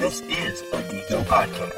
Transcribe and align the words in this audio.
This 0.00 0.22
is 0.22 0.62
a 0.72 0.80
Geeko 0.80 1.22
podcast. 1.24 1.76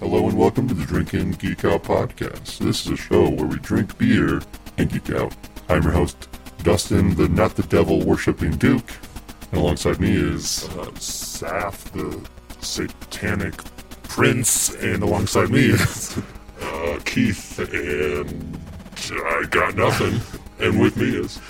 Hello 0.00 0.26
and 0.26 0.36
welcome 0.36 0.66
to 0.66 0.74
the 0.74 0.84
Drinking 0.84 1.30
Geek 1.34 1.64
Out 1.64 1.84
podcast. 1.84 2.58
This 2.58 2.84
is 2.84 2.88
a 2.88 2.96
show 2.96 3.30
where 3.30 3.46
we 3.46 3.60
drink 3.60 3.96
beer 3.98 4.42
and 4.78 4.90
geek 4.90 5.12
out. 5.12 5.32
I'm 5.68 5.84
your 5.84 5.92
host, 5.92 6.29
Dustin, 6.62 7.14
the 7.16 7.28
not 7.28 7.56
the 7.56 7.62
devil 7.64 8.00
worshipping 8.00 8.52
Duke, 8.52 8.90
and 9.50 9.60
alongside 9.60 10.00
me 10.00 10.12
is 10.12 10.64
uh, 10.70 10.90
Saf, 10.94 11.84
the 11.92 12.28
satanic 12.64 13.54
prince, 14.04 14.74
and 14.76 15.02
alongside 15.02 15.50
me 15.50 15.66
is 15.66 16.18
uh, 16.62 16.98
Keith, 17.04 17.58
and 17.58 18.58
I 19.10 19.44
got 19.50 19.74
nothing. 19.74 20.20
and 20.58 20.80
with 20.80 20.96
me 20.96 21.16
is 21.16 21.40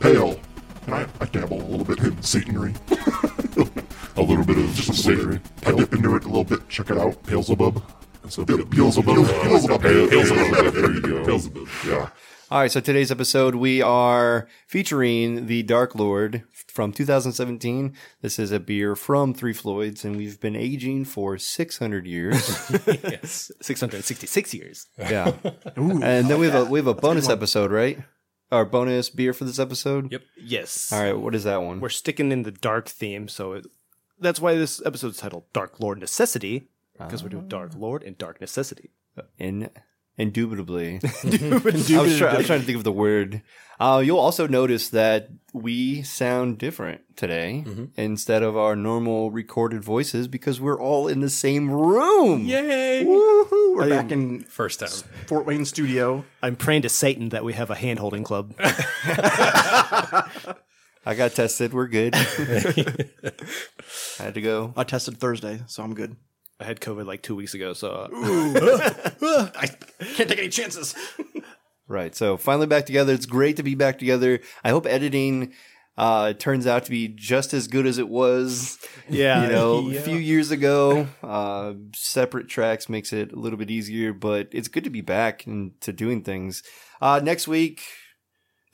Pale, 0.00 0.38
and 0.86 0.94
I, 0.94 1.06
I 1.20 1.24
dabble 1.26 1.62
a 1.62 1.68
little 1.68 1.86
bit 1.86 1.98
in 2.00 2.12
Satanry. 2.16 2.76
a 4.16 4.22
little 4.22 4.44
bit 4.44 4.58
of 4.58 4.74
just 4.74 4.88
a 4.90 4.92
Satanry. 4.92 5.40
I 5.66 5.72
dip 5.72 5.92
into 5.94 6.14
it 6.16 6.24
a 6.24 6.28
little 6.28 6.44
bit. 6.44 6.68
Check 6.68 6.90
it 6.90 6.98
out, 6.98 7.22
Beelzebub. 7.24 7.82
So 8.28 8.44
Beelzebub. 8.44 8.70
Beelzebub. 8.70 9.82
Beelzebub. 9.82 10.72
There 10.72 10.92
you 10.92 11.00
go. 11.00 11.24
Beelzebub. 11.24 11.68
Yeah. 11.86 12.08
All 12.52 12.58
right, 12.58 12.70
so 12.70 12.80
today's 12.80 13.10
episode 13.10 13.54
we 13.54 13.80
are 13.80 14.46
featuring 14.66 15.46
the 15.46 15.62
Dark 15.62 15.94
Lord 15.94 16.42
from 16.52 16.92
2017. 16.92 17.94
This 18.20 18.38
is 18.38 18.52
a 18.52 18.60
beer 18.60 18.94
from 18.94 19.32
Three 19.32 19.54
Floyds, 19.54 20.04
and 20.04 20.16
we've 20.16 20.38
been 20.38 20.54
aging 20.54 21.06
for 21.06 21.38
600 21.38 22.06
years. 22.06 22.70
yes, 22.86 23.50
666 23.62 24.52
years. 24.52 24.86
yeah, 24.98 25.32
and 25.76 26.28
then 26.28 26.38
we 26.38 26.44
have 26.50 26.66
a 26.66 26.70
we 26.70 26.78
have 26.78 26.86
a 26.86 26.92
bonus 26.92 27.30
episode, 27.30 27.70
right? 27.70 27.98
Our 28.50 28.66
bonus 28.66 29.08
beer 29.08 29.32
for 29.32 29.44
this 29.44 29.58
episode. 29.58 30.12
Yep. 30.12 30.22
Yes. 30.36 30.92
All 30.92 31.02
right, 31.02 31.18
what 31.18 31.34
is 31.34 31.44
that 31.44 31.62
one? 31.62 31.80
We're 31.80 31.88
sticking 31.88 32.32
in 32.32 32.42
the 32.42 32.52
dark 32.52 32.86
theme, 32.86 33.28
so 33.28 33.54
it, 33.54 33.66
that's 34.20 34.40
why 34.40 34.56
this 34.56 34.84
episode's 34.84 35.16
titled 35.16 35.50
Dark 35.54 35.80
Lord 35.80 35.98
Necessity, 36.00 36.68
because 36.98 37.22
we're 37.22 37.30
doing 37.30 37.44
ah. 37.46 37.48
Dark 37.48 37.72
Lord 37.74 38.02
and 38.02 38.18
Dark 38.18 38.42
Necessity. 38.42 38.90
In 39.38 39.70
indubitably. 40.18 41.00
I, 41.04 41.06
was 42.02 42.18
try- 42.18 42.30
I 42.32 42.36
was 42.38 42.46
trying 42.46 42.60
to 42.60 42.66
think 42.66 42.78
of 42.78 42.84
the 42.84 42.92
word. 42.92 43.42
Uh, 43.80 44.02
you'll 44.04 44.18
also 44.18 44.46
notice 44.46 44.90
that 44.90 45.28
we 45.52 46.02
sound 46.02 46.58
different 46.58 47.00
today 47.16 47.64
instead 47.96 48.42
of 48.42 48.56
our 48.56 48.76
normal 48.76 49.30
recorded 49.32 49.82
voices 49.82 50.28
because 50.28 50.60
we're 50.60 50.80
all 50.80 51.08
in 51.08 51.20
the 51.20 51.30
same 51.30 51.68
room. 51.70 52.44
Yay! 52.44 53.04
Woohoo! 53.04 53.76
We're 53.76 53.88
back 53.88 54.12
in 54.12 54.42
First 54.44 54.80
time. 54.80 54.90
Fort 55.26 55.46
Wayne 55.46 55.64
studio. 55.64 56.24
I'm 56.42 56.54
praying 56.56 56.82
to 56.82 56.88
Satan 56.88 57.30
that 57.30 57.42
we 57.44 57.54
have 57.54 57.70
a 57.70 57.74
hand 57.74 57.98
holding 57.98 58.22
club. 58.22 58.54
I 61.04 61.14
got 61.16 61.32
tested. 61.32 61.74
We're 61.74 61.88
good. 61.88 62.14
I 62.14 62.20
had 64.18 64.34
to 64.34 64.40
go. 64.40 64.72
I 64.76 64.84
tested 64.84 65.18
Thursday, 65.18 65.62
so 65.66 65.82
I'm 65.82 65.94
good. 65.94 66.16
I 66.62 66.64
had 66.64 66.80
COVID 66.80 67.06
like 67.06 67.22
two 67.22 67.34
weeks 67.34 67.54
ago, 67.54 67.72
so 67.72 67.90
uh, 67.90 68.08
I 69.56 69.66
can't 70.14 70.28
take 70.28 70.38
any 70.38 70.48
chances. 70.48 70.94
Right. 71.88 72.14
So 72.14 72.36
finally 72.36 72.68
back 72.68 72.86
together. 72.86 73.12
It's 73.12 73.26
great 73.26 73.56
to 73.56 73.64
be 73.64 73.74
back 73.74 73.98
together. 73.98 74.38
I 74.62 74.70
hope 74.70 74.86
editing 74.86 75.54
uh, 75.98 76.34
turns 76.34 76.66
out 76.66 76.84
to 76.84 76.90
be 76.90 77.08
just 77.08 77.52
as 77.52 77.66
good 77.66 77.84
as 77.84 77.98
it 77.98 78.08
was. 78.08 78.78
yeah, 79.08 79.42
you 79.42 79.52
know, 79.52 79.90
a 79.96 80.00
few 80.00 80.16
years 80.16 80.52
ago. 80.52 81.08
Uh, 81.20 81.74
separate 81.94 82.48
tracks 82.48 82.88
makes 82.88 83.12
it 83.12 83.32
a 83.32 83.36
little 83.36 83.58
bit 83.58 83.70
easier, 83.70 84.12
but 84.12 84.48
it's 84.52 84.68
good 84.68 84.84
to 84.84 84.90
be 84.90 85.00
back 85.00 85.44
and 85.46 85.78
to 85.80 85.92
doing 85.92 86.22
things. 86.22 86.62
Uh, 87.00 87.20
next 87.22 87.48
week 87.48 87.82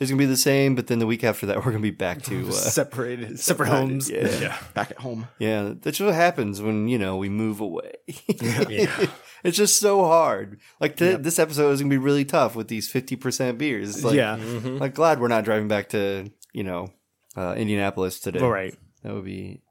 is 0.00 0.10
gonna 0.10 0.18
be 0.18 0.26
the 0.26 0.36
same, 0.36 0.74
but 0.74 0.86
then 0.86 0.98
the 1.00 1.06
week 1.06 1.24
after 1.24 1.46
that 1.46 1.56
we're 1.64 1.72
gonna 1.72 1.80
be 1.80 1.90
back 1.90 2.22
to 2.22 2.48
uh, 2.48 2.52
separated, 2.52 3.38
separate 3.48 3.68
homes. 3.68 4.08
yeah. 4.10 4.56
Back 4.74 4.90
at 4.92 4.98
home. 4.98 5.28
Yeah, 5.38 5.74
that's 5.80 5.98
what 6.00 6.14
happens 6.14 6.60
when 6.62 6.88
you 6.88 6.98
know 6.98 7.16
we 7.16 7.28
move 7.28 7.60
away. 7.60 7.92
it's 8.06 9.56
just 9.56 9.78
so 9.80 10.04
hard. 10.04 10.60
Like 10.80 10.96
th- 10.96 11.20
this 11.20 11.38
episode 11.38 11.70
is 11.70 11.80
gonna 11.80 11.90
be 11.90 11.98
really 11.98 12.24
tough 12.24 12.54
with 12.56 12.68
these 12.68 12.90
fifty 12.90 13.16
percent 13.16 13.58
beers. 13.58 13.96
It's 13.96 14.04
Like, 14.04 14.14
yeah, 14.16 14.36
like 14.64 14.94
glad 14.94 15.20
we're 15.20 15.28
not 15.28 15.44
driving 15.44 15.68
back 15.68 15.90
to 15.90 16.30
you 16.52 16.64
know 16.64 16.90
uh, 17.36 17.54
Indianapolis 17.56 18.20
today. 18.20 18.40
all 18.40 18.50
right. 18.50 18.74
that 19.02 19.14
would 19.14 19.24
be 19.24 19.62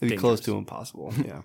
it'd 0.00 0.10
be 0.10 0.16
close 0.16 0.40
to 0.40 0.56
impossible. 0.56 1.12
yeah, 1.24 1.42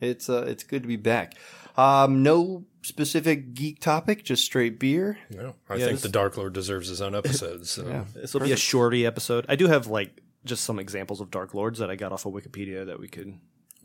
it's 0.00 0.28
uh, 0.28 0.44
it's 0.46 0.64
good 0.64 0.82
to 0.82 0.88
be 0.88 0.96
back. 0.96 1.34
Um, 1.76 2.22
no 2.22 2.64
specific 2.82 3.54
geek 3.54 3.80
topic, 3.80 4.24
just 4.24 4.44
straight 4.44 4.78
beer. 4.78 5.18
No, 5.30 5.54
I 5.68 5.78
think 5.78 6.00
the 6.00 6.08
Dark 6.08 6.36
Lord 6.36 6.52
deserves 6.52 6.88
his 6.88 7.00
own 7.00 7.14
episode. 7.14 7.66
So 7.66 7.86
Yeah. 7.86 8.04
This 8.14 8.34
will 8.34 8.42
be 8.42 8.52
a 8.52 8.56
shorty 8.56 9.06
episode. 9.06 9.46
I 9.48 9.56
do 9.56 9.66
have 9.68 9.86
like 9.86 10.20
just 10.44 10.64
some 10.64 10.78
examples 10.78 11.20
of 11.20 11.30
Dark 11.30 11.54
Lords 11.54 11.78
that 11.78 11.90
I 11.90 11.96
got 11.96 12.12
off 12.12 12.26
of 12.26 12.32
Wikipedia 12.32 12.86
that 12.86 13.00
we 13.00 13.08
could, 13.08 13.38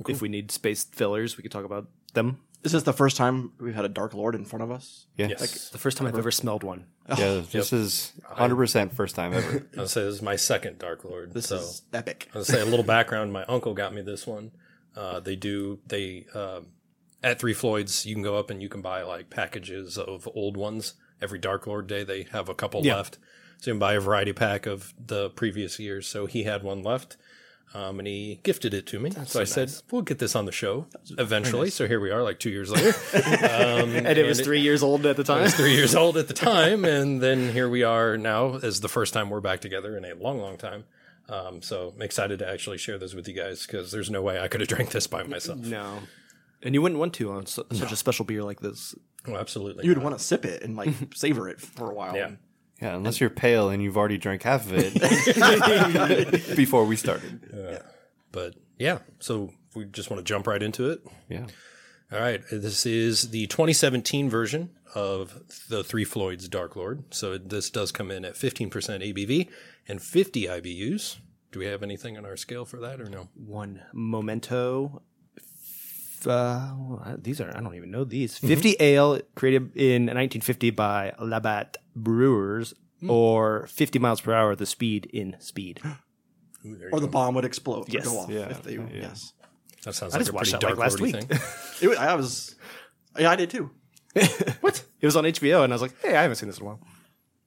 if 0.08 0.22
we 0.22 0.30
need 0.30 0.52
space 0.52 0.84
fillers, 0.84 1.38
we 1.38 1.42
could 1.42 1.52
talk 1.52 1.66
about 1.66 1.88
them. 2.14 2.40
This 2.62 2.74
is 2.74 2.84
this 2.84 2.84
the 2.84 2.94
first 2.94 3.16
time 3.16 3.54
we've 3.58 3.74
had 3.74 3.86
a 3.86 3.90
Dark 3.90 4.14
Lord 4.14 4.36
in 4.36 4.44
front 4.44 4.64
of 4.64 4.72
us? 4.72 5.06
Yeah, 5.16 5.28
yes, 5.28 5.40
Like, 5.40 5.72
The 5.72 5.78
first 5.78 5.98
time 5.98 6.08
I've 6.08 6.18
ever 6.18 6.32
smelled 6.32 6.64
one. 6.64 6.88
yeah. 7.08 7.42
This 7.50 7.72
is 7.72 8.12
hundred 8.26 8.58
percent 8.58 8.94
first 8.94 9.16
time 9.16 9.34
ever. 9.34 9.66
I'll 9.78 9.88
say 9.88 10.04
this 10.04 10.16
is 10.16 10.22
my 10.22 10.36
second 10.36 10.78
Dark 10.78 11.06
Lord. 11.06 11.34
This 11.34 11.48
so 11.48 11.56
is 11.56 11.84
epic. 11.94 12.30
I'll 12.36 12.44
say 12.44 12.60
a 12.60 12.66
little 12.66 12.84
background. 12.84 13.32
My 13.32 13.46
uncle 13.46 13.74
got 13.74 13.94
me 13.94 14.02
this 14.02 14.28
one. 14.28 14.52
Uh, 14.94 15.22
they 15.22 15.38
do 15.38 15.80
they 15.88 16.26
uh, 16.34 16.60
at 17.24 17.40
Three 17.40 17.54
Floyds. 17.54 18.06
You 18.06 18.16
can 18.16 18.24
go 18.24 18.38
up 18.38 18.50
and 18.50 18.62
you 18.62 18.70
can 18.70 18.82
buy 18.82 19.02
like 19.04 19.30
packages 19.30 19.98
of 19.98 20.28
old 20.34 20.56
ones 20.58 20.94
every 21.22 21.40
Dark 21.40 21.68
Lord 21.68 21.88
day. 21.88 22.04
They 22.04 22.24
have 22.32 22.50
a 22.50 22.54
couple 22.56 22.86
Yeah. 22.86 22.98
left, 22.98 23.18
so 23.60 23.72
you 23.72 23.74
can 23.76 23.80
buy 23.80 23.94
a 23.94 24.00
variety 24.00 24.34
pack 24.34 24.66
of 24.66 24.94
the 25.06 25.30
previous 25.32 25.80
years. 25.80 26.08
So 26.08 26.26
he 26.26 26.44
had 26.44 26.64
one 26.64 26.84
left. 26.84 27.18
Um, 27.72 28.00
and 28.00 28.08
he 28.08 28.40
gifted 28.42 28.74
it 28.74 28.88
to 28.88 29.00
me. 29.00 29.12
so 29.28 29.40
I 29.40 29.44
said, 29.44 29.72
"We'll 29.92 30.02
get 30.02 30.18
this 30.18 30.36
on 30.36 30.46
the 30.46 30.52
show 30.52 30.88
eventually." 31.20 31.70
So 31.70 31.88
here 31.88 32.00
we 32.00 32.10
are, 32.10 32.24
like 32.24 32.40
two 32.40 32.50
years 32.50 32.72
later. 32.72 32.94
Um, 33.14 33.96
And 33.96 34.18
it 34.18 34.26
was 34.26 34.42
three 34.42 34.62
years 34.62 34.82
old 34.82 35.06
at 35.06 35.18
the 35.18 35.24
time. 35.24 35.42
It 35.42 35.44
was 35.44 35.54
three 35.54 35.76
years 35.76 35.94
old 35.94 36.18
at 36.18 36.28
the 36.28 36.34
time, 36.34 36.84
and 36.84 37.22
then 37.22 37.52
here 37.52 37.70
we 37.70 37.84
are 37.84 38.18
now 38.18 38.56
as 38.56 38.82
the 38.82 38.90
first 38.90 39.14
time 39.14 39.30
we're 39.30 39.40
back 39.40 39.62
together 39.62 39.96
in 39.96 40.04
a 40.04 40.16
long, 40.16 40.40
long 40.40 40.58
time. 40.58 40.86
Um, 41.28 41.62
so 41.62 41.94
I'm 41.96 42.02
excited 42.02 42.40
to 42.40 42.50
actually 42.50 42.80
share 42.80 42.98
this 42.98 43.14
with 43.14 43.28
you 43.28 43.36
guys 43.36 43.68
because 43.68 43.92
there's 43.92 44.10
no 44.10 44.24
way 44.24 44.40
I 44.40 44.48
could 44.48 44.62
have 44.62 44.68
drank 44.68 44.90
this 44.90 45.06
by 45.06 45.22
myself. 45.22 45.60
No. 45.60 46.00
And 46.64 46.76
you 46.76 46.82
wouldn't 46.82 47.00
want 47.00 47.14
to 47.16 47.32
on 47.32 47.46
su- 47.46 47.66
such 47.72 47.92
a 47.92 47.96
special 47.96 48.26
beer 48.26 48.44
like 48.44 48.60
this. 48.60 48.96
Oh, 49.28 49.36
absolutely. 49.36 49.86
You'd 49.86 49.98
want 50.00 50.18
to 50.18 50.24
sip 50.24 50.46
it 50.46 50.64
and 50.64 50.76
like 50.76 50.90
savor 51.16 51.48
it 51.50 51.60
for 51.62 51.90
a 51.92 51.94
while. 51.94 52.16
Yeah. 52.16 52.32
Yeah, 52.82 52.96
unless 52.96 53.20
you're 53.20 53.30
pale 53.30 53.70
and 53.70 53.84
you've 53.84 53.98
already 53.98 54.18
drank 54.18 54.44
half 54.44 54.66
of 54.66 54.74
it 54.78 56.56
before 56.56 56.86
we 56.86 56.96
started. 56.96 57.54
Uh, 57.54 57.84
but 58.32 58.56
yeah, 58.78 59.00
so 59.20 59.52
we 59.76 59.84
just 59.86 60.10
want 60.10 60.20
to 60.20 60.24
jump 60.24 60.48
right 60.48 60.64
into 60.64 60.90
it. 60.90 61.02
Yeah. 61.28 61.48
All 62.12 62.20
right, 62.20 62.42
this 62.50 62.86
is 62.86 63.30
the 63.32 63.48
2017 63.48 64.30
version 64.30 64.72
of 64.96 65.42
the 65.68 65.84
Three 65.84 66.06
Floyds 66.06 66.48
Dark 66.48 66.76
Lord. 66.76 67.04
So 67.14 67.38
this 67.38 67.70
does 67.70 67.92
come 67.92 68.10
in 68.10 68.24
at 68.26 68.34
15% 68.36 68.72
ABV 68.72 69.48
and 69.88 70.02
50 70.02 70.46
IBUs. 70.48 71.18
Do 71.52 71.60
we 71.60 71.66
have 71.66 71.84
anything 71.84 72.18
on 72.18 72.26
our 72.26 72.38
scale 72.38 72.64
for 72.66 72.80
that 72.80 73.02
or 73.02 73.10
no? 73.10 73.28
One 73.36 73.82
memento. 73.94 75.02
F- 76.22 76.28
Uh, 76.28 77.16
these 77.18 77.40
are 77.42 77.56
I 77.56 77.62
don't 77.62 77.76
even 77.76 77.92
know 77.92 78.04
these. 78.04 78.38
Fifty 78.38 78.76
ale 78.80 79.22
created 79.36 79.76
in 79.76 80.04
1950 80.08 80.72
by 80.72 81.14
Labatt 81.20 81.78
Brewers, 81.96 82.74
or 83.08 83.68
50 83.68 84.00
miles 84.00 84.22
per 84.22 84.34
hour 84.34 84.56
the 84.56 84.66
speed 84.66 85.06
in 85.14 85.36
speed. 85.40 85.80
Ooh, 86.66 86.76
there 86.76 86.90
you 86.90 86.94
Or 86.94 87.00
the 87.00 87.08
go. 87.08 87.12
bomb 87.12 87.36
would 87.36 87.46
explode 87.46 87.88
Yes. 87.94 88.06
or 88.08 88.10
go 88.12 88.20
off. 88.20 88.30
Yeah. 88.30 88.50
If 88.50 88.64
they, 88.64 88.74
Yes. 88.94 89.34
That 89.86 89.96
sounds 89.96 90.14
I 90.14 90.18
like 90.18 90.22
just 90.26 90.32
a 90.32 90.34
watched 90.36 90.52
pretty 90.52 90.66
that, 90.66 90.78
like, 90.78 90.78
dark 90.78 90.92
last 90.92 91.00
week. 91.00 91.16
thing. 91.16 91.40
It, 91.82 91.88
was- 91.88 91.98
I 91.98 92.16
was. 92.16 92.56
Yeah, 93.18 93.32
I 93.32 93.36
did 93.38 93.50
too. 93.50 93.72
what? 94.62 94.84
It 95.00 95.06
was 95.06 95.16
on 95.16 95.24
HBO, 95.24 95.64
and 95.64 95.72
I 95.72 95.76
was 95.76 95.82
like, 95.82 95.94
hey, 96.02 96.16
I 96.18 96.22
haven't 96.24 96.36
seen 96.36 96.50
this 96.50 96.58
in 96.58 96.64
a 96.64 96.66
while. 96.66 96.80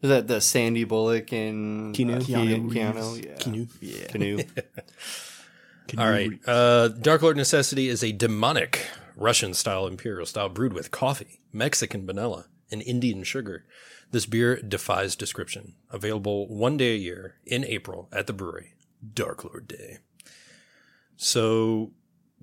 Is 0.00 0.08
that 0.08 0.26
the 0.26 0.40
Sandy 0.40 0.84
Bullock 0.84 1.30
and 1.32 1.94
Keanu? 1.94 2.16
uh, 2.16 2.20
Keanu 2.20 2.70
Keanu? 2.72 3.36
Keanu? 3.38 3.70
Yeah. 3.80 4.06
Keanu. 4.08 4.48
Yeah. 4.56 4.62
Canoe. 5.88 6.02
All 6.02 6.10
right. 6.10 6.30
Uh, 6.46 6.88
Dark 6.88 7.22
Lord 7.22 7.36
Necessity 7.36 7.88
is 7.88 8.02
a 8.02 8.12
demonic 8.12 8.86
Russian 9.16 9.54
style 9.54 9.86
imperial 9.86 10.26
style 10.26 10.48
brewed 10.48 10.72
with 10.72 10.90
coffee, 10.90 11.40
Mexican 11.52 12.06
vanilla, 12.06 12.46
and 12.70 12.82
Indian 12.82 13.22
sugar. 13.24 13.64
This 14.10 14.26
beer 14.26 14.56
defies 14.60 15.16
description. 15.16 15.74
Available 15.90 16.46
one 16.48 16.76
day 16.76 16.94
a 16.94 16.98
year 16.98 17.36
in 17.46 17.64
April 17.64 18.08
at 18.12 18.26
the 18.26 18.32
brewery, 18.32 18.74
Dark 19.14 19.44
Lord 19.44 19.66
Day. 19.68 19.98
So, 21.16 21.92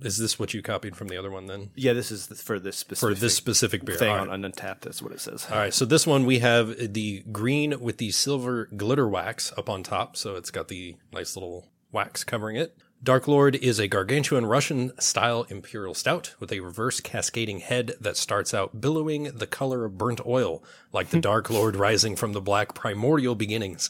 is 0.01 0.18
this 0.18 0.39
what 0.39 0.53
you 0.53 0.62
copied 0.62 0.95
from 0.95 1.09
the 1.09 1.18
other 1.18 1.30
one 1.30 1.47
then? 1.47 1.71
Yeah, 1.75 1.94
this 1.94 2.12
is 2.12 2.27
for 2.41 2.59
this 2.59 2.77
specific 2.77 3.15
For 3.18 3.19
this 3.19 3.36
specific 3.36 3.83
beer. 3.83 3.97
thing 3.97 4.09
All 4.09 4.18
right. 4.19 4.30
on 4.30 4.41
Untappd. 4.44 4.81
That's 4.81 5.01
what 5.01 5.12
it 5.12 5.19
says. 5.19 5.45
All 5.51 5.57
right, 5.57 5.74
so 5.74 5.86
this 5.86 6.07
one 6.07 6.25
we 6.25 6.39
have 6.39 6.94
the 6.94 7.24
green 7.31 7.80
with 7.81 7.97
the 7.97 8.12
silver 8.12 8.69
glitter 8.75 9.07
wax 9.07 9.51
up 9.57 9.69
on 9.69 9.83
top. 9.83 10.15
So 10.15 10.36
it's 10.36 10.51
got 10.51 10.69
the 10.69 10.95
nice 11.12 11.36
little 11.36 11.68
wax 11.91 12.24
covering 12.24 12.56
it. 12.56 12.77
Dark 13.01 13.30
Lord 13.30 13.56
is 13.56 13.80
a 13.80 13.88
gargantuan 13.88 14.46
Russian 14.46 14.92
style 15.00 15.44
imperial 15.44 15.94
stout 15.94 16.36
with 16.38 16.51
a 16.51 16.60
reverse 16.60 17.00
cascading 17.00 17.60
head 17.60 17.94
that 18.01 18.18
starts 18.18 18.54
out 18.54 18.81
billowing 18.81 19.24
the 19.24 19.48
color 19.48 19.86
of 19.86 19.98
burnt 19.98 20.19
oil, 20.25 20.62
like 20.92 21.10
the 21.10 21.19
Dark 21.22 21.50
Lord 21.50 21.78
rising 21.78 22.18
from 22.18 22.34
the 22.34 22.42
black 22.42 22.75
primordial 22.75 23.36
beginnings. 23.36 23.90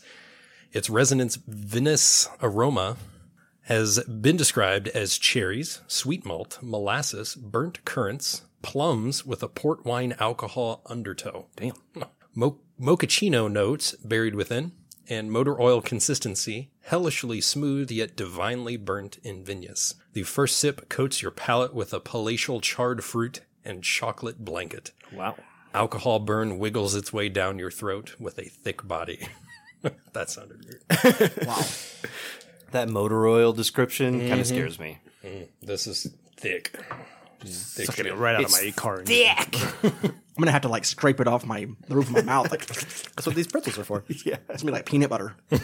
Its 0.71 0.91
resonance 0.91 1.37
vinous 1.47 2.29
aroma 2.39 2.97
has 3.63 3.99
been 4.03 4.37
described 4.37 4.87
as 4.89 5.17
cherries, 5.17 5.81
sweet 5.87 6.23
malt, 6.23 6.59
molasses, 6.61 7.33
burnt 7.33 7.83
currants, 7.85 8.43
plums 8.61 9.25
with 9.25 9.41
a 9.41 9.47
port 9.47 9.85
wine 9.85 10.15
alcohol 10.19 10.83
undertow. 10.85 11.47
Damn. 11.55 11.73
Mo- 12.35 12.59
mochaccino 12.79 13.51
notes 13.51 13.93
buried 14.03 14.35
within, 14.35 14.71
and 15.09 15.31
motor 15.31 15.59
oil 15.59 15.81
consistency, 15.81 16.69
hellishly 16.81 17.41
smooth 17.41 17.89
yet 17.91 18.15
divinely 18.15 18.77
burnt 18.77 19.17
in 19.23 19.43
vigneous. 19.43 19.95
The 20.13 20.23
first 20.23 20.57
sip 20.57 20.87
coats 20.89 21.21
your 21.21 21.31
palate 21.31 21.73
with 21.73 21.93
a 21.93 21.99
palatial 21.99 22.61
charred 22.61 23.03
fruit 23.03 23.41
and 23.65 23.83
chocolate 23.83 24.45
blanket. 24.45 24.91
Wow. 25.11 25.35
Alcohol 25.73 26.19
burn 26.19 26.57
wiggles 26.59 26.95
its 26.95 27.11
way 27.11 27.29
down 27.29 27.59
your 27.59 27.71
throat 27.71 28.15
with 28.19 28.39
a 28.39 28.45
thick 28.45 28.87
body. 28.87 29.27
that 30.13 30.29
sounded 30.29 30.65
weird. 30.65 31.31
Wow. 31.45 31.63
That 32.71 32.87
motor 32.89 33.27
oil 33.27 33.51
description 33.53 34.19
Mm-hmm. 34.19 34.29
kind 34.29 34.41
of 34.41 34.47
scares 34.47 34.79
me. 34.79 34.99
This 35.61 35.87
is 35.87 36.13
thick. 36.37 36.75
Thick 37.39 37.85
Sucking 37.87 38.05
it 38.05 38.15
right 38.15 38.35
out 38.35 38.43
of 38.45 38.51
my 38.51 38.71
car. 38.75 39.03
I'm 39.07 40.43
gonna 40.43 40.51
have 40.51 40.61
to 40.61 40.69
like 40.69 40.85
scrape 40.85 41.19
it 41.19 41.27
off 41.27 41.45
my 41.45 41.67
the 41.87 41.95
roof 41.95 42.07
of 42.07 42.13
my 42.13 42.21
mouth. 42.21 42.49
Like 42.51 42.65
That's 42.65 43.25
what 43.25 43.35
these 43.35 43.47
pretzels 43.47 43.77
are 43.77 43.83
for. 43.83 44.03
yeah, 44.25 44.37
it's 44.49 44.63
gonna 44.63 44.71
be 44.71 44.77
like 44.77 44.85
peanut 44.85 45.09
butter. 45.09 45.35
We're 45.51 45.59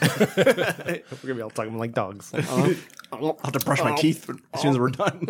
gonna 1.21 1.35
be 1.35 1.41
all 1.41 1.49
talking 1.49 1.77
like 1.77 1.93
dogs. 1.93 2.31
I'll 2.33 3.37
have 3.43 3.53
to 3.53 3.59
brush 3.59 3.81
my 3.81 3.95
teeth 3.95 4.29
as 4.53 4.61
soon 4.61 4.71
as 4.71 4.79
we're 4.79 4.89
done. 4.89 5.27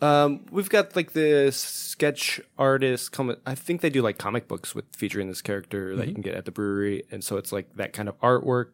Um, 0.00 0.44
we've 0.50 0.68
got 0.68 0.94
like 0.96 1.12
the 1.12 1.50
sketch 1.52 2.40
artist 2.58 3.12
comic. 3.12 3.38
I 3.46 3.54
think 3.54 3.80
they 3.80 3.90
do 3.90 4.02
like 4.02 4.18
comic 4.18 4.48
books 4.48 4.74
with 4.74 4.84
featuring 4.94 5.28
this 5.28 5.40
character 5.40 5.96
that 5.96 6.08
you 6.08 6.12
can 6.12 6.22
get 6.22 6.34
at 6.34 6.44
the 6.44 6.52
brewery, 6.52 7.04
and 7.10 7.24
so 7.24 7.38
it's 7.38 7.52
like 7.52 7.74
that 7.76 7.92
kind 7.92 8.08
of 8.08 8.20
artwork, 8.20 8.72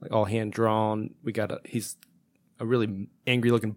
like 0.00 0.10
all 0.12 0.24
hand 0.24 0.52
drawn. 0.52 1.14
We 1.22 1.32
got 1.32 1.52
a 1.52 1.60
he's 1.64 1.96
a 2.58 2.66
really 2.66 3.08
angry 3.26 3.50
looking 3.52 3.72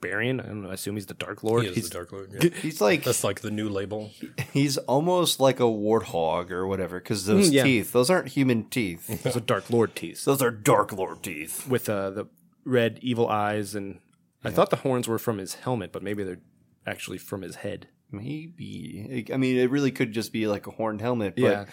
barbarian. 0.00 0.40
I 0.40 0.46
don't 0.46 0.62
know. 0.62 0.70
I 0.70 0.74
assume 0.74 0.96
he's 0.96 1.06
the 1.06 1.14
Dark 1.14 1.42
Lord. 1.42 1.62
He 1.62 1.68
is 1.68 1.74
he's 1.74 1.88
the 1.90 1.94
Dark 1.94 2.12
Lord. 2.12 2.30
Yeah. 2.42 2.50
He's 2.50 2.80
like 2.80 3.04
That's 3.04 3.24
like 3.24 3.40
the 3.40 3.50
new 3.50 3.68
label. 3.68 4.10
he's 4.52 4.76
almost 4.78 5.40
like 5.40 5.60
a 5.60 5.64
warthog 5.64 6.50
or 6.50 6.66
whatever 6.66 6.98
because 6.98 7.26
those 7.26 7.50
Mm, 7.50 7.52
yeah. 7.52 7.64
teeth, 7.64 7.92
those 7.92 8.10
aren't 8.10 8.28
human 8.28 8.64
teeth. 8.64 9.22
those 9.22 9.36
are 9.36 9.40
Dark 9.40 9.70
Lord 9.70 9.94
teeth 9.94 10.24
those 10.24 10.42
are 10.42 10.50
Dark 10.50 10.92
Lord 10.92 11.22
teeth. 11.22 11.66
with 11.68 11.88
uh, 11.88 12.10
the 12.10 12.26
red 12.64 12.98
evil 13.02 13.28
eyes, 13.28 13.74
and 13.74 13.98
I 14.44 14.50
thought 14.50 14.70
the 14.70 14.76
horns 14.76 15.08
were 15.08 15.18
from 15.18 15.38
his 15.38 15.54
helmet, 15.54 15.92
but 15.92 16.02
maybe 16.02 16.22
they're 16.24 16.40
actually 16.86 17.18
from 17.18 17.42
his 17.42 17.56
head. 17.56 17.88
Maybe. 18.10 19.26
I 19.32 19.36
mean, 19.36 19.56
it 19.56 19.70
really 19.70 19.90
could 19.92 20.12
just 20.12 20.32
be 20.32 20.46
like 20.46 20.66
a 20.66 20.70
horned 20.72 21.00
helmet. 21.00 21.34
But 21.36 21.42
Yeah. 21.42 21.64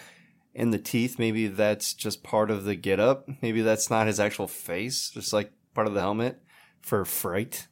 in 0.54 0.70
the 0.70 0.78
teeth, 0.78 1.18
maybe 1.18 1.46
that's 1.48 1.94
just 1.94 2.22
part 2.22 2.50
of 2.50 2.64
the 2.64 2.74
getup. 2.76 3.28
Maybe 3.42 3.60
that's 3.62 3.90
not 3.90 4.06
his 4.06 4.20
actual 4.20 4.46
face, 4.48 5.10
just 5.10 5.32
like 5.32 5.52
part 5.74 5.86
of 5.88 5.94
the 5.94 6.00
helmet 6.00 6.40
for 6.80 7.04
fright. 7.04 7.66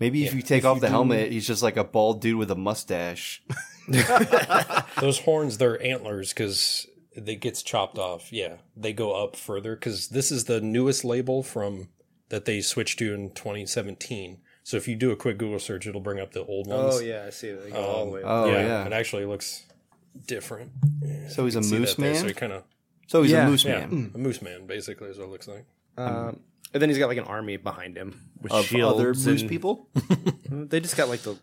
Maybe 0.00 0.24
if 0.26 0.34
you 0.34 0.42
take 0.42 0.64
off 0.64 0.80
the 0.80 0.88
helmet, 0.88 1.30
he's 1.32 1.46
just 1.46 1.62
like 1.62 1.76
a 1.76 1.84
bald 1.84 2.20
dude 2.20 2.36
with 2.36 2.50
a 2.50 2.56
mustache. 2.56 3.42
Those 5.00 5.20
horns, 5.20 5.58
they're 5.58 5.80
antlers 5.82 6.30
because 6.32 6.86
it 7.12 7.40
gets 7.40 7.62
chopped 7.62 7.98
off. 7.98 8.32
Yeah, 8.32 8.56
they 8.76 8.92
go 8.92 9.12
up 9.12 9.36
further 9.36 9.74
because 9.76 10.08
this 10.08 10.32
is 10.32 10.44
the 10.44 10.60
newest 10.60 11.04
label 11.04 11.42
from 11.42 11.88
that 12.28 12.44
they 12.44 12.60
switched 12.60 12.98
to 13.00 13.14
in 13.14 13.30
2017. 13.30 14.38
So 14.62 14.76
if 14.78 14.88
you 14.88 14.96
do 14.96 15.10
a 15.10 15.16
quick 15.16 15.38
Google 15.38 15.58
search, 15.58 15.86
it'll 15.86 16.00
bring 16.00 16.18
up 16.20 16.32
the 16.32 16.44
old 16.44 16.66
ones. 16.66 16.94
Oh 16.96 17.00
yeah, 17.00 17.24
I 17.26 17.30
see. 17.30 17.52
They 17.52 17.70
go 17.70 17.82
all 17.84 18.04
the 18.06 18.10
way. 18.12 18.22
Oh 18.24 18.46
yeah, 18.46 18.62
yeah. 18.66 18.86
it 18.86 18.92
actually 18.92 19.26
looks 19.26 19.64
different. 20.26 20.72
So 21.28 21.44
he's 21.44 21.56
a 21.56 21.60
moose 21.60 21.94
that 21.94 22.02
there, 22.02 22.14
So 22.14 22.20
man. 22.20 22.28
he 22.28 22.34
kind 22.34 22.52
of 22.52 22.64
So 23.06 23.22
he's 23.22 23.32
Yeah. 23.32 23.46
a 23.46 23.50
moose 23.50 23.64
yeah, 23.64 23.86
man 23.86 24.10
a 24.14 24.18
moose 24.18 24.40
man 24.40 24.66
basically 24.66 25.08
is 25.08 25.18
what 25.18 25.24
it 25.24 25.30
looks 25.30 25.48
like. 25.48 25.66
Um, 25.98 26.40
and 26.74 26.82
then 26.82 26.90
he's 26.90 26.98
got 26.98 27.06
like 27.08 27.16
an 27.18 27.24
army 27.24 27.56
behind 27.56 27.96
him 27.96 28.20
with 28.42 28.52
of 28.52 28.66
shields. 28.66 28.94
other 29.00 29.14
moose 29.14 29.40
and- 29.42 29.48
people. 29.48 29.88
They 30.50 30.80
just 30.80 30.96
got 30.96 31.08
like 31.08 31.20
the 31.22 31.38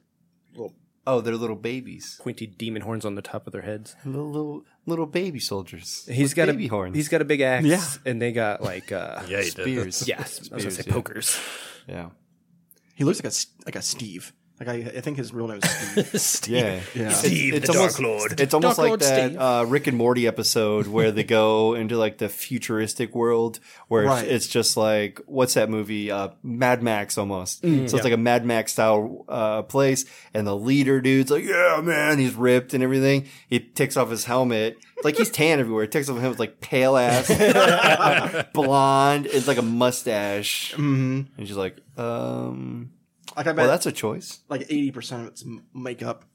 little 0.53 0.73
Oh, 1.07 1.19
they're 1.19 1.35
little 1.35 1.55
babies, 1.55 2.19
pointy 2.21 2.45
demon 2.45 2.83
horns 2.83 3.05
on 3.05 3.15
the 3.15 3.23
top 3.23 3.47
of 3.47 3.53
their 3.53 3.63
heads. 3.63 3.95
little 4.05 4.29
little, 4.31 4.65
little 4.85 5.07
baby 5.07 5.39
soldiers. 5.39 6.05
He's 6.07 6.29
with 6.29 6.35
got 6.35 6.45
baby 6.47 6.67
a 6.67 6.69
horns. 6.69 6.95
He's 6.95 7.09
got 7.09 7.21
a 7.23 7.25
big 7.25 7.41
axe. 7.41 7.65
Yeah. 7.65 7.83
and 8.05 8.21
they 8.21 8.31
got 8.31 8.61
like 8.61 8.91
uh, 8.91 9.23
Yeah, 9.27 9.41
he 9.41 9.49
spears. 9.49 10.07
yes, 10.07 10.37
I 10.51 10.55
was 10.55 10.63
gonna 10.65 10.71
Spears, 10.71 10.75
say 10.77 10.83
yeah. 10.85 10.93
pokers. 10.93 11.39
Yeah, 11.87 12.09
he 12.93 13.03
looks 13.03 13.17
like 13.19 13.25
a 13.25 13.27
s- 13.35 13.47
like 13.65 13.75
a 13.75 13.81
Steve. 13.81 14.31
Like 14.63 14.67
I, 14.69 14.97
I 14.97 15.01
think 15.01 15.17
his 15.17 15.33
real 15.33 15.47
name 15.47 15.59
is 15.95 16.21
Steve. 16.21 16.53
yeah. 16.55 16.81
Yeah. 16.93 17.09
Steve, 17.09 17.55
it's 17.55 17.67
the 17.67 17.75
almost, 17.75 17.97
Dark 17.97 18.07
Lord. 18.07 18.39
It's 18.39 18.53
almost 18.53 18.77
Dark 18.77 18.77
like 18.77 18.87
Lord 18.89 18.99
that 19.33 19.35
uh, 19.41 19.65
Rick 19.65 19.87
and 19.87 19.97
Morty 19.97 20.27
episode 20.27 20.85
where 20.85 21.11
they 21.11 21.23
go 21.23 21.73
into 21.73 21.97
like 21.97 22.19
the 22.19 22.29
futuristic 22.29 23.15
world 23.15 23.59
where 23.87 24.03
Right. 24.05 24.23
it's, 24.23 24.45
it's 24.45 24.47
just 24.53 24.77
like 24.77 25.19
what's 25.25 25.55
that 25.55 25.71
movie? 25.71 26.11
Uh, 26.11 26.29
Mad 26.43 26.83
Max 26.83 27.17
almost. 27.17 27.63
Mm, 27.63 27.89
so 27.89 27.97
it's 27.97 28.03
like 28.03 28.13
a 28.13 28.17
Mad 28.17 28.45
Max 28.45 28.73
style 28.73 29.25
uh, 29.27 29.63
place, 29.63 30.05
and 30.33 30.45
the 30.45 30.55
leader 30.55 31.01
dude's 31.01 31.31
like, 31.31 31.43
"Yeah, 31.43 31.81
man, 31.83 32.19
he's 32.19 32.35
ripped 32.35 32.75
and 32.75 32.83
everything." 32.83 33.27
He 33.49 33.59
takes 33.59 33.97
off 33.97 34.11
his 34.11 34.25
helmet. 34.25 34.77
It's 34.97 35.05
like 35.05 35.17
he's 35.17 35.31
tan 35.31 35.59
everywhere. 35.59 35.85
He 35.85 35.89
takes 35.89 36.07
off 36.07 36.17
his 36.17 36.21
helmet, 36.21 36.39
like 36.39 36.61
pale 36.61 36.95
ass, 36.97 37.27
blonde. 38.53 39.25
It's 39.25 39.47
like 39.47 39.57
a 39.57 39.63
mustache. 39.63 40.73
hmm 40.73 41.21
And 41.37 41.47
she's 41.47 41.57
like, 41.57 41.77
"Um, 41.97 42.91
Like 43.35 43.47
I 43.47 43.51
bet 43.51 43.57
well, 43.57 43.67
that's 43.67 43.85
a 43.85 43.91
choice." 43.91 44.39
like 44.49 44.61
eighty 44.63 44.91
percent 44.91 45.21
of 45.23 45.27
it's 45.29 45.43
m- 45.43 45.63
makeup. 45.73 46.25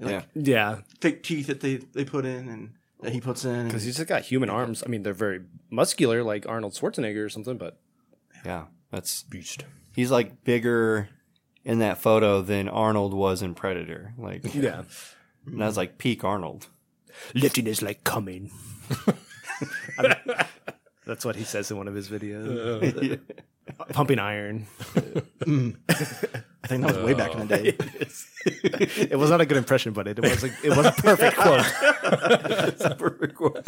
Like 0.00 0.26
Yeah. 0.34 0.42
Yeah, 0.42 0.78
fake 1.00 1.22
teeth 1.22 1.46
that 1.48 1.60
they, 1.60 1.76
they 1.76 2.04
put 2.04 2.24
in 2.24 2.48
and 2.48 2.72
that 3.00 3.12
he 3.12 3.20
puts 3.20 3.44
in. 3.44 3.66
because 3.66 3.82
And, 3.82 3.86
he's 3.88 3.96
just 3.96 4.08
got 4.08 4.22
human 4.22 4.50
arms. 4.50 4.82
I 4.84 4.88
mean, 4.88 5.02
they're 5.02 5.12
very 5.14 5.40
muscular, 5.70 6.22
like 6.22 6.46
Arnold 6.48 6.72
Schwarzenegger 6.74 7.24
or 7.24 7.28
something. 7.28 7.56
But 7.58 7.78
Yeah, 8.44 8.64
that's 8.90 9.22
Beast. 9.24 9.64
he's 9.94 10.10
like 10.10 10.42
bigger 10.44 11.08
in 11.64 11.78
that 11.78 11.98
photo 11.98 12.42
than 12.42 12.68
Arnold 12.68 13.14
was 13.14 13.40
in 13.42 13.54
Predator. 13.54 14.14
Like, 14.18 14.54
yeah, 14.54 14.82
and 15.46 15.60
that's 15.60 15.76
like 15.76 15.96
peak 15.98 16.24
Arnold. 16.24 16.66
lifting 17.34 17.66
is 17.68 17.80
like 17.82 18.02
coming. 18.04 18.50
That's 21.06 21.24
what 21.24 21.36
he 21.36 21.44
says 21.44 21.70
in 21.70 21.76
one 21.76 21.86
of 21.86 21.94
his 21.94 22.08
videos. 22.08 23.20
Pumping 23.90 24.18
iron. 24.18 24.66
I 26.64 26.66
think 26.66 26.82
that 26.86 26.96
was 26.96 26.98
way 26.98 27.14
back 27.14 27.34
in 27.34 27.46
the 27.46 27.56
day. 27.56 27.76
It 28.46 29.18
was 29.18 29.30
not 29.30 29.40
a 29.40 29.46
good 29.46 29.56
impression, 29.56 29.94
but 29.94 30.06
it, 30.06 30.20
was 30.20 30.44
a, 30.44 30.48
it 30.62 30.76
was 30.76 30.84
a 30.84 30.92
perfect 30.92 31.36
quote. 31.36 31.64
Perfect 32.98 33.34
quote. 33.34 33.64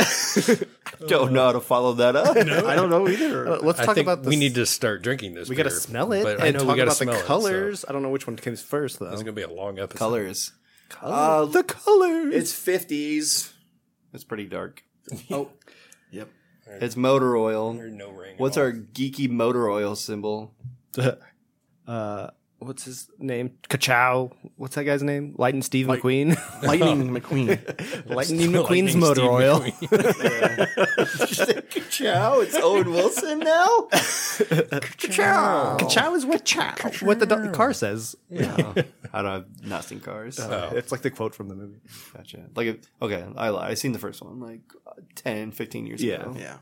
Don't 1.09 1.33
know 1.33 1.47
how 1.47 1.53
to 1.53 1.61
follow 1.61 1.95
that 1.95 2.15
up. 2.15 2.37
I 2.37 2.75
don't 2.76 2.91
know 2.91 3.09
either. 3.09 3.49
Uh, 3.49 3.59
Let's 3.62 3.81
I 3.81 3.87
talk 3.87 3.95
think 3.95 4.05
about 4.05 4.23
the 4.23 4.29
we 4.29 4.37
need 4.37 4.55
to 4.57 4.67
start 4.67 5.00
drinking 5.00 5.33
this. 5.33 5.49
We 5.49 5.57
got 5.57 5.62
to 5.62 5.71
beer, 5.71 5.79
smell 5.79 6.12
it 6.12 6.25
but 6.25 6.43
I 6.43 6.49
and 6.49 6.55
know 6.57 6.65
talk 6.65 6.73
we 6.75 6.76
gotta 6.76 6.91
about 6.91 6.99
the 6.99 7.05
smell 7.05 7.15
it, 7.15 7.21
so 7.21 7.26
colors. 7.26 7.85
I 7.88 7.93
don't 7.93 8.03
know 8.03 8.11
which 8.11 8.26
one 8.26 8.37
came 8.37 8.55
first 8.57 8.99
though. 8.99 9.07
It's 9.07 9.23
gonna 9.23 9.33
be 9.33 9.43
a 9.43 9.50
long 9.50 9.79
episode. 9.79 9.99
Colors. 9.99 10.53
Uh, 11.00 11.47
the 11.47 11.65
colors. 11.65 12.35
it's 12.35 12.53
fifties. 12.53 13.53
It's 14.12 14.25
pretty 14.25 14.45
dark. 14.47 14.83
oh, 15.31 15.49
yep. 16.11 16.29
It's 16.66 16.96
motor 16.96 17.37
oil. 17.37 17.75
There's 17.75 17.92
no 17.92 18.11
ring. 18.11 18.35
What's 18.38 18.56
our 18.56 18.73
geeky 18.73 19.30
motor 19.30 19.68
oil 19.68 19.94
symbol? 19.94 20.54
uh, 21.87 22.30
what's 22.59 22.85
his 22.85 23.09
name? 23.19 23.51
Kachow. 23.69 24.33
What's 24.57 24.75
that 24.77 24.85
guy's 24.85 25.03
name? 25.03 25.35
Lightning 25.39 25.63
Steve 25.63 25.87
McQueen. 25.87 26.37
Lightning 26.63 27.09
McQueen. 27.11 28.07
Lightning 28.15 28.53
Lightning 28.53 28.55
McQueen's 28.87 28.97
motor 28.97 29.21
Steve 29.23 29.31
oil. 29.31 29.61
McQueen. 29.61 31.87
Chow. 31.91 32.41
It's 32.41 32.55
Owen 32.57 32.91
Wilson 32.91 33.39
now. 33.41 33.89
Chow. 34.99 35.77
Kachow 35.79 36.15
is 36.17 36.27
what 36.27 37.03
what 37.03 37.19
the 37.21 37.27
do- 37.27 37.51
car 37.53 37.73
says. 37.73 38.17
Yeah. 38.31 38.73
I 39.13 39.23
don't 39.23 39.33
have 39.33 39.47
not 39.65 39.85
seen 39.85 40.01
Cars. 40.01 40.39
It's 40.41 40.93
like 40.93 41.03
the 41.03 41.11
quote 41.11 41.35
from 41.35 41.49
the 41.49 41.55
movie. 41.55 41.81
Gotcha. 42.15 42.45
Like, 42.55 42.67
if- 42.67 42.91
okay, 43.01 43.25
I 43.37 43.49
lied. 43.51 43.71
I 43.71 43.75
seen 43.75 43.93
the 43.93 43.99
first 43.99 44.23
one 44.23 44.41
like 44.41 44.61
uh, 44.87 44.93
10, 45.15 45.53
15 45.53 45.87
years 45.87 46.03
Yeah. 46.03 46.23
ago. 46.23 46.37
Yeah. 46.39 46.57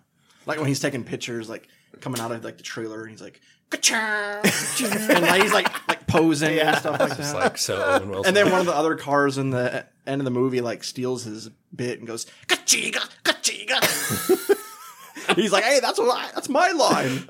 Like 0.47 0.59
when 0.59 0.69
he's 0.69 0.81
taking 0.81 1.05
pictures, 1.05 1.49
like 1.49 1.69
coming 2.01 2.21
out 2.21 2.31
of 2.33 2.45
like 2.45 2.59
the 2.59 2.63
trailer, 2.63 3.01
and 3.03 3.11
he's 3.11 3.23
like, 3.23 3.41
"Ka-chow!" 3.64 3.64
And 3.75 5.23
like, 5.23 5.43
he's 5.43 5.53
like 5.53 5.89
like 5.89 6.07
posing 6.07 6.59
and 6.59 6.77
stuff 6.77 7.01
like 7.01 7.11
It's 7.13 7.33
that. 7.33 7.35
like 7.35 7.59
so 7.59 7.83
Owen 7.83 8.11
Wilson. 8.11 8.29
and 8.29 8.37
then 8.37 8.51
one 8.51 8.61
of 8.61 8.67
the 8.67 8.75
other 8.75 8.95
cars 8.97 9.39
in 9.39 9.51
the 9.51 9.87
end 10.07 10.21
of 10.21 10.25
the 10.25 10.31
movie 10.31 10.61
like 10.61 10.85
steals 10.85 11.25
his 11.25 11.51
bit 11.75 11.99
and 11.99 12.07
goes, 12.07 12.27
"Kachiga, 12.47 13.09
kachiga." 13.25 15.35
he's 15.37 15.53
like, 15.53 15.65
"Hey, 15.65 15.81
that's 15.81 15.99
what 15.99 16.17
I, 16.17 16.31
that's 16.35 16.49
my 16.49 16.71
line." 16.71 17.29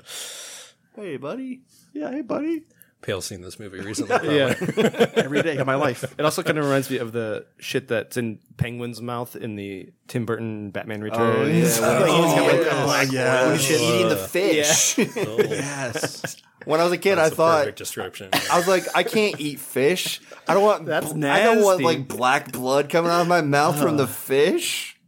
Hey, 0.95 1.17
buddy. 1.17 1.61
Yeah, 1.93 2.11
hey, 2.11 2.21
buddy. 2.21 2.63
Pale 3.05 3.21
seen 3.21 3.41
this 3.41 3.59
movie 3.59 3.79
recently. 3.81 4.35
Yeah. 4.35 4.55
Every 5.15 5.43
day 5.43 5.57
of 5.57 5.67
my 5.67 5.75
life. 5.75 6.03
It 6.17 6.25
also 6.25 6.41
kind 6.41 6.57
of 6.57 6.65
reminds 6.65 6.89
me 6.89 6.97
of 6.97 7.11
the 7.11 7.45
shit 7.59 7.87
that's 7.87 8.17
in 8.17 8.39
Penguin's 8.57 8.99
mouth 8.99 9.35
in 9.35 9.55
the 9.55 9.93
Tim 10.07 10.25
Burton 10.25 10.71
Batman 10.71 11.01
oh, 11.01 11.03
Returns. 11.03 11.77
Oh, 11.79 13.07
yeah. 13.11 13.47
When 13.47 13.59
she's 13.59 13.79
oh, 13.79 13.95
eating 13.95 14.09
the 14.09 14.19
oh. 14.19 14.27
fish. 14.27 14.97
Yes. 15.55 16.37
when 16.65 16.79
I 16.79 16.83
was 16.83 16.93
a 16.93 16.97
kid, 16.97 17.17
That's 17.17 17.31
I 17.31 17.33
a 17.33 17.35
thought 17.35 17.59
perfect 17.59 17.77
description. 17.77 18.29
I 18.51 18.57
was 18.57 18.67
like, 18.67 18.83
I 18.95 19.03
can't 19.03 19.39
eat 19.39 19.59
fish. 19.59 20.19
I 20.47 20.53
don't 20.53 20.63
want. 20.63 20.85
That's 20.85 21.13
nasty. 21.13 21.41
I 21.41 21.45
don't 21.45 21.63
want 21.63 21.83
like 21.83 22.07
black 22.07 22.51
blood 22.51 22.89
coming 22.89 23.11
out 23.11 23.21
of 23.21 23.27
my 23.27 23.41
mouth 23.41 23.79
from 23.79 23.97
the 23.97 24.07
fish. 24.07 24.99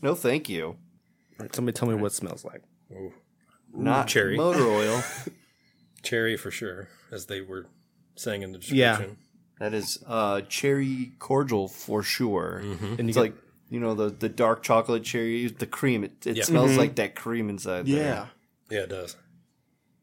No, 0.00 0.14
thank 0.14 0.48
you. 0.48 0.76
Somebody 1.52 1.74
tell 1.74 1.88
me 1.88 1.94
what 1.94 2.06
it 2.06 2.14
smells 2.14 2.44
like. 2.44 2.62
Not 3.72 4.08
cherry. 4.08 4.36
motor 4.36 4.66
oil. 4.66 5.02
Cherry 6.04 6.36
for 6.36 6.50
sure, 6.50 6.88
as 7.10 7.26
they 7.26 7.40
were 7.40 7.66
saying 8.14 8.42
in 8.42 8.52
the 8.52 8.58
description. 8.58 9.10
Yeah. 9.10 9.58
that 9.58 9.74
is 9.74 10.02
uh, 10.06 10.42
cherry 10.42 11.12
cordial 11.18 11.68
for 11.68 12.02
sure. 12.02 12.60
Mm-hmm. 12.62 12.84
And 12.84 13.00
you 13.00 13.08
It's 13.08 13.16
get, 13.16 13.20
like 13.20 13.34
you 13.70 13.80
know 13.80 13.94
the 13.94 14.10
the 14.10 14.28
dark 14.28 14.62
chocolate 14.62 15.02
cherry, 15.04 15.46
the 15.48 15.66
cream. 15.66 16.04
It, 16.04 16.26
it 16.26 16.36
Yeah. 16.36 16.44
smells 16.44 16.70
mm-hmm. 16.70 16.78
like 16.80 16.94
that 16.96 17.14
cream 17.16 17.48
inside. 17.48 17.86
there. 17.86 17.96
Yeah. 18.04 18.26
Yeah, 18.70 18.80
it 18.84 18.90
does. 18.90 19.16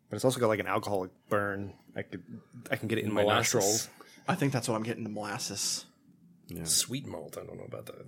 but 0.10 0.16
it's 0.18 0.26
also 0.26 0.40
got 0.40 0.48
like 0.48 0.60
an 0.60 0.68
alcoholic 0.68 1.12
burn. 1.30 1.74
I 1.96 2.04
could, 2.04 2.24
I 2.70 2.76
can 2.76 2.88
get 2.88 2.98
it 3.00 3.06
in 3.06 3.14
my 3.14 3.24
nostrils. 3.24 3.90
I 4.28 4.36
think 4.36 4.54
that's 4.54 4.68
what 4.70 4.76
I'm 4.76 4.84
getting 4.84 5.04
the 5.04 5.10
molasses. 5.10 5.86
Sweet 6.64 7.08
malt. 7.08 7.38
I 7.42 7.46
don't 7.46 7.58
know 7.58 7.66
about 7.66 7.86
that. 7.88 8.06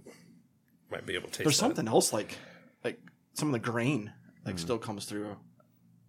Might 0.92 1.06
be 1.06 1.16
able 1.16 1.28
to 1.28 1.32
taste 1.32 1.44
There's 1.44 1.56
that. 1.58 1.66
something 1.66 1.88
else 1.88 2.12
like 2.14 2.38
like 2.84 3.00
some 3.34 3.48
of 3.48 3.54
the 3.54 3.60
grain 3.72 4.12
like 4.46 4.56
mm. 4.56 4.60
still 4.60 4.78
comes 4.78 5.06
through. 5.06 5.38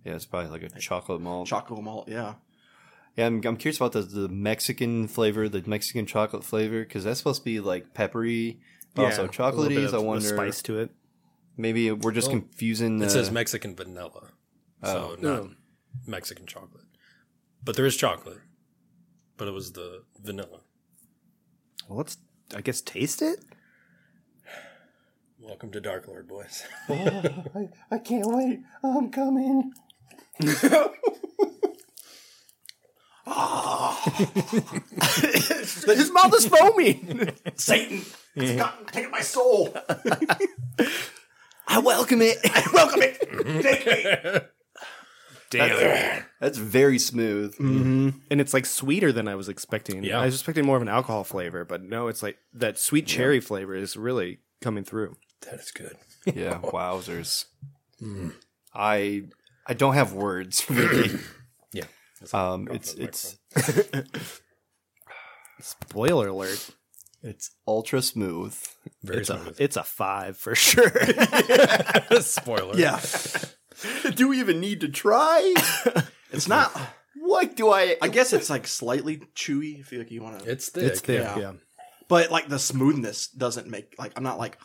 Yeah, 0.04 0.14
it's 0.14 0.26
probably 0.26 0.50
like 0.50 0.62
a 0.62 0.78
chocolate 0.78 1.20
malt. 1.20 1.49
Chocolate 1.49 1.82
malt, 1.82 2.08
yeah. 2.08 2.34
Yeah, 3.16 3.26
I'm, 3.26 3.40
I'm 3.44 3.56
curious 3.56 3.76
about 3.78 3.92
the, 3.92 4.02
the 4.02 4.28
Mexican 4.28 5.06
flavor, 5.06 5.49
the 5.49 5.62
Mexican 5.66 6.04
chocolate 6.04 6.44
flavor, 6.44 6.80
because 6.80 7.04
that's 7.04 7.18
supposed 7.18 7.42
to 7.42 7.44
be 7.44 7.61
like 7.61 7.94
peppery, 7.94 8.61
but 8.94 9.06
also 9.06 9.23
a 9.23 9.26
little 9.26 9.50
chocolatey. 9.52 9.94
I 9.94 9.99
wonder, 9.99 10.26
spice 10.26 10.62
to 10.62 10.80
it. 10.80 10.90
maybe 11.56 11.90
we're 11.92 12.12
just 12.12 12.28
Well, 12.28 12.40
confusing 12.40 12.99
the. 12.99 13.06
It 13.06 13.11
says 13.11 13.30
Mexican 13.30 13.76
vanilla, 13.76 14.30
oh. 14.82 14.92
so 14.92 15.16
not 15.20 15.40
oh. 15.40 15.50
Mexican 16.06 16.46
chocolate. 16.46 16.84
But 17.62 17.76
there 17.76 17.87
is 17.87 17.96
chocolate. 17.96 18.40
But 19.37 19.49
it 19.49 19.52
was 19.52 19.73
the 19.73 20.02
vanilla. 20.23 20.61
Well, 21.88 21.99
let's, 21.99 22.18
I 22.54 22.61
guess, 22.61 22.80
taste 22.80 23.23
it. 23.23 23.40
Welcome 25.40 25.70
to 25.73 25.80
Dark 25.80 26.08
Lord, 26.08 26.26
boys. 26.28 26.64
I, 26.88 27.68
I 27.90 27.99
can't 27.99 28.26
wait. 28.26 28.61
I'm 28.82 29.11
coming. 29.11 29.73
Ah. 33.26 34.00
His 35.87 36.11
mouth 36.12 36.35
is 36.35 36.47
foaming. 36.47 37.31
Satan, 37.57 38.03
it's 38.37 38.57
got, 38.57 38.93
taking 38.93 39.11
my 39.11 39.21
soul. 39.21 39.75
I 41.67 41.79
welcome 41.79 42.21
it. 42.21 42.38
I 42.45 42.69
welcome 42.73 43.03
it. 43.03 43.62
Take 43.62 43.87
me. 43.87 44.41
Damn. 45.50 46.25
That's 46.41 46.59
very 46.59 46.99
smooth. 46.99 47.55
Mm-hmm. 47.57 48.11
and 48.31 48.41
it's 48.41 48.53
like 48.53 48.67
sweeter 48.67 49.12
than 49.12 49.29
I 49.29 49.37
was 49.37 49.49
expecting. 49.49 50.03
Yeah. 50.05 50.21
I 50.21 50.26
was 50.26 50.35
expecting 50.35 50.67
more 50.67 50.76
of 50.76 50.83
an 50.83 50.88
alcohol 50.88 51.25
flavor, 51.25 51.64
but 51.64 51.83
no, 51.83 52.09
it's 52.09 52.23
like 52.23 52.38
that 52.55 52.79
sweet 52.79 53.07
cherry 53.07 53.41
flavor 53.41 53.75
is 53.75 53.97
really 53.97 54.41
coming 54.61 54.85
through. 54.85 55.17
That 55.43 55.61
is 55.61 55.71
good. 55.71 55.97
Yeah, 56.26 56.59
wowzers. 56.62 57.45
Mm. 58.03 58.35
I 58.75 59.25
I 59.66 59.75
don't 59.75 59.94
have 59.94 60.12
words 60.12 60.64
really. 60.71 61.18
Yeah. 61.73 61.85
Um, 62.33 62.68
it's 62.71 62.94
it's 62.94 63.37
Spoiler 65.61 66.28
alert. 66.28 66.71
it's 67.23 67.50
ultra 67.66 68.02
smooth. 68.02 68.56
Very 69.02 69.21
It's 69.21 69.30
a, 69.30 69.38
smooth. 69.40 69.56
it's 69.61 69.76
a 69.76 69.83
five 69.83 70.37
for 70.37 70.54
sure. 70.54 70.90
Spoiler. 72.21 72.76
Yeah. 72.76 73.00
Do 74.14 74.28
we 74.28 74.40
even 74.40 74.61
need 74.61 74.80
to 74.83 74.88
try? 74.88 75.54
It's 76.33 76.49
not 76.49 76.71
what 77.16 77.56
do 77.56 77.71
I? 77.71 77.97
I 78.02 78.09
guess 78.09 78.33
it's 78.33 78.50
like 78.50 78.66
slightly 78.66 79.18
chewy 79.35 79.80
if 79.80 79.92
you 79.92 79.99
like 79.99 80.11
you 80.11 80.23
want 80.23 80.40
to 80.40 80.50
It's 80.50 80.68
thick. 80.68 80.85
it's 80.85 81.00
thick, 81.00 81.21
Yeah. 81.23 81.38
yeah. 81.38 81.52
but 82.09 82.30
like 82.30 82.49
the 82.49 82.59
smoothness 82.59 83.28
doesn't 83.28 83.68
make 83.68 83.94
like 83.99 84.12
I'm 84.16 84.23
not 84.25 84.38
like 84.38 84.59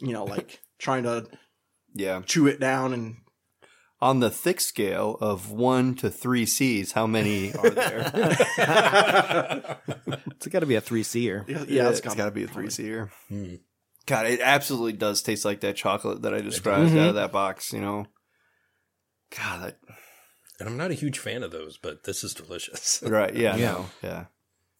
you 0.00 0.12
know 0.12 0.24
like 0.24 0.60
trying 0.78 1.04
to 1.04 1.26
yeah. 1.94 2.22
chew 2.24 2.46
it 2.48 2.58
down 2.60 2.92
and 2.94 3.16
On 4.02 4.20
the 4.20 4.30
thick 4.30 4.60
scale 4.60 5.18
of 5.20 5.50
one 5.50 5.94
to 5.96 6.10
three 6.10 6.46
C's, 6.46 6.92
how 6.92 7.06
many 7.06 7.52
are 7.54 7.70
there? 7.70 9.76
It's 10.40 10.46
got 10.46 10.60
to 10.60 10.66
be 10.66 10.74
a 10.74 10.80
three 10.80 11.02
seer. 11.02 11.44
yeah, 11.46 11.64
yeah 11.68 11.88
it's 11.90 12.00
got 12.00 12.16
got 12.16 12.24
to 12.24 12.30
be 12.30 12.44
a 12.44 12.48
three 12.48 12.70
C'er. 12.70 13.10
Hmm. 13.28 13.56
God, 14.06 14.24
it 14.24 14.40
absolutely 14.40 14.94
does 14.94 15.22
taste 15.22 15.44
like 15.44 15.60
that 15.60 15.76
chocolate 15.76 16.22
that 16.22 16.32
I 16.32 16.40
described 16.40 16.88
mm-hmm. 16.88 16.98
out 16.98 17.08
of 17.10 17.14
that 17.16 17.30
box. 17.30 17.74
You 17.74 17.82
know, 17.82 18.06
God, 19.36 19.62
that, 19.62 19.78
And 20.58 20.66
I'm 20.66 20.78
not 20.78 20.90
a 20.90 20.94
huge 20.94 21.18
fan 21.18 21.42
of 21.42 21.50
those, 21.50 21.76
but 21.76 22.04
this 22.04 22.24
is 22.24 22.32
delicious. 22.32 23.02
right? 23.06 23.34
Yeah, 23.34 23.56
Yeah. 23.56 23.72
no, 23.72 23.86
yeah. 24.02 24.24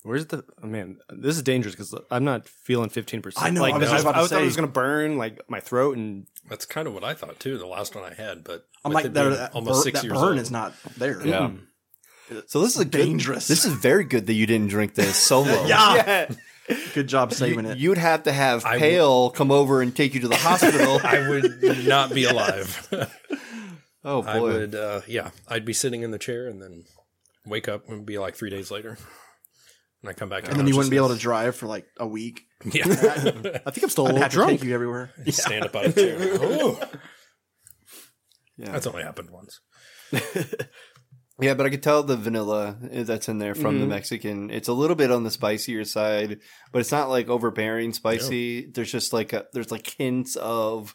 Where's 0.02 0.26
the 0.26 0.44
oh, 0.62 0.66
man? 0.66 0.98
This 1.10 1.36
is 1.36 1.42
dangerous 1.42 1.74
because 1.74 1.94
I'm 2.10 2.24
not 2.24 2.48
feeling 2.48 2.88
fifteen 2.88 3.20
percent. 3.20 3.46
I 3.46 3.50
know, 3.50 3.60
Like, 3.60 3.74
I 3.74 3.78
was 3.78 3.88
I, 3.88 3.92
just 3.92 4.04
about 4.04 4.12
to 4.12 4.18
I 4.20 4.26
thought 4.26 4.42
it 4.42 4.44
was 4.46 4.56
gonna 4.56 4.68
burn 4.68 5.18
like 5.18 5.48
my 5.50 5.60
throat 5.60 5.96
and 5.96 6.26
That's 6.48 6.64
kind 6.64 6.88
of 6.88 6.94
what 6.94 7.04
I 7.04 7.14
thought 7.14 7.38
too. 7.38 7.58
The 7.58 7.66
last 7.66 7.94
one 7.94 8.04
I 8.04 8.14
had, 8.14 8.42
but 8.44 8.66
I'm 8.84 8.90
with 8.90 8.94
like 8.94 9.04
it 9.06 9.14
that, 9.14 9.22
being 9.22 9.34
that, 9.34 9.54
almost 9.54 9.80
bur- 9.80 9.82
six 9.82 10.00
that 10.00 10.06
years 10.06 10.18
burn 10.18 10.28
old. 10.28 10.38
is 10.38 10.50
not 10.50 10.74
there. 10.96 11.26
Yeah. 11.26 11.50
So 12.46 12.60
this 12.60 12.76
is 12.76 12.80
a 12.80 12.84
good, 12.84 13.06
dangerous. 13.06 13.48
This 13.48 13.64
is 13.64 13.72
very 13.72 14.04
good 14.04 14.26
that 14.26 14.34
you 14.34 14.46
didn't 14.46 14.68
drink 14.68 14.94
this 14.94 15.16
solo. 15.16 15.64
Yeah. 15.66 16.30
Good 16.94 17.08
job 17.08 17.32
saving 17.32 17.66
it. 17.66 17.78
You'd 17.78 17.98
have 17.98 18.22
to 18.22 18.32
have 18.32 18.64
I 18.64 18.78
Pale 18.78 19.30
come 19.30 19.50
over 19.50 19.82
and 19.82 19.94
take 19.94 20.14
you 20.14 20.20
to 20.20 20.28
the 20.28 20.36
hospital. 20.48 21.00
I 21.02 21.28
would 21.28 21.84
not 21.84 22.14
be 22.14 22.22
alive. 22.24 22.86
oh 24.04 24.22
boy. 24.22 24.28
I 24.28 24.38
would, 24.38 24.74
uh, 24.76 25.00
yeah, 25.08 25.30
I'd 25.48 25.64
be 25.64 25.72
sitting 25.72 26.02
in 26.02 26.12
the 26.12 26.18
chair 26.18 26.46
and 26.46 26.62
then 26.62 26.84
wake 27.44 27.68
up 27.68 27.88
and 27.88 28.06
be 28.06 28.18
like 28.18 28.36
three 28.36 28.50
days 28.50 28.70
later, 28.70 28.98
and 30.02 30.10
I 30.10 30.12
come 30.12 30.28
back. 30.28 30.44
to 30.44 30.50
and 30.50 30.58
then 30.58 30.66
you 30.66 30.76
wouldn't 30.76 30.90
be 30.90 30.96
able 30.96 31.10
to 31.10 31.18
drive 31.18 31.56
for 31.56 31.66
like 31.66 31.86
a 31.98 32.06
week. 32.06 32.42
Yeah, 32.64 32.84
I 32.86 33.70
think 33.70 33.82
I'm 33.82 33.90
still 33.90 34.06
a 34.06 34.08
I'd 34.10 34.12
little 34.14 34.22
have 34.22 34.30
to 34.30 34.36
drunk. 34.36 34.50
take 34.52 34.64
you 34.64 34.74
everywhere. 34.74 35.10
stand 35.28 35.64
up 35.64 35.76
out 35.76 35.86
of 35.86 35.94
the 35.94 36.02
chair. 36.02 36.16
Oh. 36.20 36.80
Yeah. 38.56 38.72
That's 38.72 38.86
only 38.86 39.02
happened 39.02 39.30
once. 39.30 39.60
Yeah, 41.40 41.54
but 41.54 41.64
I 41.64 41.70
could 41.70 41.82
tell 41.82 42.02
the 42.02 42.16
vanilla 42.16 42.76
that's 42.82 43.28
in 43.28 43.38
there 43.38 43.54
from 43.54 43.76
the 43.76 43.84
mm-hmm. 43.84 43.90
Mexican. 43.90 44.50
It's 44.50 44.68
a 44.68 44.74
little 44.74 44.94
bit 44.94 45.10
on 45.10 45.24
the 45.24 45.30
spicier 45.30 45.86
side, 45.86 46.40
but 46.70 46.80
it's 46.80 46.92
not 46.92 47.08
like 47.08 47.30
overbearing 47.30 47.94
spicy. 47.94 48.66
There's 48.66 48.92
just 48.92 49.14
like 49.14 49.32
a, 49.32 49.46
there's 49.54 49.70
like 49.70 49.94
hints 49.96 50.36
of 50.36 50.94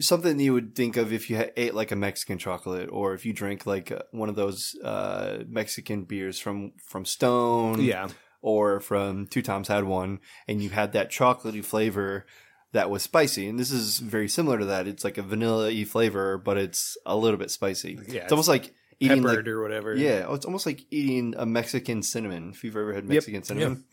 something 0.00 0.38
you 0.38 0.52
would 0.52 0.74
think 0.74 0.96
of 0.96 1.12
if 1.12 1.30
you 1.30 1.42
ate 1.56 1.74
like 1.74 1.90
a 1.90 1.96
Mexican 1.96 2.38
chocolate 2.38 2.88
or 2.92 3.14
if 3.14 3.24
you 3.24 3.32
drink 3.32 3.66
like 3.66 3.90
uh, 3.92 4.00
one 4.10 4.28
of 4.28 4.34
those 4.36 4.76
uh, 4.84 5.44
Mexican 5.48 6.04
beers 6.04 6.38
from 6.38 6.72
from 6.84 7.04
Stone, 7.04 7.80
Yeah. 7.82 8.08
or 8.42 8.80
from 8.80 9.26
Two 9.26 9.42
Toms 9.42 9.68
had 9.68 9.84
one, 9.84 10.20
and 10.46 10.62
you 10.62 10.70
had 10.70 10.92
that 10.92 11.10
chocolatey 11.10 11.64
flavor 11.64 12.26
that 12.72 12.90
was 12.90 13.02
spicy. 13.02 13.48
And 13.48 13.58
this 13.58 13.70
is 13.70 13.98
very 13.98 14.28
similar 14.28 14.58
to 14.58 14.66
that. 14.66 14.86
It's 14.86 15.04
like 15.04 15.16
a 15.18 15.22
vanilla 15.22 15.66
y 15.68 15.84
flavor, 15.84 16.36
but 16.36 16.58
it's 16.58 16.98
a 17.06 17.16
little 17.16 17.38
bit 17.38 17.50
spicy. 17.50 17.98
Yeah, 18.08 18.24
it's 18.24 18.32
almost 18.32 18.48
like 18.48 18.74
eating 19.00 19.22
like 19.22 19.30
Peppered 19.32 19.48
or 19.48 19.62
whatever. 19.62 19.94
yeah, 19.94 20.30
it's 20.34 20.44
almost 20.44 20.66
like 20.66 20.84
eating 20.90 21.34
a 21.38 21.46
Mexican 21.46 22.02
cinnamon. 22.02 22.50
If 22.50 22.64
you've 22.64 22.76
ever 22.76 22.92
had 22.92 23.06
Mexican 23.08 23.42
cinnamon, 23.44 23.84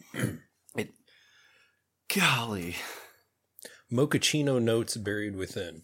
it. 0.76 0.90
Golly, 2.14 2.76
Mochaccino 3.92 4.62
notes 4.62 4.98
buried 4.98 5.36
within. 5.36 5.84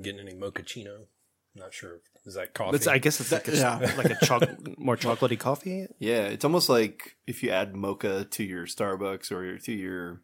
Getting 0.00 0.20
any 0.20 0.34
mochaccino? 0.34 1.06
Not 1.54 1.74
sure. 1.74 2.00
Is 2.24 2.34
that 2.34 2.54
coffee? 2.54 2.76
It's, 2.76 2.86
I 2.86 2.98
guess 2.98 3.20
it's 3.20 3.32
like 3.32 3.48
a, 3.48 3.56
Yeah. 3.56 3.78
like 3.96 4.10
a 4.10 4.24
choc- 4.24 4.48
more 4.78 4.96
chocolatey 4.96 5.38
coffee. 5.38 5.86
yeah, 5.98 6.24
it's 6.26 6.44
almost 6.44 6.68
like 6.68 7.16
if 7.26 7.42
you 7.42 7.50
add 7.50 7.74
mocha 7.74 8.24
to 8.30 8.44
your 8.44 8.66
Starbucks 8.66 9.32
or 9.32 9.58
to 9.58 9.72
your 9.72 10.22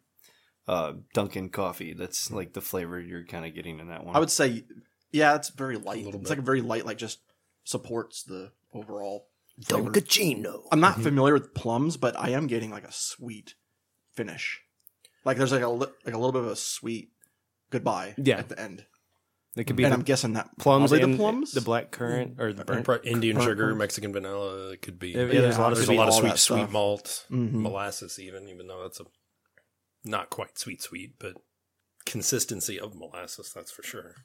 uh, 0.67 0.93
Dunkin' 1.13 1.49
coffee. 1.49 1.93
That's 1.93 2.31
like 2.31 2.53
the 2.53 2.61
flavor 2.61 2.99
you're 2.99 3.25
kind 3.25 3.45
of 3.45 3.53
getting 3.53 3.79
in 3.79 3.89
that 3.89 4.05
one. 4.05 4.15
I 4.15 4.19
would 4.19 4.31
say, 4.31 4.63
yeah, 5.11 5.35
it's 5.35 5.49
very 5.49 5.77
light. 5.77 6.05
little 6.05 6.21
It's 6.21 6.29
bit. 6.29 6.37
like 6.37 6.39
a 6.39 6.45
very 6.45 6.61
light, 6.61 6.85
like 6.85 6.97
just 6.97 7.19
supports 7.63 8.23
the 8.23 8.51
overall. 8.73 9.27
flavor. 9.63 9.91
Doncachino. 9.91 10.61
I'm 10.71 10.79
not 10.79 11.01
familiar 11.01 11.33
with 11.33 11.53
plums, 11.53 11.97
but 11.97 12.17
I 12.19 12.29
am 12.29 12.47
getting 12.47 12.71
like 12.71 12.83
a 12.83 12.91
sweet 12.91 13.55
finish. 14.13 14.61
Like 15.25 15.37
there's 15.37 15.51
like 15.51 15.61
a 15.63 15.69
li- 15.69 15.87
like 16.05 16.13
a 16.15 16.17
little 16.17 16.31
bit 16.31 16.41
of 16.43 16.47
a 16.47 16.55
sweet 16.55 17.11
goodbye 17.71 18.13
Yeah. 18.17 18.37
at 18.37 18.49
the 18.49 18.59
end. 18.59 18.85
It 19.57 19.63
could 19.65 19.75
be 19.77 19.83
and 19.85 19.93
the 19.93 19.97
I'm 19.97 20.03
guessing 20.03 20.33
that 20.33 20.49
plums, 20.57 20.91
probably 20.91 21.11
the 21.11 21.17
plums, 21.17 21.51
the 21.53 21.61
black 21.61 21.91
currant, 21.91 22.41
or 22.41 22.51
the 22.51 22.65
burnt. 22.65 22.83
Pro- 22.85 22.99
Indian 23.03 23.37
burnt 23.37 23.47
sugar, 23.47 23.65
plums. 23.67 23.79
Mexican 23.79 24.11
vanilla. 24.13 24.71
It 24.71 24.81
could 24.81 24.99
be. 24.99 25.09
Yeah, 25.11 25.21
yeah, 25.21 25.41
there's 25.41 25.57
a 25.57 25.61
lot 25.61 25.71
of 25.71 25.77
there's 25.77 25.87
sweet- 25.87 25.95
a 25.95 25.99
lot 25.99 26.07
of 26.09 26.13
sweet, 26.15 26.37
sweet 26.37 26.57
stuff. 26.59 26.71
malt, 26.71 27.25
Mhm. 27.31 27.51
molasses, 27.53 28.19
even 28.19 28.49
even 28.49 28.67
though 28.67 28.81
that's 28.83 28.99
a 28.99 29.05
not 30.03 30.29
quite 30.29 30.57
sweet, 30.59 30.81
sweet, 30.81 31.13
but 31.19 31.35
consistency 32.05 32.79
of 32.79 32.95
molasses. 32.95 33.51
That's 33.55 33.71
for 33.71 33.81
sure. 33.83 34.15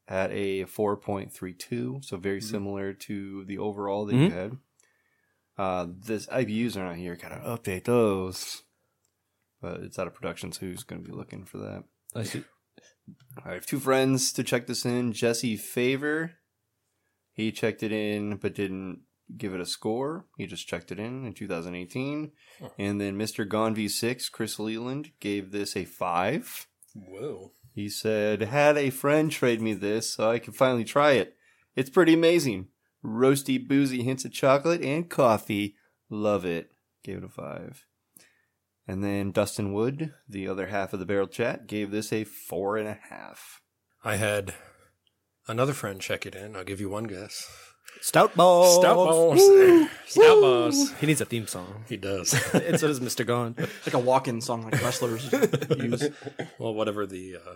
at 0.09 0.31
a 0.33 0.65
4.32. 0.65 2.05
So 2.05 2.17
very 2.17 2.41
similar 2.41 2.93
to 2.93 3.45
the 3.45 3.59
overall 3.59 4.07
that 4.07 4.15
you 4.15 4.29
Mhm. 4.29 4.33
had. 4.33 4.59
Uh, 5.59 5.87
this 5.91 6.27
IBUs 6.29 6.77
are 6.77 6.85
not 6.85 6.97
here. 6.97 7.17
Gotta 7.17 7.37
update 7.37 7.85
those. 7.85 8.62
But 9.61 9.81
it's 9.81 9.99
out 9.99 10.07
of 10.07 10.15
production, 10.15 10.53
so 10.53 10.61
who's 10.61 10.85
going 10.85 11.03
to 11.03 11.07
be 11.09 11.15
looking 11.15 11.45
for 11.45 11.59
that? 11.59 11.85
I 12.15 12.23
see. 12.23 12.45
I 13.45 13.53
have 13.55 13.67
two 13.67 13.79
friends 13.79 14.33
to 14.33 14.43
check 14.43 14.67
this 14.67 14.87
in. 14.87 15.12
Jesse 15.12 15.57
Favor, 15.57 16.39
he 17.33 17.53
checked 17.53 17.83
it 17.83 17.93
in 17.93 18.37
but 18.37 18.55
didn't 18.55 19.03
give 19.37 19.55
it 19.55 19.61
a 19.61 19.67
score. 19.67 20.27
He 20.37 20.47
just 20.47 20.67
checked 20.67 20.93
it 20.93 20.99
in 20.99 21.25
in 21.25 21.33
2018. 21.33 22.33
And 22.79 23.01
then 23.01 23.17
Mr. 23.17 23.49
Gone 23.49 23.75
V6, 23.75 24.31
Chris 24.31 24.59
Leland, 24.59 25.13
gave 25.21 25.51
this 25.51 25.77
a 25.77 25.85
five. 25.85 26.67
Whoa. 26.95 27.53
He 27.73 27.89
said, 27.89 28.43
Had 28.43 28.77
a 28.77 28.91
friend 28.91 29.31
trade 29.31 29.61
me 29.61 29.75
this 29.75 30.15
so 30.15 30.31
I 30.31 30.39
could 30.39 30.57
finally 30.57 30.85
try 30.85 31.13
it. 31.13 31.37
It's 31.77 31.91
pretty 31.91 32.15
amazing. 32.15 32.69
Roasty, 33.05 33.67
boozy 33.67 34.03
hints 34.03 34.25
of 34.25 34.33
chocolate 34.33 34.83
and 34.83 35.09
coffee. 35.09 35.77
Love 36.09 36.45
it. 36.45 36.73
Gave 37.03 37.19
it 37.19 37.25
a 37.25 37.29
five. 37.29 37.87
And 38.87 39.05
then 39.05 39.31
Dustin 39.31 39.73
Wood, 39.73 40.13
the 40.29 40.49
other 40.49 40.67
half 40.67 40.93
of 40.93 40.99
the 40.99 41.07
barrel 41.07 41.29
chat, 41.29 41.67
gave 41.67 41.91
this 41.91 42.13
a 42.13 42.25
four 42.25 42.77
and 42.77 42.89
a 42.89 42.99
half. 43.09 43.63
I 44.03 44.17
had 44.17 44.55
another 45.47 45.73
friend 45.73 46.01
check 46.01 46.27
it 46.27 46.35
in. 46.35 46.57
I'll 46.57 46.65
give 46.65 46.81
you 46.81 46.91
one 46.91 47.05
guess. 47.05 47.70
Stout 48.00 48.35
balls. 48.35 48.76
Stout 48.76 48.97
Boss. 48.97 49.40
Stout 50.06 50.40
Boss. 50.40 50.92
He 51.00 51.06
needs 51.06 51.20
a 51.20 51.25
theme 51.25 51.47
song. 51.47 51.85
He 51.88 51.97
does. 51.97 52.32
and 52.54 52.78
so 52.80 52.88
does 52.88 53.00
Mr. 53.00 53.26
Gone. 53.26 53.54
Like 53.59 53.94
a 53.94 53.99
walk-in 53.99 54.40
song 54.40 54.62
like 54.62 54.82
wrestlers 54.82 55.30
use. 55.78 56.09
well, 56.59 56.75
whatever 56.75 57.06
the 57.06 57.37
uh, 57.37 57.54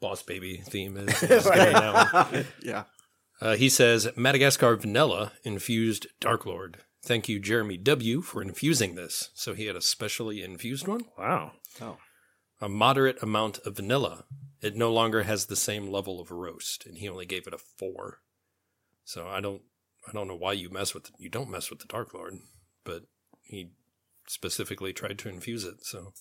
Boss 0.00 0.22
Baby 0.22 0.58
theme 0.66 0.96
is. 0.96 1.22
is 1.22 1.44
getting. 1.46 2.44
Yeah. 2.62 2.84
Uh, 3.40 3.56
he 3.56 3.68
says 3.68 4.08
Madagascar 4.16 4.76
vanilla 4.76 5.32
infused 5.44 6.06
Dark 6.20 6.44
Lord. 6.44 6.78
Thank 7.02 7.28
you, 7.28 7.38
Jeremy 7.38 7.76
W, 7.76 8.20
for 8.20 8.42
infusing 8.42 8.94
this. 8.94 9.30
So 9.34 9.54
he 9.54 9.66
had 9.66 9.76
a 9.76 9.80
specially 9.80 10.42
infused 10.42 10.86
one. 10.88 11.02
Wow. 11.16 11.52
Oh. 11.80 11.96
A 12.60 12.68
moderate 12.68 13.22
amount 13.22 13.58
of 13.64 13.76
vanilla. 13.76 14.24
It 14.60 14.74
no 14.74 14.92
longer 14.92 15.22
has 15.22 15.46
the 15.46 15.54
same 15.56 15.86
level 15.86 16.20
of 16.20 16.32
roast, 16.32 16.84
and 16.84 16.98
he 16.98 17.08
only 17.08 17.24
gave 17.24 17.46
it 17.46 17.54
a 17.54 17.58
four. 17.58 18.18
So 19.08 19.26
I 19.26 19.40
don't, 19.40 19.62
I 20.06 20.12
don't 20.12 20.28
know 20.28 20.34
why 20.36 20.52
you 20.52 20.68
mess 20.68 20.92
with 20.92 21.10
you 21.18 21.30
don't 21.30 21.48
mess 21.50 21.70
with 21.70 21.78
the 21.78 21.86
Dark 21.86 22.12
Lord, 22.12 22.34
but 22.84 23.04
he 23.42 23.70
specifically 24.26 24.92
tried 24.92 25.18
to 25.20 25.30
infuse 25.30 25.64
it. 25.64 25.82
So, 25.86 26.12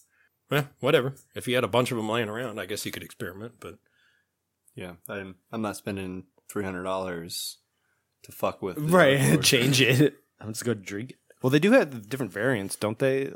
well, 0.49 0.69
whatever. 0.79 1.15
If 1.35 1.49
you 1.49 1.55
had 1.55 1.65
a 1.65 1.67
bunch 1.67 1.91
of 1.91 1.97
them 1.97 2.07
laying 2.07 2.29
around, 2.29 2.61
I 2.61 2.65
guess 2.65 2.85
you 2.85 2.93
could 2.93 3.03
experiment. 3.03 3.55
But 3.59 3.75
Yeah, 4.73 4.93
I'm 5.09 5.35
I'm 5.51 5.61
not 5.61 5.75
spending 5.75 6.27
three 6.49 6.63
hundred 6.63 6.83
dollars 6.83 7.57
to 8.23 8.31
fuck 8.31 8.61
with. 8.61 8.77
the 8.77 8.81
Right. 8.83 9.17
Dark 9.17 9.29
Lord. 9.31 9.43
Change 9.43 9.81
it. 9.81 10.15
I'm 10.39 10.53
just 10.53 10.63
going 10.63 10.77
to 10.77 10.83
drink 10.83 11.09
it. 11.11 11.17
Well, 11.41 11.49
they 11.49 11.59
do 11.59 11.73
have 11.73 12.07
different 12.09 12.31
variants, 12.31 12.77
don't 12.77 12.99
they? 12.99 13.33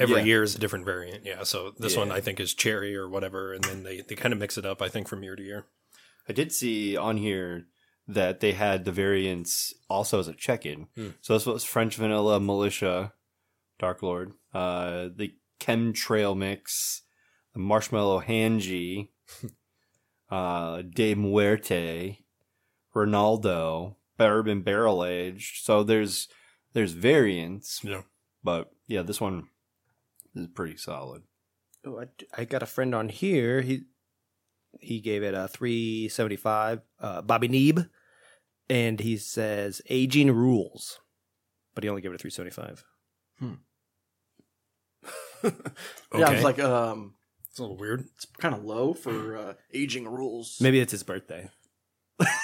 Every 0.00 0.16
Yeah. 0.18 0.24
year 0.24 0.42
is 0.42 0.56
a 0.56 0.58
different 0.58 0.84
variant, 0.84 1.24
yeah. 1.24 1.44
So 1.44 1.72
this 1.78 1.96
one 1.96 2.10
I 2.10 2.20
think 2.20 2.40
is 2.40 2.54
cherry 2.54 2.96
or 2.96 3.08
whatever, 3.08 3.52
and 3.52 3.62
then 3.62 3.84
they, 3.84 4.00
they 4.00 4.16
kind 4.16 4.32
of 4.32 4.40
mix 4.40 4.58
it 4.58 4.66
up. 4.66 4.82
I 4.82 4.88
think 4.88 5.06
from 5.06 5.22
year 5.22 5.36
to 5.36 5.42
year. 5.42 5.66
I 6.28 6.32
did 6.32 6.50
see 6.52 6.96
on 6.96 7.18
here 7.18 7.66
that 8.06 8.40
they 8.40 8.52
had 8.52 8.84
the 8.84 8.92
variants 8.92 9.72
also 9.88 10.18
as 10.20 10.28
a 10.28 10.34
check-in. 10.34 10.88
Hmm. 10.94 11.08
So 11.20 11.34
this 11.34 11.46
was 11.46 11.64
French 11.64 11.96
Vanilla 11.96 12.38
Militia, 12.40 13.12
Dark 13.78 14.02
Lord, 14.02 14.32
uh, 14.52 15.08
the 15.14 15.34
Chemtrail 15.60 16.36
Mix, 16.36 17.02
the 17.54 17.60
Marshmallow 17.60 18.18
Handjee, 18.20 19.10
uh, 20.30 20.82
De 20.82 21.14
Muerte, 21.14 22.18
Ronaldo, 22.94 23.96
Bourbon 24.16 24.62
Barrel 24.62 25.04
Aged. 25.04 25.64
So 25.64 25.82
there's 25.82 26.28
there's 26.72 26.92
variants, 26.92 27.80
Yeah. 27.84 28.02
but 28.42 28.70
yeah, 28.86 29.02
this 29.02 29.20
one 29.20 29.48
is 30.34 30.48
pretty 30.48 30.76
solid. 30.76 31.22
Oh, 31.86 32.00
I, 32.00 32.06
I 32.40 32.44
got 32.44 32.62
a 32.62 32.66
friend 32.66 32.94
on 32.94 33.08
here. 33.08 33.60
He 33.60 33.82
he 34.80 35.00
gave 35.00 35.22
it 35.22 35.34
a 35.34 35.48
375. 35.48 36.80
Uh, 37.00 37.22
Bobby 37.22 37.48
Neeb, 37.48 37.88
and 38.68 39.00
he 39.00 39.16
says 39.16 39.82
aging 39.88 40.30
rules, 40.30 41.00
but 41.74 41.84
he 41.84 41.90
only 41.90 42.02
gave 42.02 42.12
it 42.12 42.16
a 42.16 42.18
375. 42.18 42.84
Okay. 45.44 45.54
Yeah, 46.14 46.30
it's 46.30 46.44
like 46.44 46.58
um, 46.58 47.14
it's 47.50 47.58
a 47.58 47.62
little 47.62 47.76
weird. 47.76 48.06
it's 48.16 48.26
kind 48.38 48.54
of 48.54 48.64
low 48.64 48.94
for 48.94 49.36
uh, 49.36 49.54
aging 49.74 50.08
rules. 50.08 50.58
Maybe 50.60 50.80
it's 50.80 50.92
his 50.92 51.02
birthday, 51.02 51.50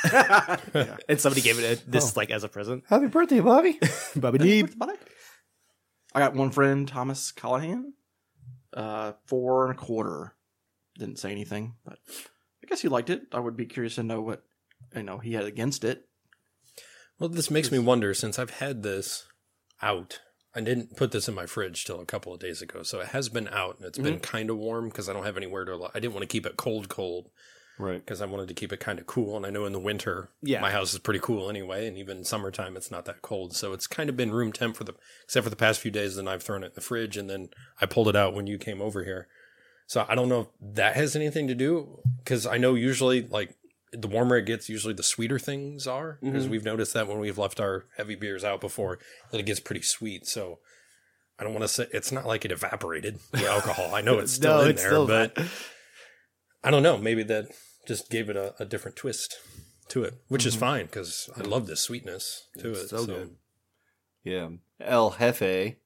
yeah. 0.04 0.56
and 1.08 1.18
somebody 1.18 1.40
gave 1.40 1.58
it 1.58 1.80
a, 1.80 1.90
this 1.90 2.16
like 2.16 2.30
as 2.30 2.44
a 2.44 2.48
present. 2.48 2.84
Happy 2.88 3.06
birthday, 3.06 3.40
Bobby! 3.40 3.78
Bobby 4.16 4.38
Neeb. 4.38 4.74
I 6.14 6.18
got 6.18 6.34
one 6.34 6.50
friend, 6.50 6.86
Thomas 6.86 7.32
Callahan, 7.32 7.94
uh, 8.74 9.12
four 9.26 9.66
and 9.70 9.78
a 9.78 9.78
quarter. 9.80 10.34
Didn't 11.00 11.18
say 11.18 11.30
anything, 11.30 11.76
but 11.82 11.98
I 12.62 12.66
guess 12.68 12.82
he 12.82 12.88
liked 12.88 13.08
it. 13.08 13.22
I 13.32 13.40
would 13.40 13.56
be 13.56 13.64
curious 13.64 13.94
to 13.94 14.02
know 14.02 14.20
what 14.20 14.44
you 14.94 15.02
know 15.02 15.16
he 15.16 15.32
had 15.32 15.44
against 15.44 15.82
it. 15.82 16.04
Well, 17.18 17.30
this 17.30 17.50
makes 17.50 17.72
me 17.72 17.78
wonder 17.78 18.12
since 18.12 18.38
I've 18.38 18.50
had 18.50 18.82
this 18.82 19.24
out. 19.80 20.20
I 20.54 20.60
didn't 20.60 20.96
put 20.96 21.10
this 21.10 21.26
in 21.26 21.34
my 21.34 21.46
fridge 21.46 21.86
till 21.86 22.00
a 22.00 22.04
couple 22.04 22.34
of 22.34 22.40
days 22.40 22.60
ago, 22.60 22.82
so 22.82 23.00
it 23.00 23.08
has 23.08 23.30
been 23.30 23.48
out 23.48 23.78
and 23.78 23.86
it's 23.86 23.98
been 23.98 24.14
mm-hmm. 24.14 24.20
kind 24.20 24.50
of 24.50 24.58
warm 24.58 24.90
because 24.90 25.08
I 25.08 25.14
don't 25.14 25.24
have 25.24 25.38
anywhere 25.38 25.64
to. 25.64 25.88
I 25.94 26.00
didn't 26.00 26.12
want 26.12 26.22
to 26.22 26.26
keep 26.26 26.44
it 26.44 26.58
cold, 26.58 26.90
cold 26.90 27.30
Right. 27.78 28.04
because 28.04 28.20
I 28.20 28.26
wanted 28.26 28.48
to 28.48 28.54
keep 28.54 28.74
it 28.74 28.80
kind 28.80 28.98
of 28.98 29.06
cool. 29.06 29.38
And 29.38 29.46
I 29.46 29.50
know 29.50 29.64
in 29.64 29.72
the 29.72 29.80
winter, 29.80 30.28
Yeah. 30.42 30.60
my 30.60 30.70
house 30.70 30.92
is 30.92 30.98
pretty 30.98 31.20
cool 31.20 31.48
anyway, 31.48 31.86
and 31.86 31.96
even 31.96 32.24
summertime 32.24 32.76
it's 32.76 32.90
not 32.90 33.06
that 33.06 33.22
cold. 33.22 33.56
So 33.56 33.72
it's 33.72 33.86
kind 33.86 34.10
of 34.10 34.18
been 34.18 34.32
room 34.32 34.52
temp 34.52 34.76
for 34.76 34.84
the 34.84 34.94
except 35.24 35.44
for 35.44 35.50
the 35.50 35.56
past 35.56 35.80
few 35.80 35.90
days. 35.90 36.16
Then 36.16 36.28
I've 36.28 36.42
thrown 36.42 36.62
it 36.62 36.68
in 36.68 36.72
the 36.74 36.82
fridge, 36.82 37.16
and 37.16 37.30
then 37.30 37.48
I 37.80 37.86
pulled 37.86 38.08
it 38.08 38.16
out 38.16 38.34
when 38.34 38.46
you 38.46 38.58
came 38.58 38.82
over 38.82 39.04
here. 39.04 39.28
So 39.90 40.06
I 40.08 40.14
don't 40.14 40.28
know 40.28 40.42
if 40.42 40.46
that 40.74 40.94
has 40.94 41.16
anything 41.16 41.48
to 41.48 41.54
do 41.56 41.98
because 42.18 42.46
I 42.46 42.58
know 42.58 42.76
usually 42.76 43.22
like 43.22 43.56
the 43.92 44.06
warmer 44.06 44.36
it 44.36 44.46
gets, 44.46 44.68
usually 44.68 44.94
the 44.94 45.02
sweeter 45.02 45.36
things 45.36 45.88
are 45.88 46.20
because 46.22 46.44
mm-hmm. 46.44 46.52
we've 46.52 46.64
noticed 46.64 46.94
that 46.94 47.08
when 47.08 47.18
we've 47.18 47.38
left 47.38 47.58
our 47.58 47.86
heavy 47.96 48.14
beers 48.14 48.44
out 48.44 48.60
before 48.60 49.00
that 49.32 49.40
it 49.40 49.46
gets 49.46 49.58
pretty 49.58 49.82
sweet. 49.82 50.28
So 50.28 50.60
I 51.40 51.42
don't 51.42 51.52
want 51.52 51.64
to 51.64 51.68
say 51.68 51.86
it's 51.92 52.12
not 52.12 52.24
like 52.24 52.44
it 52.44 52.52
evaporated 52.52 53.18
the 53.32 53.48
alcohol. 53.50 53.92
I 53.92 54.00
know 54.00 54.20
it's 54.20 54.34
still 54.34 54.58
No, 54.58 54.60
in 54.60 54.70
it's 54.70 54.80
there, 54.80 54.90
still 54.92 55.08
but 55.08 55.36
I 56.62 56.70
don't 56.70 56.84
know. 56.84 56.96
Maybe 56.96 57.24
that 57.24 57.46
just 57.88 58.10
gave 58.10 58.30
it 58.30 58.36
a, 58.36 58.54
a 58.60 58.64
different 58.64 58.96
twist 58.96 59.38
to 59.88 60.04
it, 60.04 60.14
which 60.28 60.46
is 60.46 60.54
mm-hmm. 60.54 60.60
fine 60.60 60.86
because 60.86 61.28
I 61.36 61.40
love 61.40 61.66
this 61.66 61.80
sweetness 61.80 62.46
to 62.60 62.70
it. 62.70 62.90
so 62.90 63.06
good. 63.06 63.34
Yeah. 64.22 64.50
El 64.80 65.10
Jefe, 65.10 65.78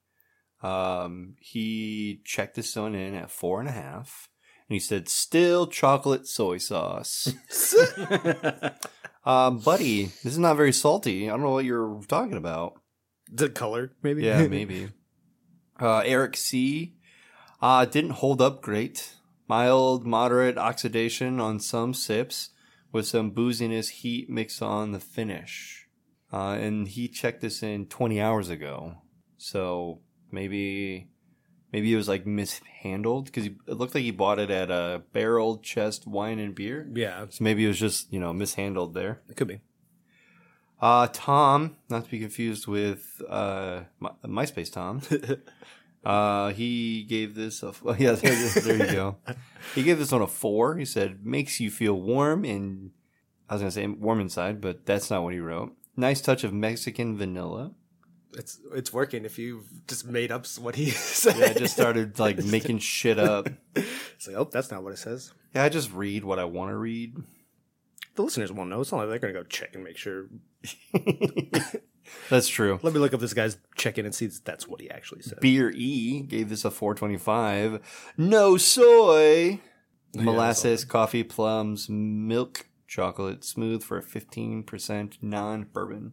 um, 0.64 1.35
he 1.40 2.22
checked 2.24 2.55
this 2.55 2.74
one 2.74 2.94
in 2.94 3.14
at 3.14 3.31
four 3.31 3.61
and 3.61 3.68
a 3.68 3.72
half. 3.72 4.31
And 4.66 4.74
he 4.74 4.81
said, 4.81 5.11
still 5.11 5.66
chocolate 5.66 6.27
soy 6.27 6.57
sauce. 6.57 7.35
um, 9.27 9.59
buddy, 9.59 10.05
this 10.05 10.33
is 10.33 10.38
not 10.38 10.57
very 10.57 10.72
salty. 10.72 11.29
I 11.29 11.33
don't 11.33 11.42
know 11.42 11.50
what 11.50 11.66
you're 11.66 12.00
talking 12.09 12.38
about. 12.38 12.81
The 13.31 13.50
color, 13.50 13.92
maybe. 14.03 14.22
Yeah, 14.22 14.46
maybe. 14.48 14.88
Uh, 15.79 15.98
Eric 15.98 16.35
C. 16.38 16.94
Uh, 17.61 17.85
didn't 17.85 18.12
hold 18.12 18.40
up 18.40 18.62
great. 18.62 19.12
Mild, 19.46 20.07
moderate 20.07 20.57
oxidation 20.57 21.40
on 21.40 21.61
some 21.61 21.92
sips 21.92 22.50
with 22.90 23.07
some 23.07 23.33
booziness 23.33 23.90
heat 23.90 24.31
mixed 24.31 24.62
on 24.62 24.92
the 24.92 25.00
finish. 25.00 25.88
Uh, 26.33 26.57
and 26.59 26.88
he 26.88 27.07
checked 27.07 27.42
this 27.42 27.62
in 27.62 27.85
20 27.85 28.18
hours 28.18 28.48
ago. 28.48 28.94
So 29.37 30.00
maybe, 30.35 31.09
maybe 31.73 31.92
it 31.92 31.97
was 31.97 32.09
like 32.09 32.27
mishandled 32.27 33.27
because 33.27 33.47
it 33.47 33.57
looked 33.68 33.94
like 33.94 34.05
he 34.05 34.11
bought 34.11 34.38
it 34.38 34.51
at 34.51 34.70
a 34.70 35.03
barrel 35.12 35.59
chest 35.59 36.07
wine 36.07 36.38
and 36.38 36.55
beer. 36.55 36.87
Yeah, 36.92 37.27
So 37.31 37.44
maybe 37.44 37.64
it 37.64 37.68
was 37.68 37.79
just 37.79 38.12
you 38.12 38.20
know 38.20 38.33
mishandled 38.33 38.92
there. 38.94 39.23
it 39.29 39.37
could 39.37 39.49
be. 39.49 39.61
Uh, 40.81 41.09
Tom, 41.12 41.77
not 41.88 42.05
to 42.05 42.11
be 42.11 42.18
confused 42.18 42.66
with 42.66 43.23
uh, 43.29 43.85
My, 44.01 44.11
MySpace 44.27 44.70
Tom. 44.70 45.01
uh, 46.05 46.51
he 46.51 47.05
gave 47.05 47.35
this 47.35 47.62
a 47.62 47.73
well, 47.83 47.97
yeah. 47.99 48.12
There, 48.12 48.35
there 48.61 48.87
you 48.87 48.92
go. 48.92 49.16
He 49.75 49.83
gave 49.83 49.99
this 49.99 50.12
one 50.12 50.20
a 50.20 50.27
four. 50.27 50.77
He 50.77 50.85
said 50.85 51.25
makes 51.25 51.61
you 51.61 51.70
feel 51.70 51.94
warm 51.94 52.44
and 52.44 52.90
I 53.49 53.55
was 53.55 53.62
gonna 53.62 53.70
say 53.70 53.87
warm 53.87 54.20
inside, 54.20 54.61
but 54.61 54.85
that's 54.85 55.11
not 55.11 55.23
what 55.23 55.33
he 55.33 55.40
wrote. 55.40 55.75
Nice 55.97 56.20
touch 56.20 56.44
of 56.44 56.53
Mexican 56.53 57.16
vanilla. 57.16 57.73
It's 58.37 58.61
it's 58.75 58.92
working. 58.92 59.25
If 59.25 59.38
you 59.38 59.64
just 59.87 60.07
made 60.07 60.33
up 60.33 60.47
what 60.59 60.75
he 60.77 60.90
said, 60.90 61.37
Yeah, 61.38 61.47
I 61.47 61.53
just 61.55 61.75
started 61.75 62.18
like 62.18 62.42
making 62.44 62.79
shit 62.79 63.18
up. 63.18 63.49
It's 63.75 64.27
like, 64.27 64.37
oh, 64.37 64.49
that's 64.51 64.70
not 64.70 64.83
what 64.83 64.92
it 64.92 64.99
says. 64.99 65.33
Yeah, 65.55 65.64
I 65.64 65.68
just 65.68 65.92
read 65.92 66.25
what 66.25 66.38
I 66.38 66.44
want 66.44 66.70
to 66.70 66.77
read. 66.77 67.16
The 68.14 68.23
listeners 68.23 68.53
won't 68.53 68.70
know. 68.70 68.81
It's 68.81 68.92
not 68.92 68.99
like 68.99 69.09
they're 69.09 69.18
gonna 69.18 69.33
go 69.33 69.42
check 69.44 69.75
and 69.75 69.85
make 69.85 69.97
sure. 69.97 70.27
That's 72.29 72.49
true. 72.49 72.79
Let 72.83 72.92
me 72.92 73.01
look 73.01 73.14
up 73.14 73.20
this 73.20 73.35
guy's 73.35 73.57
check 73.77 73.99
in 73.99 74.05
and 74.05 74.14
see 74.14 74.27
if 74.27 74.44
that's 74.44 74.68
what 74.68 74.81
he 74.81 74.90
actually 74.90 75.23
said. 75.23 75.40
Beer 75.40 75.70
E 75.70 76.20
gave 76.20 76.49
this 76.49 76.64
a 76.64 76.70
425. 76.70 78.12
No 78.18 78.57
soy. 78.57 79.61
Molasses, 80.14 80.85
coffee, 80.85 81.25
plums, 81.25 81.88
milk, 81.88 82.66
chocolate, 82.87 83.42
smooth 83.42 83.83
for 83.83 83.99
a 83.99 84.03
15% 84.03 85.18
non 85.23 85.64
bourbon 85.73 86.12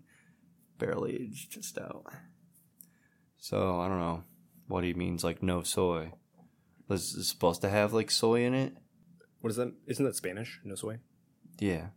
barrel 0.81 1.05
aged 1.05 1.63
stout. 1.63 2.05
So 3.37 3.79
I 3.79 3.87
don't 3.87 3.99
know 3.99 4.23
what 4.67 4.83
he 4.83 4.93
means, 4.93 5.23
like 5.23 5.41
no 5.41 5.61
soy. 5.63 6.11
Was 6.87 7.15
it 7.15 7.23
supposed 7.23 7.61
to 7.61 7.69
have 7.69 7.93
like 7.93 8.11
soy 8.11 8.43
in 8.43 8.53
it? 8.53 8.75
What 9.39 9.51
is 9.51 9.55
that? 9.55 9.73
Isn't 9.87 10.05
that 10.05 10.15
Spanish? 10.15 10.59
No 10.63 10.75
soy. 10.75 10.99
Yeah. 11.59 11.87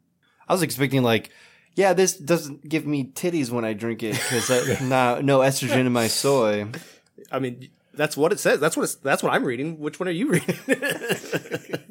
I 0.47 0.53
was 0.53 0.63
expecting 0.63 1.03
like, 1.03 1.31
yeah, 1.75 1.93
this 1.95 2.17
doesn't 2.17 2.69
give 2.69 2.87
me 2.87 3.05
titties 3.05 3.51
when 3.51 3.65
I 3.65 3.73
drink 3.73 4.03
it 4.03 4.13
because 4.13 4.81
no, 4.81 5.21
no 5.21 5.41
estrogen 5.41 5.87
in 5.87 5.93
my 5.93 6.07
soy. 6.07 6.67
I 7.33 7.39
mean, 7.39 7.71
that's 7.95 8.17
what 8.17 8.33
it 8.33 8.41
says. 8.41 8.61
That's 8.61 8.77
what 8.77 8.85
it's, 8.85 8.97
that's 8.97 9.23
what 9.23 9.33
I'm 9.33 9.45
reading. 9.45 9.79
Which 9.79 9.99
one 9.99 10.09
are 10.09 10.13
you 10.13 10.29
reading? 10.29 10.57
that 10.67 11.87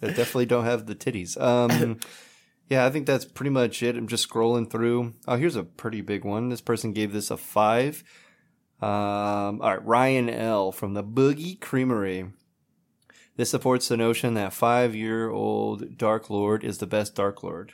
definitely 0.00 0.46
don't 0.46 0.64
have 0.64 0.86
the 0.86 0.94
titties. 0.94 1.40
Um, 1.40 2.00
yeah, 2.68 2.86
I 2.86 2.90
think 2.90 3.06
that's 3.06 3.24
pretty 3.24 3.50
much 3.50 3.82
it. 3.82 3.96
I'm 3.96 4.08
just 4.08 4.28
scrolling 4.28 4.70
through. 4.70 5.14
Oh, 5.26 5.36
here's 5.36 5.56
a 5.56 5.64
pretty 5.64 6.00
big 6.00 6.24
one. 6.24 6.48
This 6.48 6.60
person 6.60 6.92
gave 6.92 7.12
this 7.12 7.30
a 7.30 7.36
five. 7.36 8.04
Um, 8.80 9.60
all 9.60 9.70
right, 9.70 9.84
Ryan 9.84 10.30
L 10.30 10.70
from 10.70 10.94
the 10.94 11.02
Boogie 11.02 11.60
Creamery. 11.60 12.30
This 13.36 13.50
supports 13.50 13.88
the 13.88 13.96
notion 13.96 14.34
that 14.34 14.52
five-year-old 14.52 15.96
Dark 15.96 16.28
Lord 16.28 16.64
is 16.64 16.78
the 16.78 16.86
best 16.86 17.14
Dark 17.14 17.42
Lord. 17.42 17.72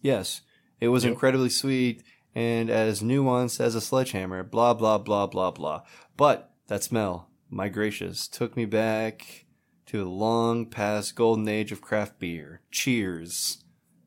Yes, 0.00 0.42
it 0.80 0.88
was 0.88 1.04
incredibly 1.04 1.50
sweet 1.50 2.02
and 2.34 2.70
as 2.70 3.02
nuanced 3.02 3.60
as 3.60 3.74
a 3.74 3.80
sledgehammer. 3.80 4.42
Blah 4.42 4.74
blah 4.74 4.98
blah 4.98 5.26
blah 5.26 5.50
blah. 5.50 5.82
But 6.16 6.52
that 6.68 6.84
smell, 6.84 7.28
my 7.50 7.68
gracious, 7.68 8.28
took 8.28 8.56
me 8.56 8.66
back 8.66 9.46
to 9.86 9.98
the 9.98 10.08
long 10.08 10.66
past 10.66 11.14
golden 11.16 11.48
age 11.48 11.72
of 11.72 11.80
craft 11.80 12.18
beer. 12.18 12.60
Cheers, 12.70 13.63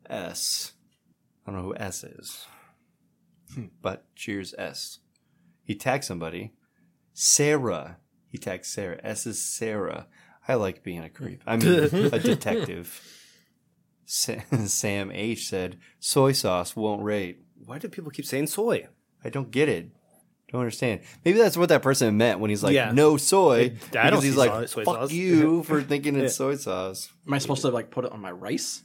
S. 0.09 0.73
I 1.45 1.51
don't 1.51 1.61
know 1.61 1.67
who 1.67 1.75
S 1.77 2.03
is, 2.03 2.45
hmm. 3.53 3.65
but 3.81 4.03
cheers, 4.15 4.53
S. 4.57 4.99
He 5.63 5.75
tagged 5.75 6.03
somebody. 6.03 6.53
Sarah. 7.13 7.97
He 8.29 8.37
tagged 8.37 8.65
Sarah. 8.65 8.99
S 9.03 9.25
is 9.25 9.41
Sarah. 9.41 10.07
I 10.47 10.55
like 10.55 10.83
being 10.83 11.03
a 11.03 11.09
creep. 11.09 11.41
I'm 11.45 11.61
a 11.61 12.19
detective. 12.19 13.01
Sam 14.05 15.11
H 15.11 15.47
said, 15.49 15.77
soy 15.99 16.31
sauce 16.31 16.75
won't 16.75 17.03
rate. 17.03 17.41
Why 17.65 17.77
do 17.77 17.89
people 17.89 18.11
keep 18.11 18.25
saying 18.25 18.47
soy? 18.47 18.87
I 19.23 19.29
don't 19.29 19.51
get 19.51 19.67
it. 19.67 19.89
Don't 20.49 20.61
understand. 20.61 21.01
Maybe 21.25 21.39
that's 21.39 21.57
what 21.57 21.67
that 21.69 21.81
person 21.81 22.15
meant 22.15 22.39
when 22.39 22.49
he's 22.49 22.63
like, 22.63 22.73
Yeah. 22.73 22.91
no 22.93 23.17
soy. 23.17 23.59
I 23.59 23.67
because 23.69 23.91
don't 24.11 24.23
he's 24.23 24.33
see 24.33 24.37
like, 24.39 24.51
soy- 24.51 24.65
soy 24.65 24.83
fuck 24.85 24.95
sauce." 24.95 25.11
you 25.11 25.63
for 25.67 25.81
thinking 25.81 26.15
it's 26.15 26.35
soy 26.35 26.55
sauce. 26.55 27.11
Am 27.27 27.33
I 27.33 27.39
supposed 27.39 27.63
to 27.63 27.69
like 27.69 27.91
put 27.91 28.05
it 28.05 28.13
on 28.13 28.21
my 28.21 28.31
rice? 28.31 28.81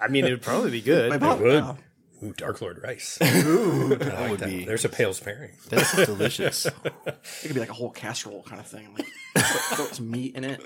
I 0.00 0.08
mean, 0.08 0.24
it 0.24 0.30
would 0.30 0.42
probably 0.42 0.70
be 0.70 0.80
good. 0.80 1.10
My 1.20 1.34
It 1.34 1.40
would. 1.40 1.62
oh, 1.62 1.76
Ooh, 2.22 2.32
Dark 2.34 2.60
Lord 2.60 2.82
rice. 2.82 3.18
Ooh, 3.22 3.96
That 3.96 4.30
would 4.30 4.40
be, 4.40 4.64
There's 4.64 4.84
a 4.84 4.88
Pale's 4.90 5.20
pairing. 5.20 5.52
that's 5.68 5.94
delicious. 6.04 6.66
it 6.84 7.04
could 7.42 7.54
be 7.54 7.60
like 7.60 7.70
a 7.70 7.74
whole 7.74 7.90
casserole 7.90 8.42
kind 8.42 8.60
of 8.60 8.66
thing. 8.66 8.88
Like 8.94 9.06
throw, 9.38 9.76
throw 9.76 9.86
some 9.86 10.10
meat 10.10 10.34
in 10.36 10.44
it. 10.44 10.60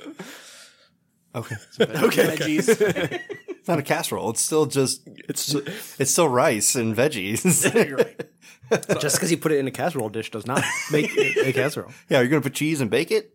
Okay. 1.34 1.56
Okay. 1.80 2.36
Veggies. 2.36 3.20
It's 3.64 3.68
not 3.70 3.78
a 3.78 3.82
casserole. 3.82 4.28
It's 4.28 4.42
still 4.42 4.66
just, 4.66 5.00
it's, 5.06 5.54
it's 5.98 6.10
still 6.10 6.28
rice 6.28 6.74
and 6.74 6.94
veggies. 6.94 7.64
You're 7.88 7.96
right. 7.96 8.20
Just 9.00 9.16
because 9.16 9.30
you 9.30 9.38
put 9.38 9.52
it 9.52 9.58
in 9.58 9.66
a 9.66 9.70
casserole 9.70 10.10
dish 10.10 10.30
does 10.30 10.46
not 10.46 10.62
make 10.92 11.10
it 11.16 11.46
a 11.46 11.50
casserole. 11.50 11.90
yeah, 12.10 12.20
you're 12.20 12.28
going 12.28 12.42
to 12.42 12.46
put 12.46 12.52
cheese 12.54 12.82
and 12.82 12.90
bake 12.90 13.10
it? 13.10 13.34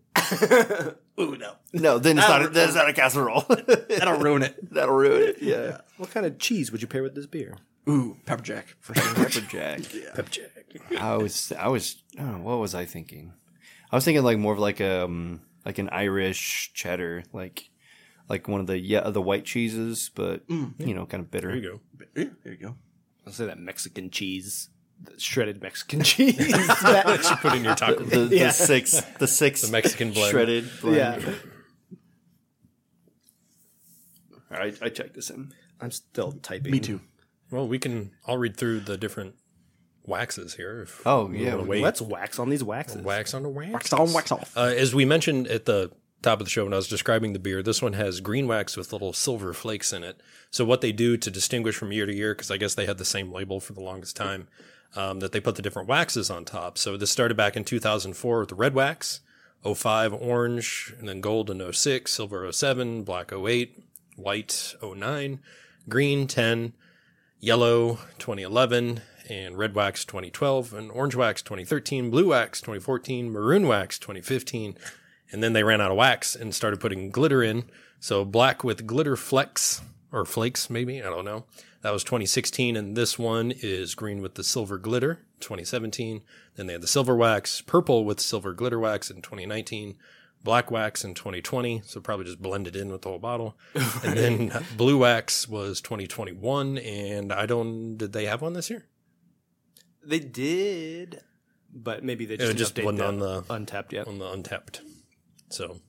Ooh 1.20 1.36
no, 1.36 1.54
No, 1.74 1.98
then 1.98 2.20
it's 2.20 2.28
not, 2.28 2.44
a, 2.46 2.50
then 2.50 2.68
it's 2.68 2.76
not 2.76 2.88
a 2.88 2.94
casserole. 2.94 3.44
that'll 3.90 4.20
ruin 4.20 4.44
it. 4.44 4.72
That'll 4.72 4.94
ruin 4.94 5.30
it. 5.30 5.38
Yeah. 5.42 5.82
What 5.98 6.12
kind 6.12 6.28
of 6.28 6.38
cheese 6.38 6.72
would 6.72 6.84
you 6.84 6.88
pair 6.88 7.02
with 7.02 7.16
this 7.16 7.26
beer? 7.26 7.58
Ooh, 7.90 8.18
pepper 8.28 8.44
jack 8.44 8.76
for 8.82 8.94
sure. 8.94 9.16
Pepper 9.16 9.42
jack. 9.42 9.82
Pep 10.14 10.30
Jack. 10.30 10.94
I 11.00 11.18
was, 11.18 11.52
I 11.54 11.70
was, 11.70 12.04
oh, 12.20 12.38
what 12.38 12.60
was 12.60 12.76
I 12.76 12.86
thinking? 12.86 13.34
I 13.92 13.96
was 13.96 14.06
thinking 14.06 14.24
like 14.24 14.38
more 14.38 14.54
of 14.54 14.60
like 14.60 14.80
um 14.80 15.42
like 15.66 15.80
an 15.80 15.90
Irish 15.90 16.72
cheddar, 16.76 17.24
like 17.34 17.72
like 18.30 18.48
one 18.48 18.62
of 18.62 18.68
the 18.68 18.78
yeah 18.80 19.10
the 19.10 19.22
white 19.22 19.44
cheeses, 19.46 20.12
but 20.16 20.42
you 20.48 20.94
know, 20.94 21.06
kind 21.06 21.22
of 21.24 21.32
bitter. 21.32 21.48
There 21.50 21.58
you 21.58 21.70
go. 21.70 22.06
Yeah, 22.16 22.26
there 22.44 22.54
you 22.54 22.60
go. 22.60 22.76
I'll 23.28 23.34
say 23.34 23.46
that 23.48 23.60
Mexican 23.60 24.10
cheese, 24.10 24.70
the 25.04 25.20
shredded 25.20 25.62
Mexican 25.62 26.02
cheese. 26.04 26.38
That, 26.38 27.04
that 27.06 27.30
you 27.30 27.36
put 27.38 27.54
in 27.54 27.64
your 27.64 27.76
taco. 27.76 28.04
The, 28.04 28.20
the 28.26 28.36
Yeah. 28.38 28.52
six, 28.52 29.00
the 29.20 29.28
six 29.28 29.62
The 29.64 29.72
Mexican 29.72 30.12
blend. 30.14 30.32
shredded. 30.32 30.70
Blend. 30.82 30.96
yeah, 31.24 31.34
All 34.52 34.58
right, 34.58 34.76
I 34.82 34.90
checked 34.90 35.14
this 35.14 35.30
in. 35.30 35.52
I'm 35.80 35.92
still 35.92 36.32
typing. 36.34 36.72
Me 36.72 36.80
too. 36.80 37.02
Well, 37.52 37.68
we 37.68 37.80
can. 37.80 38.12
I'll 38.28 38.38
read 38.38 38.58
through 38.58 38.82
the 38.82 38.98
different 38.98 39.36
waxes 40.06 40.56
here. 40.56 40.82
If 40.82 41.02
Oh 41.06 41.30
yeah, 41.32 41.56
wanna 41.56 41.68
wait. 41.68 41.84
Let's 41.84 42.02
wax 42.02 42.40
on 42.40 42.50
these 42.50 42.64
waxes. 42.64 43.02
wax 43.04 43.34
on 43.34 43.44
the 43.44 43.50
wax. 43.50 43.72
Wax 43.72 43.94
on, 43.94 44.12
wax 44.14 44.32
off. 44.32 44.58
Uh, 44.58 44.62
as 44.76 44.94
we 44.96 45.06
mentioned 45.06 45.48
at 45.48 45.66
the 45.66 45.92
top 46.22 46.40
of 46.40 46.46
the 46.46 46.50
show 46.50 46.64
when 46.64 46.74
I 46.74 46.78
was 46.78 46.88
describing 46.88 47.34
the 47.34 47.40
beer, 47.40 47.64
this 47.64 47.82
one 47.82 47.94
has 47.94 48.20
green 48.20 48.48
wax 48.48 48.76
with 48.76 48.92
little 48.92 49.14
silver 49.14 49.54
flakes 49.54 49.94
in 49.94 50.04
it. 50.04 50.22
So 50.52 50.66
what 50.66 50.82
they 50.82 50.92
do 50.92 51.18
to 51.18 51.32
distinguish 51.32 51.76
from 51.76 51.92
year 51.92 52.06
to 52.06 52.16
year, 52.16 52.34
because 52.34 52.52
I 52.52 52.58
guess 52.58 52.76
they 52.76 52.86
had 52.86 52.98
the 52.98 53.06
same 53.06 53.32
label 53.32 53.60
for 53.60 53.74
the 53.74 53.82
longest 53.82 54.16
time, 54.16 54.48
um, 54.96 55.20
that 55.20 55.32
they 55.32 55.40
put 55.40 55.56
the 55.56 55.62
different 55.62 55.88
waxes 55.88 56.30
on 56.30 56.46
top. 56.46 56.78
So 56.78 56.98
this 56.98 57.12
started 57.12 57.38
back 57.38 57.56
in 57.56 57.64
2004 57.64 58.40
with 58.40 58.50
the 58.50 58.56
red 58.56 58.74
wax, 58.74 59.22
05 59.64 60.14
orange, 60.14 60.94
and 61.00 61.08
then 61.08 61.22
gold 61.22 61.50
in 61.50 61.72
06, 61.72 62.12
silver 62.12 62.52
07, 62.52 63.04
black 63.04 63.32
08, 63.32 63.84
white 64.16 64.76
09, 64.84 65.40
green 65.88 66.28
10, 66.28 66.74
yellow 67.40 68.00
2011 68.18 69.02
and 69.30 69.58
red 69.58 69.76
wax 69.76 70.04
2012 70.04 70.74
and 70.74 70.92
orange 70.92 71.16
wax 71.16 71.42
2013 71.42 72.10
blue 72.10 72.30
wax 72.30 72.60
2014 72.60 73.32
maroon 73.32 73.68
wax 73.68 73.98
2015 73.98 74.76
and 75.32 75.44
then 75.44 75.54
they 75.54 75.64
ran 75.64 75.82
out 75.82 75.92
of 75.92 75.98
wax 75.98 76.36
and 76.36 76.54
started 76.56 76.80
putting 76.80 77.10
glitter 77.12 77.44
in. 77.44 77.70
So 78.00 78.24
black 78.26 78.64
with 78.64 78.88
glitter 78.88 79.16
flecks 79.16 79.82
or 80.12 80.26
flakes 80.26 80.70
maybe 80.70 81.02
i 81.04 81.06
don't 81.06 81.26
know. 81.26 81.46
That 81.82 81.92
was 81.94 82.04
2016 82.04 82.76
and 82.76 82.96
this 82.98 83.18
one 83.20 83.52
is 83.52 83.96
green 83.96 84.22
with 84.22 84.36
the 84.36 84.44
silver 84.44 84.78
glitter 84.78 85.26
2017 85.40 86.22
then 86.56 86.68
they 86.68 86.74
had 86.74 86.82
the 86.82 86.88
silver 86.88 87.16
wax 87.16 87.62
purple 87.62 88.04
with 88.06 88.20
silver 88.20 88.54
glitter 88.54 88.80
wax 88.80 89.10
in 89.12 89.22
2019 89.22 89.98
black 90.44 90.72
wax 90.72 91.04
in 91.06 91.14
2020 91.14 91.82
so 91.86 92.02
probably 92.02 92.26
just 92.26 92.42
blended 92.42 92.76
in 92.76 92.90
with 92.92 93.02
the 93.04 93.10
whole 93.10 93.20
bottle. 93.20 93.58
And 94.04 94.18
then 94.18 94.66
blue 94.78 94.98
wax 94.98 95.48
was 95.48 95.80
2021 95.82 96.78
and 96.80 97.32
i 97.32 97.46
don't 97.46 97.98
did 97.98 98.12
they 98.14 98.26
have 98.26 98.42
one 98.42 98.54
this 98.54 98.70
year? 98.70 98.86
They 100.04 100.20
did, 100.20 101.22
but 101.74 102.04
maybe 102.04 102.26
they 102.26 102.36
It 102.36 102.40
just, 102.40 102.58
just 102.58 102.76
didn't 102.76 102.96
update 102.96 103.00
wasn't 103.00 103.22
on 103.22 103.44
the- 103.58 103.72
Untappd 103.74 103.92
yet. 103.92 104.08
on 104.08 104.18
the 104.18 104.26
Untappd 104.26 104.80
so 105.50 105.80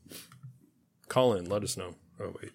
call 1.09 1.35
in 1.35 1.45
let 1.47 1.63
us 1.63 1.77
know 1.77 1.95
oh 2.21 2.35
wait 2.43 2.53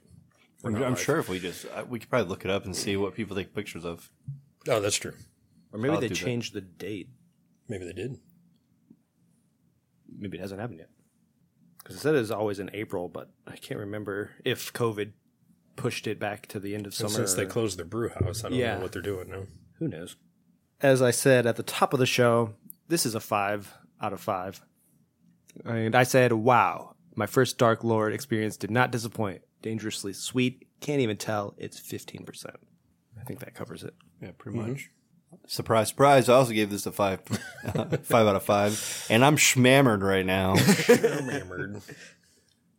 We're 0.64 0.70
I'm, 0.72 0.74
not 0.74 0.84
I'm 0.84 0.94
live. 0.94 1.02
sure 1.02 1.20
if 1.20 1.30
we 1.30 1.40
just 1.40 1.66
uh, 1.76 1.86
we 1.88 2.00
could 2.00 2.10
probably 2.10 2.30
look 2.30 2.46
it 2.46 2.52
up 2.52 2.66
and 2.66 2.76
see 2.76 2.98
what 2.98 3.14
people 3.16 3.36
take 3.36 3.54
pictures 3.54 3.86
of. 3.86 4.10
oh 4.70 4.80
that's 4.80 4.96
true 4.98 5.14
Or 5.72 5.80
maybe 5.80 5.94
I'll 5.94 6.02
they 6.02 6.08
do 6.10 6.16
that. 6.16 6.20
changed 6.24 6.54
the 6.54 6.62
date. 6.62 7.10
maybe 7.68 7.86
they 7.86 7.94
did 7.94 8.18
Maybe 10.18 10.38
it 10.38 10.42
hasn't 10.42 10.62
happened 10.62 10.80
yet. 10.80 10.90
Because 11.80 11.98
it 11.98 12.00
said 12.00 12.16
it 12.16 12.20
was 12.20 12.32
always 12.32 12.60
in 12.60 12.70
April, 12.74 13.10
but 13.10 13.30
I 13.46 13.58
can't 13.58 13.80
remember 13.80 14.32
if 14.46 14.72
COVID 14.74 15.12
pushed 15.76 16.08
it 16.08 16.20
back 16.20 16.48
to 16.48 16.60
the 16.60 16.74
end 16.74 16.86
of 16.88 16.92
And 16.94 16.96
summer. 16.96 17.14
since 17.14 17.34
they 17.34 17.44
or- 17.44 17.48
closed 17.48 17.78
their 17.78 17.86
brew 17.86 18.08
house 18.10 18.44
i 18.46 18.50
don't 18.50 18.58
Yeah. 18.58 18.76
know 18.76 18.84
what 18.84 18.94
they're 18.94 19.02
doing 19.02 19.30
now 19.30 19.44
Who 19.80 19.90
knows? 19.90 20.16
As 20.80 21.02
I 21.02 21.12
said 21.12 21.46
at 21.46 21.58
the 21.58 21.64
top 21.64 21.92
of 21.94 22.00
the 22.00 22.06
show, 22.06 22.54
this 22.88 23.06
is 23.06 23.14
a 23.14 23.20
five 23.20 23.74
out 24.02 24.14
of 24.14 24.22
five. 24.22 24.62
And 25.66 25.96
I 25.96 26.04
said, 26.04 26.32
"Wow, 26.32 26.95
my 27.16 27.26
first 27.26 27.58
Dark 27.58 27.84
Lord 27.84 28.14
experience 28.14 28.58
did 28.58 28.72
not 28.72 28.92
disappoint. 28.92 29.42
Dangerously 29.62 30.14
sweet. 30.14 30.68
Can't 30.82 31.02
even 31.02 31.18
tell 31.18 31.56
it's 31.58 31.80
fifteen 31.80 32.24
percent. 32.26 32.58
I 33.20 33.24
think 33.24 33.40
that 33.40 33.56
covers 33.56 33.84
it. 33.84 33.94
Yeah, 34.22 34.32
pretty 34.38 34.58
much. 34.58 34.90
Surprise, 35.48 35.90
surprise! 35.90 36.30
I 36.30 36.36
also 36.36 36.54
gave 36.54 36.70
this 36.70 36.86
a 36.86 36.92
five, 36.92 37.22
five 38.04 38.28
out 38.28 38.36
of 38.36 38.44
five, 38.44 39.08
and 39.10 39.24
I'm 39.26 39.38
schmammered 39.38 40.02
right 40.02 40.26
now. 40.26 40.56
Hammered. 40.56 41.82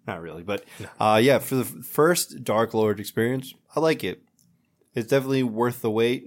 Not 0.06 0.22
really, 0.22 0.42
but 0.42 0.64
uh, 1.00 1.20
yeah, 1.22 1.38
for 1.38 1.56
the 1.56 1.62
f- 1.62 1.84
first 1.84 2.44
Dark 2.44 2.74
Lord 2.74 3.00
experience, 3.00 3.54
I 3.74 3.80
like 3.80 4.04
it. 4.04 4.22
It's 4.94 5.08
definitely 5.08 5.42
worth 5.42 5.82
the 5.82 5.90
wait. 5.90 6.26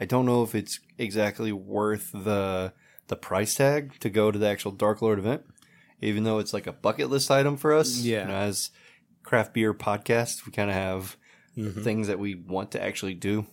I 0.00 0.06
don't 0.06 0.26
know 0.26 0.42
if 0.42 0.54
it's 0.54 0.80
exactly 0.98 1.52
worth 1.52 2.10
the 2.12 2.72
the 3.08 3.16
price 3.16 3.54
tag 3.54 3.98
to 4.00 4.08
go 4.08 4.30
to 4.30 4.38
the 4.38 4.48
actual 4.48 4.72
Dark 4.72 5.02
Lord 5.02 5.18
event, 5.18 5.42
even 6.00 6.24
though 6.24 6.38
it's 6.38 6.52
like 6.52 6.66
a 6.66 6.72
bucket 6.72 7.10
list 7.10 7.30
item 7.30 7.56
for 7.56 7.72
us. 7.74 7.98
Yeah. 8.00 8.22
You 8.22 8.28
know, 8.28 8.34
as 8.34 8.70
craft 9.22 9.54
beer 9.54 9.74
podcast, 9.74 10.46
we 10.46 10.52
kind 10.52 10.70
of 10.70 10.76
have 10.76 11.16
things 11.84 12.08
that 12.08 12.18
we 12.18 12.34
want 12.34 12.72
to 12.72 12.82
actually 12.82 13.14
do, 13.14 13.46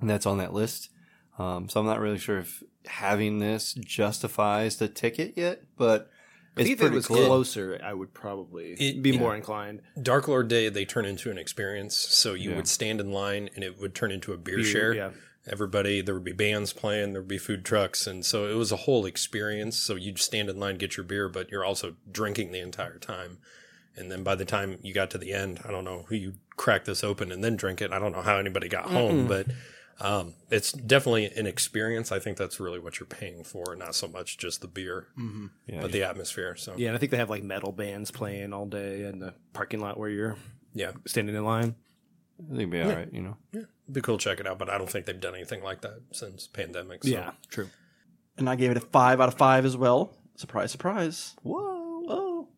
and 0.00 0.08
that's 0.08 0.26
on 0.26 0.38
that 0.38 0.52
list. 0.54 0.90
Um, 1.38 1.68
so 1.68 1.80
I'm 1.80 1.86
not 1.86 2.00
really 2.00 2.18
sure 2.18 2.38
if 2.38 2.62
having 2.86 3.40
this 3.40 3.74
justifies 3.74 4.76
the 4.76 4.88
ticket 4.88 5.34
yet, 5.36 5.62
but 5.76 6.10
it's 6.56 6.70
if 6.70 6.80
it 6.80 6.92
was 6.92 7.06
cool. 7.06 7.26
closer, 7.26 7.78
I 7.84 7.92
would 7.92 8.14
probably 8.14 8.72
It- 8.72 9.02
be 9.02 9.10
yeah. 9.10 9.18
more 9.20 9.36
inclined. 9.36 9.82
Dark 10.00 10.28
Lord 10.28 10.48
Day, 10.48 10.70
they 10.70 10.86
turn 10.86 11.04
into 11.04 11.30
an 11.30 11.36
experience. 11.36 11.94
So 11.96 12.32
you 12.32 12.50
Yeah. 12.50 12.56
would 12.56 12.68
stand 12.68 13.00
in 13.00 13.10
line 13.12 13.50
and 13.54 13.62
it 13.62 13.78
would 13.78 13.94
turn 13.94 14.10
into 14.12 14.32
a 14.32 14.38
beer, 14.38 14.56
Beer, 14.56 14.64
share. 14.64 14.94
yeah. 14.94 15.10
Everybody, 15.48 16.00
there 16.00 16.14
would 16.14 16.24
be 16.24 16.32
bands 16.32 16.72
playing, 16.72 17.12
there 17.12 17.22
would 17.22 17.28
be 17.28 17.38
food 17.38 17.64
trucks. 17.64 18.06
And 18.06 18.24
so 18.24 18.48
it 18.48 18.54
was 18.54 18.72
a 18.72 18.76
whole 18.76 19.06
experience. 19.06 19.76
So 19.76 19.94
you'd 19.94 20.18
stand 20.18 20.48
in 20.48 20.58
line, 20.58 20.76
get 20.76 20.96
your 20.96 21.04
beer, 21.04 21.28
but 21.28 21.50
you're 21.50 21.64
also 21.64 21.94
drinking 22.10 22.52
the 22.52 22.60
entire 22.60 22.98
time. 22.98 23.38
And 23.96 24.10
then 24.10 24.22
by 24.22 24.34
the 24.34 24.44
time 24.44 24.78
you 24.82 24.92
got 24.92 25.10
to 25.10 25.18
the 25.18 25.32
end, 25.32 25.60
I 25.64 25.70
don't 25.70 25.84
know 25.84 26.04
who 26.08 26.16
you 26.16 26.34
crack 26.56 26.84
this 26.84 27.02
open 27.02 27.32
and 27.32 27.42
then 27.42 27.56
drink 27.56 27.80
it. 27.80 27.92
I 27.92 27.98
don't 27.98 28.12
know 28.12 28.22
how 28.22 28.36
anybody 28.36 28.68
got 28.68 28.90
home, 28.90 29.26
but 29.26 29.46
um, 30.00 30.34
it's 30.50 30.72
definitely 30.72 31.26
an 31.26 31.46
experience. 31.46 32.12
I 32.12 32.18
think 32.18 32.36
that's 32.36 32.60
really 32.60 32.78
what 32.78 33.00
you're 33.00 33.06
paying 33.06 33.42
for, 33.44 33.74
not 33.76 33.94
so 33.94 34.06
much 34.06 34.36
just 34.36 34.60
the 34.60 34.68
beer, 34.68 35.06
Yeah, 35.66 35.80
but 35.80 35.92
the 35.92 36.02
atmosphere. 36.02 36.56
So 36.56 36.74
Yeah, 36.76 36.88
and 36.88 36.96
I 36.96 36.98
think 36.98 37.12
they 37.12 37.18
have 37.18 37.30
like 37.30 37.42
metal 37.42 37.72
bands 37.72 38.10
playing 38.10 38.52
all 38.52 38.66
day 38.66 39.04
in 39.04 39.18
the 39.18 39.34
parking 39.54 39.80
lot 39.80 39.98
where 39.98 40.10
you're 40.10 40.36
yeah, 40.74 40.92
standing 41.06 41.34
in 41.34 41.44
line. 41.44 41.74
I 42.38 42.48
think 42.48 42.58
it'd 42.58 42.70
be 42.70 42.82
all 42.82 42.90
right, 42.90 43.08
you 43.12 43.22
know. 43.22 43.36
it'd 43.52 43.68
be 43.90 44.00
cool 44.00 44.18
to 44.18 44.24
check 44.24 44.40
it 44.40 44.46
out. 44.46 44.58
But 44.58 44.70
I 44.70 44.78
don't 44.78 44.90
think 44.90 45.06
they've 45.06 45.20
done 45.20 45.34
anything 45.34 45.62
like 45.62 45.82
that 45.82 46.00
since 46.12 46.46
pandemic. 46.46 47.04
So. 47.04 47.10
Yeah, 47.10 47.32
true. 47.48 47.68
And 48.38 48.48
I 48.48 48.56
gave 48.56 48.70
it 48.70 48.76
a 48.76 48.80
five 48.80 49.20
out 49.20 49.28
of 49.28 49.34
five 49.34 49.64
as 49.64 49.76
well. 49.76 50.14
Surprise, 50.36 50.70
surprise. 50.70 51.34
Whoa. 51.42 52.04
Oh. 52.08 52.48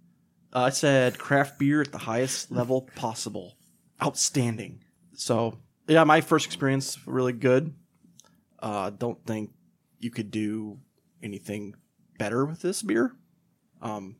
I 0.52 0.70
said 0.70 1.18
craft 1.18 1.58
beer 1.58 1.82
at 1.82 1.92
the 1.92 1.98
highest 1.98 2.50
level 2.50 2.88
possible. 2.96 3.56
Outstanding. 4.02 4.82
So, 5.14 5.58
yeah, 5.86 6.04
my 6.04 6.20
first 6.20 6.46
experience 6.46 6.98
really 7.06 7.32
good. 7.32 7.74
Uh, 8.60 8.90
don't 8.90 9.24
think 9.24 9.50
you 9.98 10.10
could 10.10 10.30
do 10.30 10.78
anything 11.22 11.74
better 12.18 12.44
with 12.44 12.60
this 12.60 12.82
beer. 12.82 13.14
Um, 13.82 14.16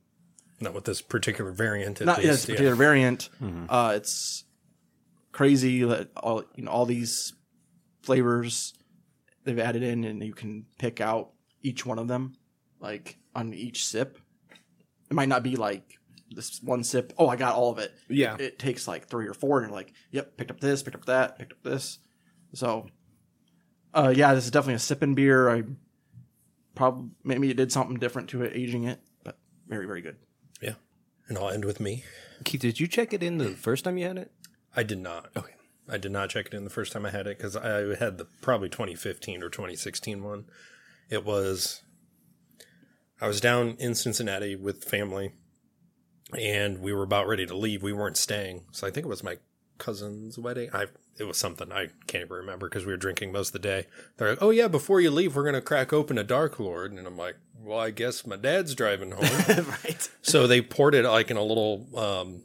not 0.61 0.75
with 0.75 0.85
this 0.85 1.01
particular 1.01 1.53
variant. 1.53 2.01
At 2.01 2.07
not 2.07 2.23
yeah, 2.23 2.31
least, 2.31 2.43
this 2.43 2.49
yeah. 2.49 2.55
particular 2.55 2.75
variant. 2.75 3.29
Uh, 3.69 3.93
it's 3.97 4.45
crazy 5.39 5.85
that 5.85 6.11
all 6.17 6.43
you 6.57 6.65
know 6.65 6.71
all 6.73 6.85
these 6.85 7.33
flavors 8.03 8.75
they've 9.45 9.61
added 9.61 9.85
in, 9.85 10.03
and 10.03 10.21
you 10.21 10.35
can 10.35 10.67
pick 10.81 11.01
out 11.01 11.31
each 11.63 11.87
one 11.87 11.97
of 11.97 12.09
them, 12.09 12.35
like 12.81 13.19
on 13.37 13.55
each 13.55 13.87
sip. 13.87 14.19
It 15.09 15.15
might 15.15 15.29
not 15.29 15.45
be 15.45 15.55
like 15.55 15.97
this 16.29 16.61
one 16.61 16.83
sip. 16.83 17.13
Oh, 17.17 17.29
I 17.29 17.37
got 17.37 17.55
all 17.55 17.71
of 17.71 17.79
it. 17.79 17.95
Yeah. 18.09 18.35
It, 18.35 18.41
it 18.41 18.59
takes 18.59 18.89
like 18.89 19.07
three 19.07 19.29
or 19.29 19.33
four, 19.33 19.61
and 19.61 19.69
you're 19.69 19.77
like, 19.77 19.93
yep, 20.11 20.37
picked 20.37 20.51
up 20.51 20.59
this, 20.59 20.83
picked 20.83 20.97
up 20.97 21.05
that, 21.05 21.39
picked 21.39 21.53
up 21.53 21.63
this. 21.63 22.01
So, 22.55 22.89
uh, 23.95 24.13
yeah, 24.15 24.35
this 24.35 24.45
is 24.45 24.51
definitely 24.51 24.75
a 24.75 24.81
sipping 24.81 25.15
beer. 25.15 25.49
I 25.49 25.63
probably 26.75 27.11
maybe 27.23 27.49
it 27.49 27.57
did 27.57 27.71
something 27.71 27.99
different 27.99 28.31
to 28.31 28.43
it, 28.43 28.57
aging 28.57 28.85
it, 28.85 28.99
but 29.23 29.39
very 29.69 29.87
very 29.87 30.03
good. 30.03 30.17
Yeah. 30.61 30.75
And 31.29 31.39
I'll 31.39 31.51
end 31.51 31.65
with 31.65 31.79
me. 31.79 32.03
Keith, 32.45 32.61
did 32.61 32.81
you 32.81 32.89
check 32.89 33.13
it 33.13 33.23
in 33.23 33.39
the 33.39 33.51
first 33.51 33.85
time 33.85 33.99
you 33.99 34.07
had 34.07 34.19
it? 34.19 34.33
I 34.77 34.83
did 34.83 34.99
not. 34.99 35.31
Okay. 35.37 35.53
I 35.89 35.97
did 35.97 36.13
not 36.13 36.31
check 36.31 36.47
it 36.47 36.55
in 36.55 36.65
the 36.65 36.71
first 36.71 36.93
time 36.93 37.07
I 37.07 37.11
had 37.11 37.27
it 37.27 37.39
because 37.39 37.57
I 37.57 37.97
had 37.97 38.19
the 38.19 38.27
probably 38.43 38.69
2015 38.69 39.43
or 39.43 39.49
2016 39.49 40.23
one. 40.23 40.45
It 41.09 41.25
was, 41.25 41.83
I 43.21 43.27
was 43.27 43.41
down 43.41 43.77
in 43.79 43.95
Cincinnati 43.95 44.55
with 44.55 44.85
family 44.85 45.33
and 46.39 46.81
we 46.81 46.93
were 46.93 47.03
about 47.03 47.27
ready 47.27 47.47
to 47.47 47.57
leave. 47.57 47.83
We 47.83 47.95
weren't 47.95 48.19
staying. 48.19 48.65
So 48.71 48.87
I 48.87 48.91
think 48.91 49.07
it 49.07 49.09
was 49.09 49.23
my 49.23 49.39
cousin's 49.79 50.39
wedding. 50.39 50.69
I, 50.75 50.87
it 51.19 51.25
was 51.25 51.39
something 51.39 51.73
I 51.73 51.89
can't 52.07 52.25
even 52.25 52.37
remember 52.37 52.69
because 52.69 52.85
we 52.85 52.93
were 52.93 52.99
drinking 52.99 53.33
most 53.33 53.49
of 53.49 53.53
the 53.55 53.59
day. 53.61 53.87
They're 54.17 54.31
like, 54.31 54.43
oh 54.43 54.51
yeah, 54.51 54.69
before 54.69 55.01
you 55.01 55.11
leave, 55.11 55.35
we're 55.35 55.43
going 55.43 55.55
to 55.55 55.63
crack 55.63 55.93
open 55.93 56.19
a 56.19 56.25
Dark 56.25 56.61
Lord. 56.61 56.93
And 56.93 57.07
I'm 57.07 57.17
like, 57.17 57.37
well, 57.59 57.79
I 57.79 57.91
guess 57.91 58.27
my 58.27 58.37
dad's 58.37 58.75
driving 58.75 59.13
home. 59.13 59.25
right. 59.85 60.11
So 60.21 60.47
they 60.47 60.61
poured 60.61 60.95
it 60.95 61.05
like 61.05 61.31
in 61.31 61.39
a 61.39 61.43
little 61.43 61.89
um, 61.99 62.43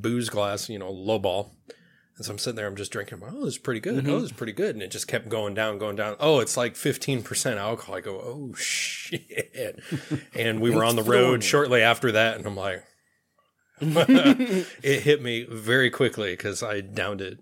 booze 0.00 0.28
glass, 0.28 0.68
you 0.68 0.78
know, 0.78 0.90
low 0.90 1.18
ball. 1.18 1.52
And 2.16 2.24
so 2.24 2.32
I'm 2.32 2.38
sitting 2.38 2.56
there, 2.56 2.66
I'm 2.66 2.76
just 2.76 2.92
drinking. 2.92 3.20
Oh, 3.22 3.44
this 3.44 3.54
is 3.54 3.58
pretty 3.58 3.80
good. 3.80 3.96
Mm-hmm. 4.04 4.10
Oh, 4.10 4.20
this 4.20 4.30
is 4.30 4.36
pretty 4.36 4.52
good. 4.54 4.74
And 4.74 4.82
it 4.82 4.90
just 4.90 5.06
kept 5.06 5.28
going 5.28 5.52
down, 5.52 5.78
going 5.78 5.96
down. 5.96 6.16
Oh, 6.18 6.40
it's 6.40 6.56
like 6.56 6.74
15% 6.74 7.56
alcohol. 7.58 7.94
I 7.94 8.00
go, 8.00 8.14
oh, 8.16 8.54
shit. 8.56 9.80
and 10.34 10.60
we 10.60 10.70
were 10.74 10.84
on 10.84 10.96
the 10.96 11.02
road 11.02 11.44
shortly 11.44 11.82
after 11.82 12.12
that. 12.12 12.36
And 12.38 12.46
I'm 12.46 12.56
like, 12.56 12.84
it 13.80 15.02
hit 15.02 15.22
me 15.22 15.46
very 15.50 15.90
quickly 15.90 16.32
because 16.32 16.62
I 16.62 16.80
downed 16.80 17.20
it 17.20 17.40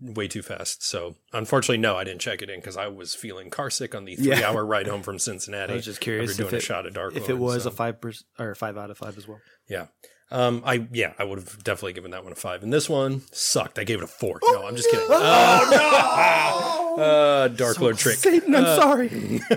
way 0.00 0.26
too 0.28 0.42
fast. 0.42 0.82
So 0.82 1.16
unfortunately, 1.34 1.76
no, 1.78 1.96
I 1.96 2.04
didn't 2.04 2.20
check 2.22 2.40
it 2.40 2.48
in 2.48 2.60
because 2.60 2.78
I 2.78 2.86
was 2.88 3.14
feeling 3.14 3.50
car 3.50 3.68
sick 3.68 3.94
on 3.94 4.06
the 4.06 4.16
three 4.16 4.28
Yeah. 4.28 4.48
hour 4.48 4.64
ride 4.64 4.86
home 4.86 5.02
from 5.02 5.18
Cincinnati. 5.18 5.74
I 5.74 5.76
was 5.76 5.84
just 5.84 6.00
curious 6.00 6.30
after 6.30 6.44
doing 6.44 6.48
if 6.48 6.52
a 6.54 6.56
it, 6.56 6.62
shot 6.62 6.86
of 6.86 6.94
Dark 6.94 7.14
if 7.14 7.20
Lord, 7.28 7.30
it 7.30 7.38
was 7.38 7.62
so. 7.64 7.68
a 7.68 7.72
five 7.72 8.00
percent 8.00 8.24
or 8.38 8.54
five 8.54 8.78
out 8.78 8.90
of 8.90 8.96
five 8.96 9.18
as 9.18 9.28
well. 9.28 9.40
Yeah. 9.68 9.86
Um, 10.30 10.62
I 10.64 10.88
yeah, 10.92 11.12
I 11.18 11.24
would 11.24 11.38
have 11.38 11.62
definitely 11.62 11.92
given 11.92 12.10
that 12.12 12.24
one 12.24 12.32
a 12.32 12.36
five. 12.36 12.62
And 12.62 12.72
this 12.72 12.88
one 12.88 13.22
sucked. 13.30 13.78
I 13.78 13.84
gave 13.84 13.98
it 13.98 14.04
a 14.04 14.08
four. 14.08 14.40
No, 14.42 14.66
I'm 14.66 14.74
just 14.74 14.90
kidding. 14.90 15.06
Oh, 15.08 16.94
no! 16.96 17.02
uh, 17.02 17.48
Dark 17.48 17.78
Lord 17.80 17.98
trick. 17.98 18.16
Satan, 18.16 18.54
I'm 18.54 18.64
sorry. 18.64 19.40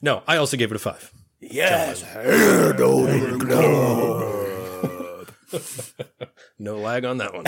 No, 0.00 0.22
I 0.28 0.36
also 0.36 0.56
gave 0.56 0.70
it 0.70 0.76
a 0.76 0.78
five. 0.78 1.12
Yes. 1.40 2.04
No 6.60 6.76
lag 6.78 7.04
on 7.04 7.18
that 7.18 7.34
one. 7.34 7.44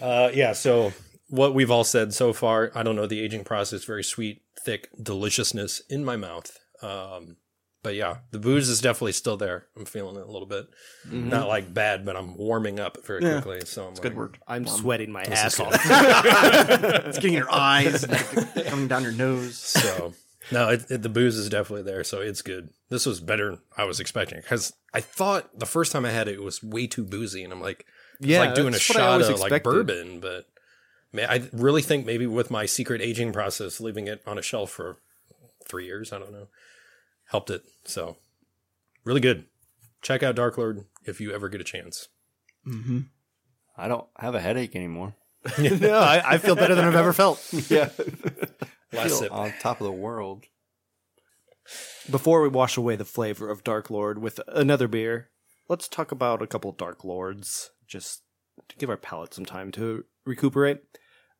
uh, 0.00 0.30
yeah. 0.32 0.52
So 0.52 0.92
what 1.28 1.54
we've 1.54 1.70
all 1.70 1.84
said 1.84 2.14
so 2.14 2.32
far, 2.32 2.72
I 2.74 2.82
don't 2.82 2.96
know 2.96 3.06
the 3.06 3.20
aging 3.20 3.44
process. 3.44 3.84
Very 3.84 4.04
sweet, 4.04 4.42
thick 4.64 4.88
deliciousness 5.00 5.82
in 5.88 6.04
my 6.04 6.16
mouth. 6.16 6.58
Um, 6.82 7.36
but 7.82 7.94
yeah, 7.94 8.18
the 8.30 8.38
booze 8.38 8.68
is 8.68 8.80
definitely 8.80 9.12
still 9.12 9.36
there. 9.36 9.66
I'm 9.76 9.84
feeling 9.84 10.16
it 10.16 10.22
a 10.22 10.30
little 10.30 10.46
bit. 10.46 10.68
Mm-hmm. 11.06 11.28
Not 11.28 11.48
like 11.48 11.72
bad, 11.74 12.04
but 12.04 12.16
I'm 12.16 12.36
warming 12.36 12.78
up 12.80 13.04
very 13.04 13.22
Yeah. 13.22 13.40
quickly. 13.40 13.66
So 13.66 13.86
I'm 13.88 13.94
Good 13.94 14.16
word. 14.16 14.38
I'm 14.46 14.66
sweating 14.66 15.10
my 15.12 15.22
ass 15.24 15.58
off. 15.58 15.72
It's 17.06 17.18
getting 17.18 17.32
in 17.34 17.38
your 17.38 17.52
eyes, 17.52 18.04
and 18.04 18.54
coming 18.66 18.88
down 18.88 19.02
your 19.02 19.12
nose. 19.12 19.58
So 19.58 20.14
no, 20.50 20.68
it, 20.70 20.84
it, 20.90 21.02
the 21.02 21.08
booze 21.08 21.36
is 21.36 21.48
definitely 21.48 21.82
there, 21.82 22.04
so 22.04 22.20
it's 22.20 22.42
good. 22.42 22.70
This 22.88 23.06
was 23.06 23.20
better 23.20 23.50
than 23.50 23.58
I 23.76 23.84
was 23.84 24.00
expecting 24.00 24.40
because 24.40 24.72
I 24.94 25.00
thought 25.00 25.58
the 25.58 25.66
first 25.66 25.92
time 25.92 26.04
I 26.04 26.10
had 26.10 26.28
it, 26.28 26.34
it 26.34 26.42
was 26.42 26.62
way 26.62 26.86
too 26.86 27.04
boozy, 27.04 27.42
and 27.42 27.52
I'm 27.52 27.60
like, 27.60 27.86
it's 28.18 28.28
Yeah, 28.28 28.40
like 28.40 28.54
doing 28.54 28.68
a 28.68 28.70
that's 28.72 28.88
what 28.88 28.96
I 28.98 29.00
shot 29.00 29.10
always 29.12 29.28
of 29.28 29.40
like 29.40 29.62
bourbon. 29.62 30.20
But 30.20 30.46
man, 31.12 31.28
I 31.28 31.48
really 31.52 31.82
think 31.82 32.06
maybe 32.06 32.26
with 32.26 32.50
my 32.50 32.66
secret 32.66 33.00
aging 33.00 33.32
process, 33.32 33.80
leaving 33.80 34.06
it 34.08 34.22
on 34.26 34.38
a 34.38 34.42
shelf 34.42 34.70
for 34.70 34.96
three 35.68 35.86
years, 35.86 36.12
I 36.12 36.18
don't 36.18 36.32
know, 36.32 36.48
helped 37.32 37.50
it. 37.50 37.62
So 37.84 38.18
really 39.04 39.20
good. 39.20 39.46
Check 40.02 40.22
out 40.22 40.36
Dark 40.36 40.56
Lord 40.56 40.84
if 41.04 41.20
you 41.20 41.32
ever 41.32 41.48
get 41.48 41.60
a 41.60 41.64
chance. 41.64 42.08
I 43.76 43.88
don't 43.88 44.06
have 44.18 44.36
a 44.36 44.40
headache 44.40 44.76
anymore. 44.76 45.14
no, 45.58 45.98
I, 45.98 46.34
I 46.34 46.38
feel 46.38 46.54
better 46.54 46.76
than 46.76 46.84
I've 46.84 46.94
ever 46.94 47.12
felt. 47.12 47.44
Yeah. 47.68 47.88
Last 48.92 49.08
Feel 49.08 49.16
sip. 49.16 49.32
on 49.32 49.52
top 49.58 49.80
of 49.80 49.86
the 49.86 49.92
world. 49.92 50.44
Before 52.10 52.42
we 52.42 52.48
wash 52.48 52.76
away 52.76 52.94
the 52.94 53.06
flavor 53.06 53.48
of 53.48 53.64
Dark 53.64 53.88
Lord 53.88 54.18
with 54.18 54.38
another 54.46 54.86
beer, 54.86 55.30
let's 55.66 55.88
talk 55.88 56.12
about 56.12 56.42
a 56.42 56.46
couple 56.46 56.70
Dark 56.72 57.02
Lords, 57.02 57.70
just 57.86 58.20
to 58.68 58.76
give 58.76 58.90
our 58.90 58.98
palate 58.98 59.32
some 59.32 59.46
time 59.46 59.72
to 59.72 60.04
recuperate. 60.26 60.82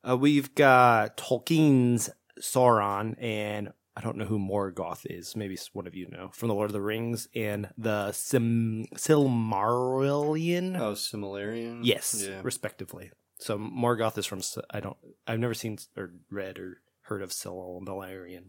Uh, 0.09 0.17
we've 0.17 0.55
got 0.55 1.19
Tolkien's 1.19 2.09
Sauron, 2.41 3.23
and 3.23 3.75
I 3.97 4.01
don't 4.01 4.17
know 4.17 4.25
who 4.25 4.39
Morgoth 4.39 5.05
is. 5.05 5.37
Maybe 5.37 5.59
one 5.75 5.87
of 5.87 5.95
you 5.95 6.09
know 6.09 6.31
from 6.33 6.49
the 6.49 6.55
Lord 6.55 6.71
of 6.71 6.73
the 6.73 6.81
Rings, 6.81 7.29
and 7.35 7.69
the 7.77 8.13
Sim- 8.13 8.87
Silmarillion. 8.95 10.79
Oh, 10.79 10.93
Similarian? 10.93 11.81
Yes, 11.83 12.25
Yeah. 12.27 12.41
respectively. 12.43 13.11
So 13.39 13.59
Morgoth 13.59 14.17
is 14.19 14.27
from 14.27 14.41
I 14.71 14.81
don't 14.81 14.97
I've 15.27 15.41
never 15.41 15.55
seen 15.55 15.79
or 15.97 16.13
read 16.31 16.59
or 16.59 16.81
heard 17.03 17.23
of 17.23 17.31
Silmarillion, 17.31 18.45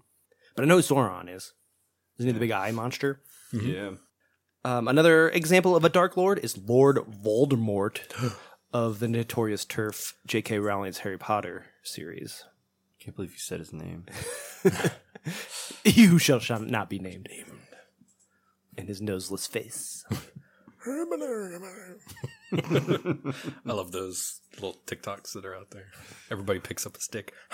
but 0.56 0.64
I 0.64 0.66
know 0.66 0.76
who 0.78 0.82
Sauron 0.82 1.34
is. 1.34 1.54
Isn't 2.20 2.28
he 2.30 2.34
the 2.34 2.40
big 2.40 2.52
eye 2.52 2.72
monster? 2.72 3.22
Yeah. 3.52 3.92
Um, 4.64 4.88
another 4.88 5.30
example 5.30 5.76
of 5.76 5.84
a 5.84 5.90
Dark 5.90 6.16
Lord 6.16 6.40
is 6.40 6.58
Lord 6.58 6.98
Voldemort 6.98 8.00
of 8.74 9.00
the 9.00 9.08
notorious 9.10 9.66
turf 9.66 10.14
J.K. 10.26 10.60
Rowling's 10.60 11.00
Harry 11.00 11.18
Potter 11.18 11.66
series. 11.84 12.46
Can't 13.04 13.16
believe 13.16 13.32
you 13.32 13.38
said 13.38 13.60
his 13.60 13.74
name. 13.74 14.06
You 15.86 16.18
shall, 16.18 16.40
shall 16.40 16.60
not 16.60 16.90
be 16.90 17.00
named. 17.00 17.28
In 18.78 18.88
his 18.88 19.02
noseless 19.02 19.48
face. 19.48 20.06
I 20.86 21.06
love 23.66 23.92
those 23.92 24.42
little 24.56 24.76
TikToks 24.86 25.34
that 25.34 25.46
are 25.46 25.56
out 25.56 25.72
there. 25.72 25.88
Everybody 26.30 26.60
picks 26.60 26.86
up 26.86 26.98
a 26.98 27.00
stick. 27.00 27.34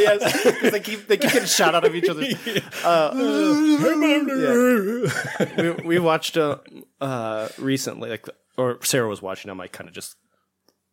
yes, 0.00 0.70
they 0.70 0.80
keep 0.80 1.06
they 1.06 1.16
keep 1.16 1.30
getting 1.30 1.46
shot 1.46 1.76
out 1.76 1.84
of 1.84 1.94
each 1.94 2.08
other. 2.08 2.26
Uh, 2.84 3.10
we, 5.56 5.70
we 5.86 5.98
watched 6.00 6.36
uh, 6.36 6.58
uh, 7.00 7.48
recently, 7.58 8.10
like, 8.10 8.28
or 8.56 8.78
Sarah 8.82 9.08
was 9.08 9.22
watching. 9.22 9.50
I'm 9.50 9.58
like, 9.58 9.72
kind 9.72 9.88
of 9.88 9.94
just 9.94 10.16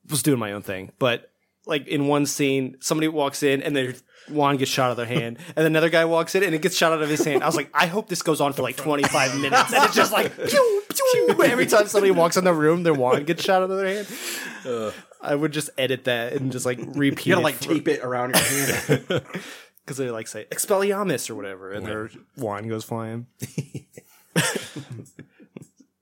was 0.09 0.21
doing 0.21 0.39
my 0.39 0.51
own 0.51 0.61
thing, 0.61 0.91
but 0.99 1.31
like 1.67 1.87
in 1.87 2.07
one 2.07 2.25
scene, 2.25 2.77
somebody 2.79 3.07
walks 3.07 3.43
in 3.43 3.61
and 3.61 3.75
their 3.75 3.93
wand 4.29 4.59
gets 4.59 4.71
shot 4.71 4.85
out 4.87 4.91
of 4.91 4.97
their 4.97 5.05
hand, 5.05 5.37
and 5.55 5.65
another 5.65 5.89
guy 5.89 6.05
walks 6.05 6.35
in 6.35 6.43
and 6.43 6.53
it 6.53 6.61
gets 6.61 6.75
shot 6.75 6.91
out 6.91 7.01
of 7.01 7.09
his 7.09 7.23
hand. 7.23 7.43
I 7.43 7.45
was 7.45 7.55
like, 7.55 7.69
I 7.73 7.85
hope 7.87 8.09
this 8.09 8.21
goes 8.21 8.41
on 8.41 8.53
for 8.53 8.61
like 8.61 8.75
25 8.77 9.39
minutes, 9.39 9.73
and 9.73 9.83
it's 9.85 9.95
just 9.95 10.11
like 10.11 10.35
pew, 10.47 10.83
pew. 10.89 11.43
every 11.43 11.65
time 11.65 11.87
somebody 11.87 12.11
walks 12.11 12.37
in 12.37 12.43
the 12.43 12.53
room, 12.53 12.83
their 12.83 12.93
wand 12.93 13.25
gets 13.25 13.43
shot 13.43 13.61
out 13.61 13.71
of 13.71 13.77
their 13.77 14.03
hand. 14.03 14.93
I 15.21 15.33
would 15.35 15.51
just 15.51 15.69
edit 15.77 16.03
that 16.05 16.33
and 16.33 16.51
just 16.51 16.65
like 16.65 16.79
repeat. 16.79 17.27
You 17.27 17.35
gotta 17.35 17.41
it 17.41 17.43
like 17.43 17.55
for- 17.55 17.73
tape 17.73 17.87
it 17.87 18.03
around 18.03 18.35
your 18.35 18.43
hand. 18.43 19.07
because 19.85 19.97
they 19.97 20.11
like 20.11 20.27
say 20.27 20.45
Expelliarmus 20.51 21.29
or 21.29 21.35
whatever, 21.35 21.71
and 21.71 21.85
their 21.85 22.09
wand 22.35 22.69
goes 22.69 22.83
flying. 22.83 23.27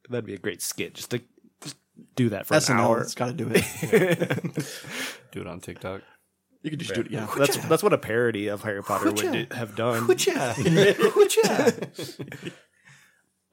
That'd 0.10 0.26
be 0.26 0.34
a 0.34 0.40
great 0.40 0.62
skit. 0.62 0.94
Just 0.96 1.12
to 1.12 1.20
just 1.20 1.26
do 2.16 2.30
that 2.30 2.46
for 2.46 2.56
an 2.56 2.64
hour. 2.70 3.02
it's 3.02 3.16
got 3.16 3.28
to 3.28 3.34
do 3.34 3.50
it. 3.54 3.64
Do 5.32 5.42
it 5.42 5.48
on 5.48 5.60
TikTok. 5.60 6.02
You 6.62 6.70
could 6.70 6.80
just 6.80 6.94
do 6.94 7.02
it. 7.02 7.12
Yeah, 7.12 7.28
That's 7.38 7.58
that's 7.68 7.84
what 7.84 7.92
a 7.94 7.98
parody 7.98 8.48
of 8.48 8.64
Harry 8.64 8.82
Potter 8.82 9.12
would 9.12 9.18
do, 9.18 9.46
have 9.52 9.76
done. 9.76 10.08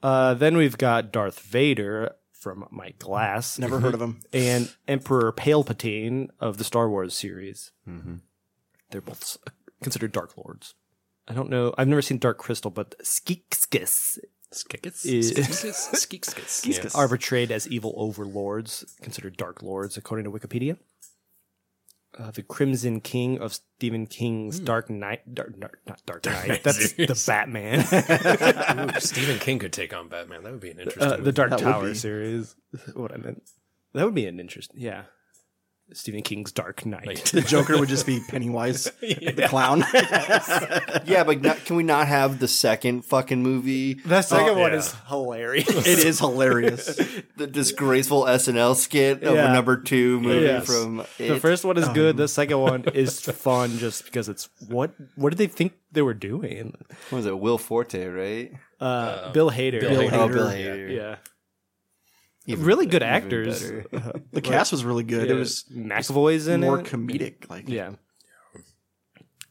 Uh, 0.01 0.33
then 0.33 0.57
we've 0.57 0.77
got 0.77 1.11
Darth 1.13 1.39
Vader 1.39 2.15
from 2.33 2.67
Mike 2.71 2.99
Glass, 2.99 3.57
never 3.57 3.79
heard 3.79 3.93
of 3.93 4.01
him. 4.01 4.19
and 4.33 4.69
Emperor 4.85 5.31
Palpatine 5.31 6.27
of 6.41 6.57
the 6.57 6.65
Star 6.65 6.89
Wars 6.89 7.13
series. 7.15 7.71
They're 8.91 8.99
both 9.01 9.37
considered 9.81 10.11
Dark 10.11 10.37
Lords. 10.37 10.75
I 11.25 11.33
don't 11.33 11.49
know. 11.49 11.73
I've 11.77 11.87
never 11.87 12.01
seen 12.01 12.17
Dark 12.17 12.37
Crystal, 12.37 12.69
but 12.69 12.95
Skeekskis 13.01 14.19
Skickets? 14.53 15.05
Is- 15.05 15.29
Skickets? 15.29 15.89
Skeekskits. 16.05 16.65
Yes. 16.65 16.95
are 16.95 17.07
portrayed 17.07 17.51
as 17.51 17.67
evil 17.67 17.93
overlords, 17.97 18.85
considered 19.01 19.37
dark 19.37 19.61
lords, 19.63 19.97
according 19.97 20.25
to 20.25 20.31
Wikipedia. 20.31 20.77
Uh, 22.17 22.29
the 22.29 22.43
Crimson 22.43 23.01
King 23.01 23.39
of 23.39 23.55
Stephen 23.55 24.05
King's 24.05 24.59
Dark 24.59 24.87
Knight, 24.87 25.33
dark, 25.33 25.59
dark, 25.59 25.79
not 25.87 25.99
Dark 26.05 26.23
Knight. 26.27 26.47
Knight 26.47 26.63
That's 26.63 26.93
the. 26.93 27.23
Batman. 27.27 27.79
Ooh, 27.79 28.99
Stephen 28.99 29.39
King 29.39 29.57
could 29.57 29.73
take 29.73 29.95
on 29.95 30.09
Batman. 30.09 30.43
That 30.43 30.51
would 30.51 30.61
be 30.61 30.69
an 30.69 30.79
interesting. 30.79 31.11
uh, 31.11 31.17
the 31.17 31.31
Dark 31.31 31.49
That 31.49 31.59
Tower 31.59 31.95
series. 31.95 32.55
What 32.93 33.11
I 33.11 33.17
meant. 33.17 33.41
That 33.93 34.05
would 34.05 34.13
be 34.13 34.27
an 34.27 34.39
interest. 34.39 34.71
Yeah, 34.75 35.05
Stephen 35.93 36.21
King's 36.23 36.51
Dark 36.51 36.85
Knight. 36.85 37.25
The 37.33 37.41
Joker 37.41 37.77
would 37.79 37.89
just 37.89 38.05
be 38.05 38.19
Pennywise, 38.27 38.85
the 39.01 39.45
clown. 39.47 39.83
Yeah, 41.05 41.23
but 41.23 41.41
not, 41.41 41.63
can 41.65 41.75
we 41.75 41.83
not 41.83 42.07
have 42.07 42.39
the 42.39 42.47
second 42.47 43.03
fucking 43.05 43.41
movie? 43.41 43.95
the 43.95 44.21
second 44.21 44.49
Oh, 44.49 44.59
one 44.59 44.71
yeah. 44.71 44.77
is 44.77 44.95
hilarious. 45.07 45.67
it 45.87 45.99
is 46.05 46.19
hilarious. 46.19 46.99
The 47.35 47.47
disgraceful 47.47 48.23
SNL 48.25 48.75
skit 48.75 49.23
of 49.23 49.35
Yeah. 49.35 49.49
a 49.49 49.53
number 49.53 49.77
two 49.77 50.19
movie 50.19 50.45
Yes. 50.45 50.65
from 50.67 51.03
The 51.17 51.39
first 51.39 51.65
one 51.65 51.77
is 51.77 51.87
good. 51.89 52.15
The 52.17 52.27
second 52.27 52.59
one 52.59 52.83
is 52.93 53.19
fun, 53.21 53.77
just 53.79 54.05
because 54.05 54.29
it's 54.29 54.49
what? 54.67 54.91
What 55.15 55.31
did 55.31 55.37
they 55.39 55.47
think 55.47 55.73
they 55.91 56.01
were 56.03 56.13
doing? 56.13 56.75
What 57.09 57.17
was 57.17 57.25
it? 57.25 57.37
Will 57.39 57.57
Forte, 57.57 58.05
right? 58.05 58.51
Uh, 58.79 59.31
Bill 59.31 59.49
Hader. 59.49 59.79
Bill 59.81 60.01
Hader. 60.01 60.13
Oh, 60.13 60.27
Bill 60.27 60.47
Hader. 60.47 60.95
Yeah. 60.95 61.15
Even 62.45 62.65
really 62.65 62.85
good 62.85 63.01
even 63.03 63.07
actors. 63.13 63.71
better. 63.71 64.21
The 64.31 64.41
cast 64.41 64.71
was 64.71 64.83
really 64.83 65.03
good. 65.03 65.29
It 65.29 65.33
was 65.35 65.63
McAvoy's 65.73 66.47
in 66.47 66.63
it. 66.63 66.65
more 66.65 66.79
it. 66.79 66.85
comedic. 66.85 67.49
Like 67.49 67.69
yeah. 67.69 67.91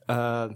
Uh, 0.08 0.50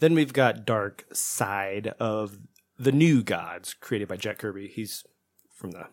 then 0.00 0.14
we've 0.14 0.32
got 0.32 0.66
Darkseid 0.66 1.88
of 2.00 2.38
the 2.78 2.92
New 2.92 3.22
Gods, 3.22 3.74
created 3.74 4.08
by 4.08 4.16
Jack 4.16 4.38
Kirby. 4.38 4.68
He's 4.68 5.04
from 5.54 5.70
the 5.72 5.86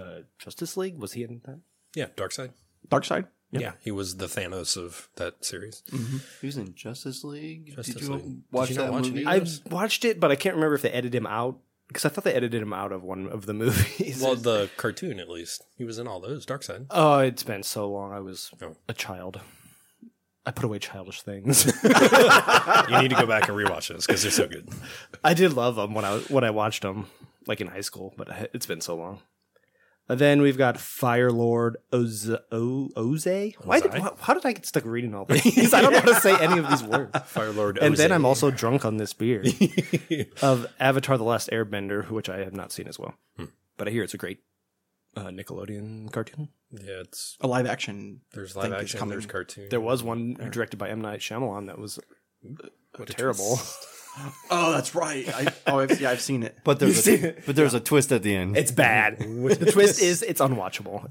uh, 0.00 0.20
Justice 0.38 0.76
League. 0.76 0.96
Was 0.98 1.12
he 1.12 1.22
in 1.24 1.40
that? 1.44 1.60
yeah, 1.94 2.06
Darkseid. 2.16 2.50
Dark 2.88 3.04
Side. 3.04 3.26
Yeah. 3.52 3.72
he 3.82 3.90
was 3.90 4.16
the 4.18 4.26
Thanos 4.26 4.76
of 4.76 5.08
that 5.16 5.44
series. 5.44 5.82
He 6.40 6.46
was 6.46 6.56
in 6.56 6.72
Justice 6.74 7.24
League. 7.24 7.74
Justice 7.74 7.94
Did 7.96 8.02
you 8.04 8.14
League. 8.14 8.42
Did 8.52 8.68
you 8.70 8.74
that 8.76 8.92
watch 8.92 9.06
movie? 9.08 9.26
I 9.26 9.34
Yes. 9.36 9.60
watched 9.68 10.04
it, 10.04 10.20
but 10.20 10.30
I 10.30 10.36
can't 10.36 10.54
remember 10.54 10.76
if 10.76 10.82
they 10.82 10.90
edited 10.90 11.16
him 11.16 11.26
out 11.26 11.58
because 11.90 12.04
I 12.04 12.08
thought 12.08 12.22
they 12.24 12.32
edited 12.34 12.62
him 12.62 12.72
out 12.72 12.92
of 12.92 13.02
one 13.02 13.26
of 13.28 13.46
the 13.46 13.52
movies. 13.64 14.20
Well, 14.22 14.36
the 14.36 14.70
cartoon 14.76 15.18
at 15.18 15.28
least. 15.28 15.64
He 15.76 15.84
was 15.84 15.98
in 15.98 16.06
all 16.06 16.20
those. 16.20 16.46
Darkseid. 16.46 16.86
oh, 16.90 17.18
it's 17.18 17.42
been 17.42 17.62
so 17.64 17.90
long. 17.90 18.12
I 18.12 18.20
was 18.20 18.50
Oh. 18.62 18.76
a 18.88 18.94
child. 18.94 19.40
I 20.46 20.52
put 20.52 20.64
away 20.64 20.78
childish 20.78 21.20
things. 21.22 21.66
You 21.84 23.02
need 23.02 23.10
to 23.10 23.16
go 23.16 23.26
back 23.26 23.48
and 23.48 23.56
rewatch 23.58 23.88
those 23.88 24.06
because 24.06 24.22
they're 24.22 24.30
so 24.30 24.46
good. 24.48 24.68
I 25.22 25.34
did 25.34 25.52
love 25.52 25.76
them 25.76 25.92
when 25.94 26.04
I 26.04 26.18
when 26.28 26.44
I 26.44 26.50
watched 26.50 26.82
them, 26.82 27.06
like 27.46 27.60
in 27.60 27.66
high 27.66 27.82
school, 27.82 28.14
but 28.16 28.50
it's 28.54 28.66
been 28.66 28.80
so 28.80 28.96
long. 28.96 29.20
And 30.10 30.18
then 30.18 30.42
we've 30.42 30.58
got 30.58 30.76
Fire 30.78 31.30
Lord 31.30 31.76
Oze. 31.92 32.28
O- 32.50 32.90
Oze? 32.96 33.54
Why 33.62 33.78
did, 33.78 33.92
Ozai? 33.92 34.00
wh- 34.00 34.20
how 34.20 34.34
did 34.34 34.44
I 34.44 34.52
get 34.52 34.66
stuck 34.66 34.84
reading 34.84 35.14
all 35.14 35.24
these? 35.24 35.72
I 35.74 35.80
don't 35.80 35.92
know 35.92 36.00
how 36.00 36.12
to 36.12 36.20
say 36.20 36.36
any 36.36 36.58
of 36.58 36.68
these 36.68 36.82
words. 36.82 37.16
Fire 37.26 37.52
Lord. 37.52 37.78
And 37.78 37.96
then 37.96 38.10
I'm 38.10 38.24
also 38.26 38.50
drunk 38.50 38.84
on 38.84 38.96
this 38.96 39.12
beer 39.12 39.44
of 40.42 40.66
Avatar: 40.80 41.16
The 41.16 41.22
Last 41.24 41.48
Airbender, 41.50 42.10
which 42.10 42.28
I 42.28 42.38
have 42.38 42.54
not 42.54 42.72
seen 42.72 42.88
as 42.88 42.98
well, 42.98 43.14
but 43.76 43.86
I 43.86 43.92
hear 43.92 44.02
it's 44.02 44.14
a 44.14 44.18
great 44.18 44.40
uh, 45.16 45.26
Nickelodeon 45.28 46.10
cartoon. 46.12 46.48
Yeah, 46.72 47.00
it's 47.02 47.36
A 47.40 47.46
live 47.46 47.66
action. 47.66 48.20
there's 48.32 48.52
think 48.54 48.64
live 48.64 48.82
action. 48.82 48.98
coming. 48.98 49.12
There's 49.12 49.26
cartoon. 49.26 49.68
There 49.70 49.80
was 49.80 50.02
one 50.02 50.34
directed 50.50 50.78
by 50.78 50.88
M 50.90 51.00
Night 51.00 51.20
Shyamalan 51.20 51.66
that 51.68 51.78
was 51.78 52.00
uh, 52.44 53.04
terrible. 53.06 53.60
Oh, 54.50 54.72
that's 54.72 54.94
right. 54.94 55.26
I, 55.28 55.46
oh, 55.68 55.78
I've, 55.78 56.00
yeah, 56.00 56.10
I've 56.10 56.20
seen 56.20 56.42
it. 56.42 56.58
but 56.64 56.78
there's 56.78 57.06
a, 57.08 57.34
but 57.46 57.56
there's 57.56 57.74
a 57.74 57.80
twist 57.80 58.12
at 58.12 58.22
the 58.22 58.34
end. 58.34 58.56
It's 58.56 58.72
bad. 58.72 59.18
the 59.18 59.70
twist 59.72 60.02
is 60.02 60.22
it's 60.22 60.40
unwatchable. 60.40 61.06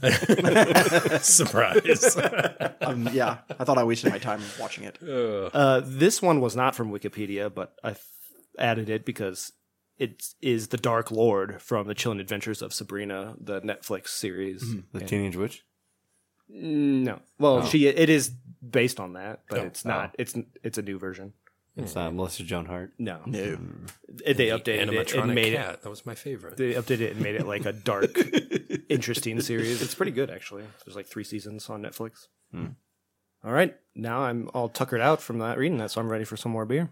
surprise. 1.23 2.17
Um, 2.81 3.09
yeah, 3.11 3.39
I 3.59 3.65
thought 3.65 3.77
I 3.77 3.83
wasted 3.83 4.11
my 4.11 4.17
time 4.19 4.41
watching 4.59 4.83
it. 4.85 4.97
Uh, 5.03 5.81
this 5.85 6.21
one 6.21 6.39
was 6.41 6.55
not 6.55 6.75
from 6.75 6.91
Wikipedia, 6.91 7.53
but 7.53 7.73
I 7.83 7.95
added 8.57 8.89
it 8.89 9.05
because 9.05 9.51
it 9.97 10.23
is 10.41 10.69
the 10.69 10.77
Dark 10.77 11.11
Lord 11.11 11.61
from 11.61 11.87
the 11.87 11.93
Chilling 11.93 12.19
Adventures 12.19 12.61
of 12.61 12.73
Sabrina, 12.73 13.35
the 13.39 13.61
Netflix 13.61 14.07
series. 14.09 14.63
the 14.93 15.01
Teenage 15.01 15.35
Witch. 15.35 15.63
No, 16.47 17.19
well, 17.37 17.63
she 17.65 17.85
it 17.87 18.09
is 18.09 18.29
based 18.67 18.99
on 18.99 19.13
that, 19.13 19.41
but 19.49 19.59
Oh. 19.59 19.63
it's 19.65 19.85
not. 19.85 20.15
It's 20.17 20.35
it's 20.63 20.77
a 20.79 20.81
new 20.81 20.97
version. 20.97 21.33
It's 21.83 21.95
not 21.95 22.13
Melissa 22.13 22.43
Joan 22.43 22.65
Hart. 22.65 22.91
No, 22.97 23.19
No, 23.25 23.57
It- 24.25 24.37
they 24.37 24.47
updated 24.47 24.91
it 24.93 25.15
and 25.15 25.33
made 25.35 25.53
cat. 25.53 25.75
it. 25.75 25.81
That 25.83 25.89
was 25.89 26.05
my 26.05 26.15
favorite. 26.15 26.57
They 26.57 26.73
updated 26.73 27.01
it 27.01 27.11
and 27.13 27.21
made 27.21 27.35
it 27.35 27.45
like 27.47 27.65
a 27.65 27.73
dark, 27.73 28.11
interesting 28.89 29.39
series. 29.41 29.81
It's 29.81 29.95
pretty 29.95 30.11
good 30.11 30.29
actually. 30.29 30.63
There's 30.85 30.95
like 30.95 31.07
three 31.07 31.23
seasons 31.23 31.69
on 31.69 31.81
Netflix. 31.81 32.27
Hmm. 32.51 32.65
All 33.43 33.51
right, 33.53 33.75
now 33.95 34.21
I'm 34.23 34.49
all 34.53 34.67
tuckered 34.67 34.99
out 35.01 35.21
from 35.21 35.39
that 35.39 35.57
reading 35.57 35.77
that, 35.77 35.91
so 35.91 36.01
I'm 36.01 36.09
ready 36.09 36.25
for 36.25 36.35
some 36.35 36.51
more 36.51 36.65
beer. 36.65 36.89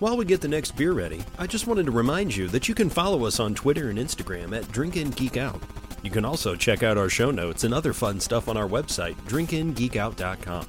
While 0.00 0.16
we 0.16 0.24
get 0.24 0.40
the 0.40 0.48
next 0.48 0.72
beer 0.76 0.92
ready, 0.92 1.22
I 1.38 1.46
just 1.46 1.66
wanted 1.66 1.84
to 1.86 1.92
remind 1.92 2.34
you 2.34 2.48
that 2.48 2.68
you 2.68 2.74
can 2.74 2.88
follow 2.90 3.26
us 3.26 3.38
on 3.38 3.54
Twitter 3.54 3.90
and 3.90 3.98
Instagram 3.98 4.56
at 4.56 4.70
Drink 4.72 4.96
and 4.96 5.14
Geek 5.14 5.36
Out. 5.36 5.60
You 6.02 6.10
can 6.10 6.24
also 6.24 6.56
check 6.56 6.82
out 6.82 6.96
our 6.98 7.10
show 7.10 7.30
notes 7.30 7.62
and 7.64 7.74
other 7.74 7.92
fun 7.92 8.18
stuff 8.18 8.48
on 8.48 8.56
our 8.56 8.66
website, 8.66 9.14
drinkingeekout.com. 9.28 10.66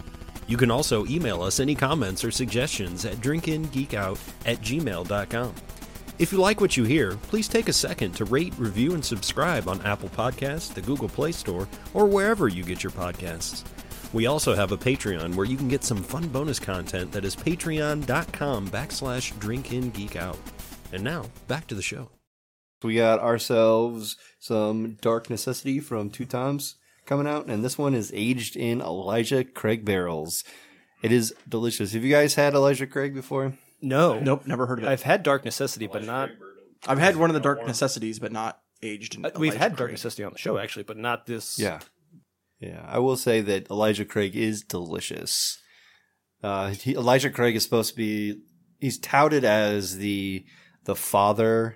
You 0.48 0.58
can 0.58 0.72
also 0.72 1.06
email 1.06 1.42
us 1.42 1.60
any 1.60 1.76
comments 1.76 2.24
or 2.24 2.32
suggestions 2.32 3.06
at 3.06 3.18
drinkingeekout 3.18 4.20
at 4.46 4.62
gmail.com. 4.62 5.56
If 6.20 6.32
you 6.32 6.40
like 6.40 6.62
what 6.62 6.78
you 6.78 6.84
hear, 6.84 7.14
please 7.24 7.48
take 7.48 7.68
a 7.68 7.74
second 7.74 8.12
to 8.14 8.26
rate, 8.26 8.54
review, 8.58 8.94
and 8.94 9.04
subscribe 9.04 9.68
on 9.68 9.82
Apple 9.82 10.10
Podcasts, 10.10 10.74
the 10.74 10.82
Google 10.82 11.10
Play 11.10 11.32
Store, 11.32 11.68
or 11.94 12.06
wherever 12.06 12.48
you 12.48 12.64
get 12.64 12.84
your 12.84 12.92
podcasts. 12.92 13.64
We 14.14 14.28
also 14.28 14.54
have 14.54 14.72
a 14.72 14.78
Patreon 14.78 15.36
where 15.36 15.46
you 15.46 15.58
can 15.58 15.70
get 15.70 15.84
some 15.84 16.04
fun 16.04 16.28
bonus 16.28 16.60
content 16.60 17.12
that 17.14 17.26
is 17.26 17.36
patreon.com 17.36 18.68
backslash 18.68 19.34
drinkingeekout. 19.40 20.38
And 20.92 21.04
now, 21.04 21.26
back 21.48 21.66
to 21.68 21.76
the 21.76 21.82
show. 21.82 22.10
We 22.84 22.96
got 22.96 23.20
ourselves 23.20 24.18
some 24.40 24.98
Dark 25.02 25.30
Necessity 25.30 25.80
from 25.80 26.10
Two 26.10 26.26
Toms 26.26 26.76
coming 27.12 27.28
out, 27.28 27.48
and 27.48 27.62
this 27.62 27.78
one 27.78 27.94
is 27.94 28.10
aged 28.16 28.56
in 28.56 28.80
Elijah 28.80 29.44
Craig 29.44 29.84
barrels. 29.84 30.46
It 31.04 31.12
is 31.12 31.36
delicious. 31.50 31.92
Have 31.92 32.06
you 32.06 32.10
guys 32.10 32.36
had 32.36 32.54
Elijah 32.54 32.88
Craig 32.88 33.14
before? 33.14 33.58
No, 33.82 34.18
Nope, 34.18 34.48
never 34.48 34.66
heard 34.66 34.80
of 34.80 34.86
it. 34.86 34.88
I've 34.88 35.02
had 35.02 35.22
Dark 35.22 35.44
Necessity, 35.44 35.88
but 35.88 36.06
not. 36.06 36.30
I've 36.88 37.00
had 37.00 37.18
one 37.18 37.30
of 37.30 37.34
the 37.34 37.42
dark 37.42 37.68
necessities, 37.68 38.18
but 38.20 38.32
not 38.32 38.62
aged. 38.82 39.16
In 39.16 39.26
Uh, 39.26 39.32
we've 39.36 39.52
Elijah 39.52 39.60
had 39.60 39.72
Dark 39.76 39.90
Craig. 39.90 39.92
Necessity 39.92 40.24
on 40.24 40.32
the 40.32 40.38
show 40.40 40.58
actually, 40.58 40.84
but 40.84 40.96
not 40.96 41.26
this. 41.26 41.60
Yeah. 41.60 41.80
Yeah. 42.62 42.82
I 42.88 43.00
will 43.00 43.18
say 43.18 43.42
that 43.42 43.70
Elijah 43.70 44.06
Craig 44.06 44.34
is 44.34 44.64
delicious. 44.64 45.60
Uh, 46.42 46.70
he, 46.70 46.94
Elijah 46.96 47.30
Craig 47.30 47.58
is 47.58 47.64
supposed 47.64 47.90
to 47.90 47.96
be, 47.98 48.40
he's 48.80 48.98
touted 48.98 49.44
as 49.44 49.98
the, 49.98 50.46
the 50.86 50.96
father 50.96 51.76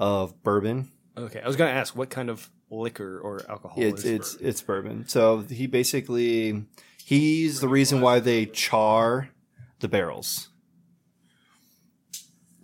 of 0.00 0.42
bourbon. 0.42 0.90
Okay, 1.16 1.40
I 1.40 1.46
was 1.46 1.56
gonna 1.56 1.70
ask 1.70 1.94
what 1.94 2.10
kind 2.10 2.28
of 2.28 2.50
liquor 2.72 3.20
or 3.20 3.42
alcohol 3.48 3.82
It's, 3.82 4.04
it's, 4.04 4.34
it's 4.36 4.62
bourbon. 4.62 5.06
So 5.06 5.40
he 5.40 5.66
basically, 5.66 6.64
he's 7.04 7.60
the 7.60 7.68
reason 7.68 8.00
why 8.00 8.20
they 8.20 8.46
char 8.46 9.30
the 9.80 9.88
barrels. 9.88 10.48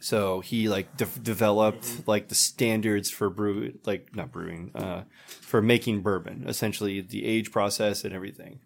So 0.00 0.40
he 0.40 0.68
like 0.68 0.96
de- 0.96 1.20
developed 1.22 2.06
like 2.08 2.28
the 2.28 2.34
standards 2.34 3.10
for 3.10 3.28
brew, 3.28 3.74
like 3.84 4.14
not 4.16 4.32
brewing, 4.32 4.70
uh, 4.74 5.02
for 5.26 5.60
making 5.60 6.00
bourbon. 6.00 6.44
Essentially, 6.46 7.00
the 7.00 7.26
age 7.26 7.52
process 7.52 8.04
and 8.04 8.14
everything. 8.14 8.60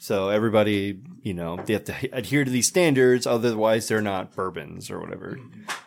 So 0.00 0.30
everybody, 0.30 0.98
you 1.22 1.32
know, 1.32 1.56
they 1.64 1.74
have 1.74 1.84
to 1.84 1.94
adhere 2.12 2.44
to 2.44 2.50
these 2.50 2.66
standards, 2.66 3.24
otherwise 3.24 3.86
they're 3.86 4.02
not 4.02 4.34
bourbons 4.34 4.90
or 4.90 4.98
whatever. 4.98 5.38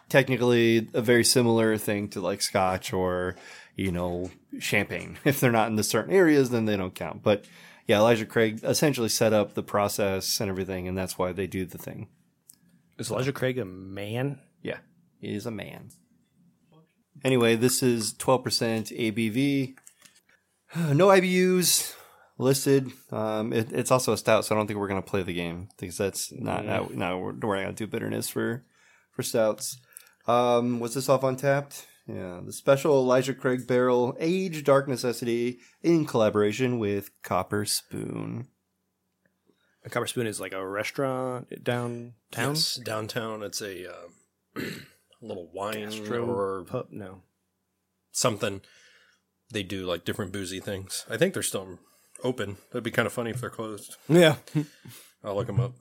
Technically, 0.08 0.88
a 0.94 1.02
very 1.02 1.26
similar 1.26 1.76
thing 1.78 2.08
to 2.10 2.22
like 2.22 2.42
Scotch 2.42 2.94
or 2.94 3.36
you 3.76 3.92
know 3.92 4.32
champagne. 4.60 5.18
If 5.26 5.40
they're 5.40 5.52
not 5.52 5.68
in 5.68 5.76
the 5.76 5.84
certain 5.84 6.14
areas, 6.14 6.50
then 6.50 6.66
they 6.66 6.78
don't 6.78 6.96
count. 6.96 7.24
But 7.24 7.46
yeah, 7.88 7.98
Elijah 7.98 8.26
Craig 8.26 8.62
essentially 8.64 9.10
set 9.10 9.34
up 9.34 9.54
the 9.54 9.64
process 9.64 10.40
and 10.40 10.50
everything, 10.50 10.88
and 10.88 10.98
that's 10.98 11.18
why 11.18 11.32
they 11.32 11.48
do 11.48 11.66
the 11.66 11.78
thing. 11.78 12.08
Is 12.98 13.12
Elijah 13.12 13.34
Craig 13.34 13.58
a 13.58 13.66
man? 13.66 14.40
Yeah, 14.62 14.80
he 15.20 15.36
is 15.36 15.46
a 15.46 15.52
man. 15.52 15.90
Anyway, 17.24 17.56
this 17.56 17.82
is 17.82 18.14
12% 18.14 18.92
ABV. 18.98 19.76
No 20.94 21.08
IBUs 21.08 21.96
listed. 22.38 22.92
Um, 23.12 23.54
it, 23.54 23.72
it's 23.72 23.92
also 23.92 24.12
a 24.12 24.18
stout, 24.18 24.44
so 24.44 24.54
I 24.54 24.58
don't 24.58 24.68
think 24.68 24.78
we're 24.78 24.90
going 24.90 25.02
to 25.02 25.10
play 25.10 25.24
the 25.24 25.34
game 25.34 25.70
because 25.80 25.98
that's 25.98 26.34
not, 26.34 26.66
not, 26.66 26.94
not 26.94 27.18
we're, 27.18 27.34
we're 27.34 27.56
not 27.56 27.64
going 27.64 27.68
to 27.68 27.74
do 27.74 27.88
bitterness 27.88 28.28
for, 28.28 28.66
for 29.12 29.24
stouts. 29.24 29.78
Um, 30.28 30.80
was 30.80 30.96
this 30.96 31.08
off 31.08 31.22
Untappd? 31.22 31.86
Yeah, 32.08 32.42
the 32.46 32.54
special 32.54 32.94
Elijah 33.00 33.34
Craig 33.34 33.66
barrel 33.66 34.16
aged 34.20 34.66
dark 34.66 34.88
necessity 34.88 35.60
in 35.82 36.06
collaboration 36.06 36.78
with 36.78 37.10
Copper 37.24 37.66
Spoon. 37.66 38.48
A 39.84 39.90
Copper 39.90 40.06
Spoon 40.08 40.28
is 40.28 40.40
like 40.40 40.54
a 40.54 40.66
restaurant 40.66 41.64
downtown. 41.64 42.14
Yes, 42.36 42.76
downtown. 42.76 43.42
It's 43.42 43.62
a 43.62 43.92
uh, 44.56 44.62
little 45.22 45.50
wine 45.52 45.90
Gastro 45.90 46.26
or 46.26 46.64
pub? 46.66 46.88
No. 46.92 47.22
something. 48.12 48.62
They 49.52 49.64
do 49.64 49.86
like 49.86 50.06
different 50.06 50.32
boozy 50.32 50.60
things. 50.60 51.06
I 51.10 51.18
think 51.18 51.34
they're 51.34 51.44
still 51.44 51.80
open. 52.24 52.58
That'd 52.72 52.84
be 52.84 52.92
kind 52.92 53.06
of 53.06 53.14
funny 53.14 53.32
if 53.32 53.42
they're 53.42 53.50
closed. 53.50 53.96
Yeah. 54.08 54.36
I'll 55.24 55.36
look 55.36 55.48
them 55.48 55.60
up. 55.60 55.74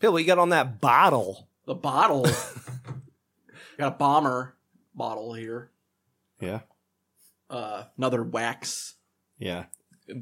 Bill, 0.00 0.12
what 0.12 0.18
you 0.18 0.26
got 0.26 0.38
on 0.38 0.50
that 0.50 0.80
bottle? 0.80 1.48
The 1.66 1.74
bottle. 1.74 2.22
got 3.78 3.88
a 3.92 3.96
bomber 3.96 4.54
bottle 4.94 5.34
here. 5.34 5.70
Yeah, 6.40 6.60
Uh, 7.48 7.84
another 7.96 8.22
wax 8.22 8.94
yeah. 9.38 9.64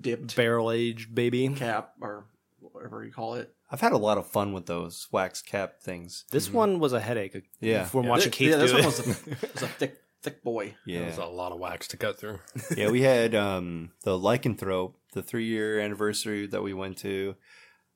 dipped 0.00 0.36
Barrel 0.36 0.70
aged 0.70 1.14
baby. 1.14 1.48
cap 1.48 1.92
or 2.00 2.26
whatever 2.60 3.04
you 3.04 3.12
call 3.12 3.34
it. 3.34 3.52
I've 3.70 3.80
had 3.80 3.92
a 3.92 3.98
lot 3.98 4.18
of 4.18 4.26
fun 4.28 4.52
with 4.52 4.66
those 4.66 5.08
wax 5.10 5.42
cap 5.42 5.80
things. 5.80 6.24
This 6.30 6.50
one 6.52 6.78
was 6.78 6.92
a 6.92 7.00
headache. 7.00 7.42
Yeah. 7.60 7.84
From 7.84 8.04
Yeah, 8.04 8.10
watching 8.10 8.30
Th- 8.30 8.34
Keith 8.34 8.50
yeah, 8.50 8.56
this 8.58 8.70
do 8.70 8.76
one 8.76 8.84
was 8.86 9.00
a, 9.00 9.02
was 9.54 9.62
a 9.62 9.68
thick, 9.68 9.96
thick 10.22 10.44
boy. 10.44 10.76
Yeah, 10.86 11.00
There's 11.00 11.18
a 11.18 11.24
lot 11.26 11.50
of 11.50 11.58
wax 11.58 11.88
to 11.88 11.96
cut 11.96 12.16
through. 12.18 12.38
yeah, 12.76 12.90
we 12.90 13.02
had 13.02 13.34
um, 13.34 13.90
the 14.04 14.16
lycanthrope, 14.16 14.94
the 15.14 15.22
three 15.22 15.46
year 15.46 15.80
anniversary 15.80 16.46
that 16.46 16.62
we 16.62 16.72
went 16.74 16.98
to. 16.98 17.34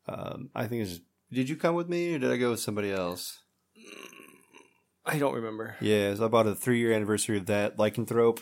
Um, 0.09 0.51
I 0.55 0.66
think 0.66 0.82
it's. 0.88 1.01
Did 1.32 1.48
you 1.48 1.56
come 1.56 1.74
with 1.74 1.88
me 1.88 2.14
or 2.14 2.18
did 2.18 2.30
I 2.30 2.36
go 2.36 2.50
with 2.50 2.60
somebody 2.60 2.90
else? 2.90 3.40
I 5.04 5.18
don't 5.18 5.34
remember. 5.34 5.76
Yeah, 5.80 6.14
so 6.14 6.26
I 6.26 6.28
bought 6.28 6.46
a 6.46 6.54
three 6.54 6.78
year 6.78 6.92
anniversary 6.92 7.38
of 7.38 7.46
that 7.46 7.78
lycanthrope, 7.78 8.40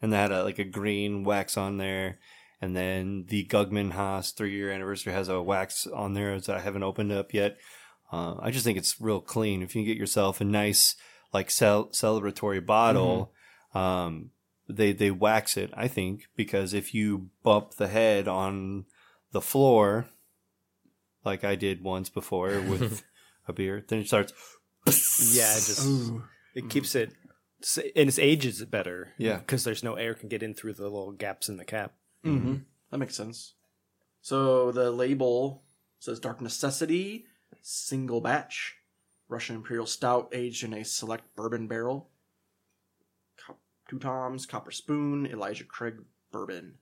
and 0.00 0.12
that 0.12 0.30
had 0.30 0.32
a, 0.32 0.44
like 0.44 0.58
a 0.58 0.64
green 0.64 1.24
wax 1.24 1.56
on 1.56 1.78
there. 1.78 2.18
And 2.60 2.76
then 2.76 3.26
the 3.28 3.44
Guggman 3.46 3.92
Haus 3.92 4.32
three 4.32 4.52
year 4.52 4.70
anniversary 4.70 5.12
has 5.12 5.28
a 5.28 5.42
wax 5.42 5.86
on 5.86 6.14
there 6.14 6.38
that 6.40 6.56
I 6.56 6.60
haven't 6.60 6.82
opened 6.82 7.12
up 7.12 7.32
yet. 7.32 7.56
Uh, 8.12 8.36
I 8.40 8.50
just 8.50 8.64
think 8.64 8.78
it's 8.78 9.00
real 9.00 9.20
clean. 9.20 9.62
If 9.62 9.74
you 9.74 9.82
can 9.82 9.86
get 9.86 9.96
yourself 9.96 10.40
a 10.40 10.44
nice 10.44 10.96
like 11.32 11.50
cel- 11.50 11.88
celebratory 11.88 12.64
bottle, 12.64 13.32
um, 13.74 14.30
they 14.68 14.92
they 14.92 15.10
wax 15.10 15.56
it. 15.56 15.70
I 15.74 15.88
think 15.88 16.24
because 16.36 16.74
if 16.74 16.94
you 16.94 17.30
bump 17.42 17.74
the 17.74 17.88
head 17.88 18.28
on 18.28 18.84
the 19.32 19.40
floor, 19.40 20.06
like 21.24 21.44
I 21.44 21.54
did 21.54 21.82
once 21.82 22.08
before 22.08 22.48
with 22.68 23.02
a 23.46 23.52
beer, 23.52 23.84
then 23.88 24.00
it 24.00 24.06
starts. 24.06 24.32
Yeah, 24.84 25.52
it 25.52 25.62
just 25.62 26.12
it 26.56 26.68
keeps 26.68 26.96
it 26.96 27.12
and 27.96 28.08
its 28.08 28.18
ages 28.18 28.60
it 28.60 28.70
better. 28.70 29.12
Yeah. 29.18 29.38
because 29.38 29.64
there's 29.64 29.84
no 29.84 29.94
air 29.94 30.14
can 30.14 30.28
get 30.28 30.42
in 30.42 30.54
through 30.54 30.74
the 30.74 30.82
little 30.84 31.12
gaps 31.12 31.48
in 31.48 31.56
the 31.56 31.64
cap. 31.64 31.92
Mm-hmm. 32.24 32.56
That 32.90 32.98
makes 32.98 33.16
sense. 33.16 33.54
So 34.20 34.72
the 34.72 34.90
label 34.90 35.62
says 35.98 36.20
Dark 36.20 36.40
Necessity, 36.40 37.26
single 37.62 38.20
batch, 38.20 38.76
Russian 39.28 39.56
Imperial 39.56 39.86
Stout 39.86 40.28
aged 40.32 40.64
in 40.64 40.74
a 40.74 40.84
select 40.84 41.34
bourbon 41.36 41.68
barrel. 41.68 42.10
Two 43.88 43.98
Toms, 43.98 44.46
Copper 44.46 44.70
Spoon, 44.70 45.26
Elijah 45.26 45.64
Craig 45.64 45.96
bourbon. 46.30 46.74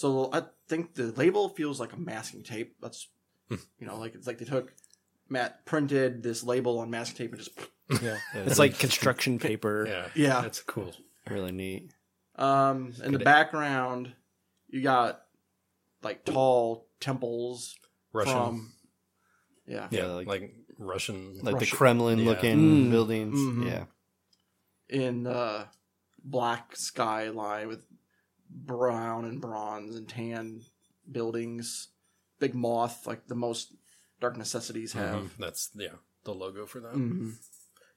So 0.00 0.30
I 0.32 0.44
think 0.66 0.94
the 0.94 1.12
label 1.12 1.50
feels 1.50 1.78
like 1.78 1.92
a 1.92 1.98
masking 1.98 2.42
tape. 2.42 2.74
That's 2.80 3.06
you 3.50 3.58
know, 3.86 3.98
like 3.98 4.14
it's 4.14 4.26
like 4.26 4.38
they 4.38 4.46
took 4.46 4.72
Matt 5.28 5.66
printed 5.66 6.22
this 6.22 6.42
label 6.42 6.78
on 6.78 6.88
masking 6.88 7.16
tape 7.18 7.32
and 7.34 7.38
just 7.38 7.50
Yeah, 8.02 8.16
it's 8.34 8.58
like 8.58 8.78
construction 8.78 9.38
paper. 9.38 9.84
Yeah, 9.88 10.06
Yeah. 10.14 10.40
that's 10.40 10.62
cool. 10.62 10.94
Really 11.28 11.52
neat. 11.52 11.92
Um, 12.36 12.94
in 13.04 13.12
the 13.12 13.18
background, 13.18 14.14
you 14.68 14.80
got 14.80 15.20
like 16.02 16.24
tall 16.24 16.86
temples 16.98 17.76
Russian, 18.14 18.32
from. 18.32 18.72
Yeah. 19.66 19.88
yeah, 19.90 20.00
Yeah, 20.00 20.06
like- 20.12 20.26
like, 20.28 20.54
Russian. 20.78 21.34
like 21.42 21.44
the 21.44 21.60
Russia- 21.66 21.76
Kremlin 21.76 22.20
yeah. 22.20 22.24
looking 22.24 22.58
Mm. 22.86 22.90
buildings. 22.90 23.38
Mhm. 23.38 23.66
Yeah. 23.66 23.84
In 24.88 25.24
the 25.24 25.66
black 26.24 26.74
skyline 26.74 27.68
with 27.68 27.82
brown 28.50 29.24
and 29.24 29.40
bronze 29.40 29.96
and 29.96 30.08
tan 30.08 30.62
buildings. 31.10 31.88
Big 32.38 32.54
moth, 32.54 33.06
like 33.06 33.26
the 33.28 33.34
most 33.34 33.74
dark 34.20 34.36
necessities 34.36 34.92
have. 34.94 35.20
Mhm. 35.22 35.30
That's 35.38 35.70
yeah, 35.74 35.88
the 36.24 36.32
logo 36.34 36.66
for 36.66 36.80
that. 36.80 36.94
Mhm. 36.94 37.34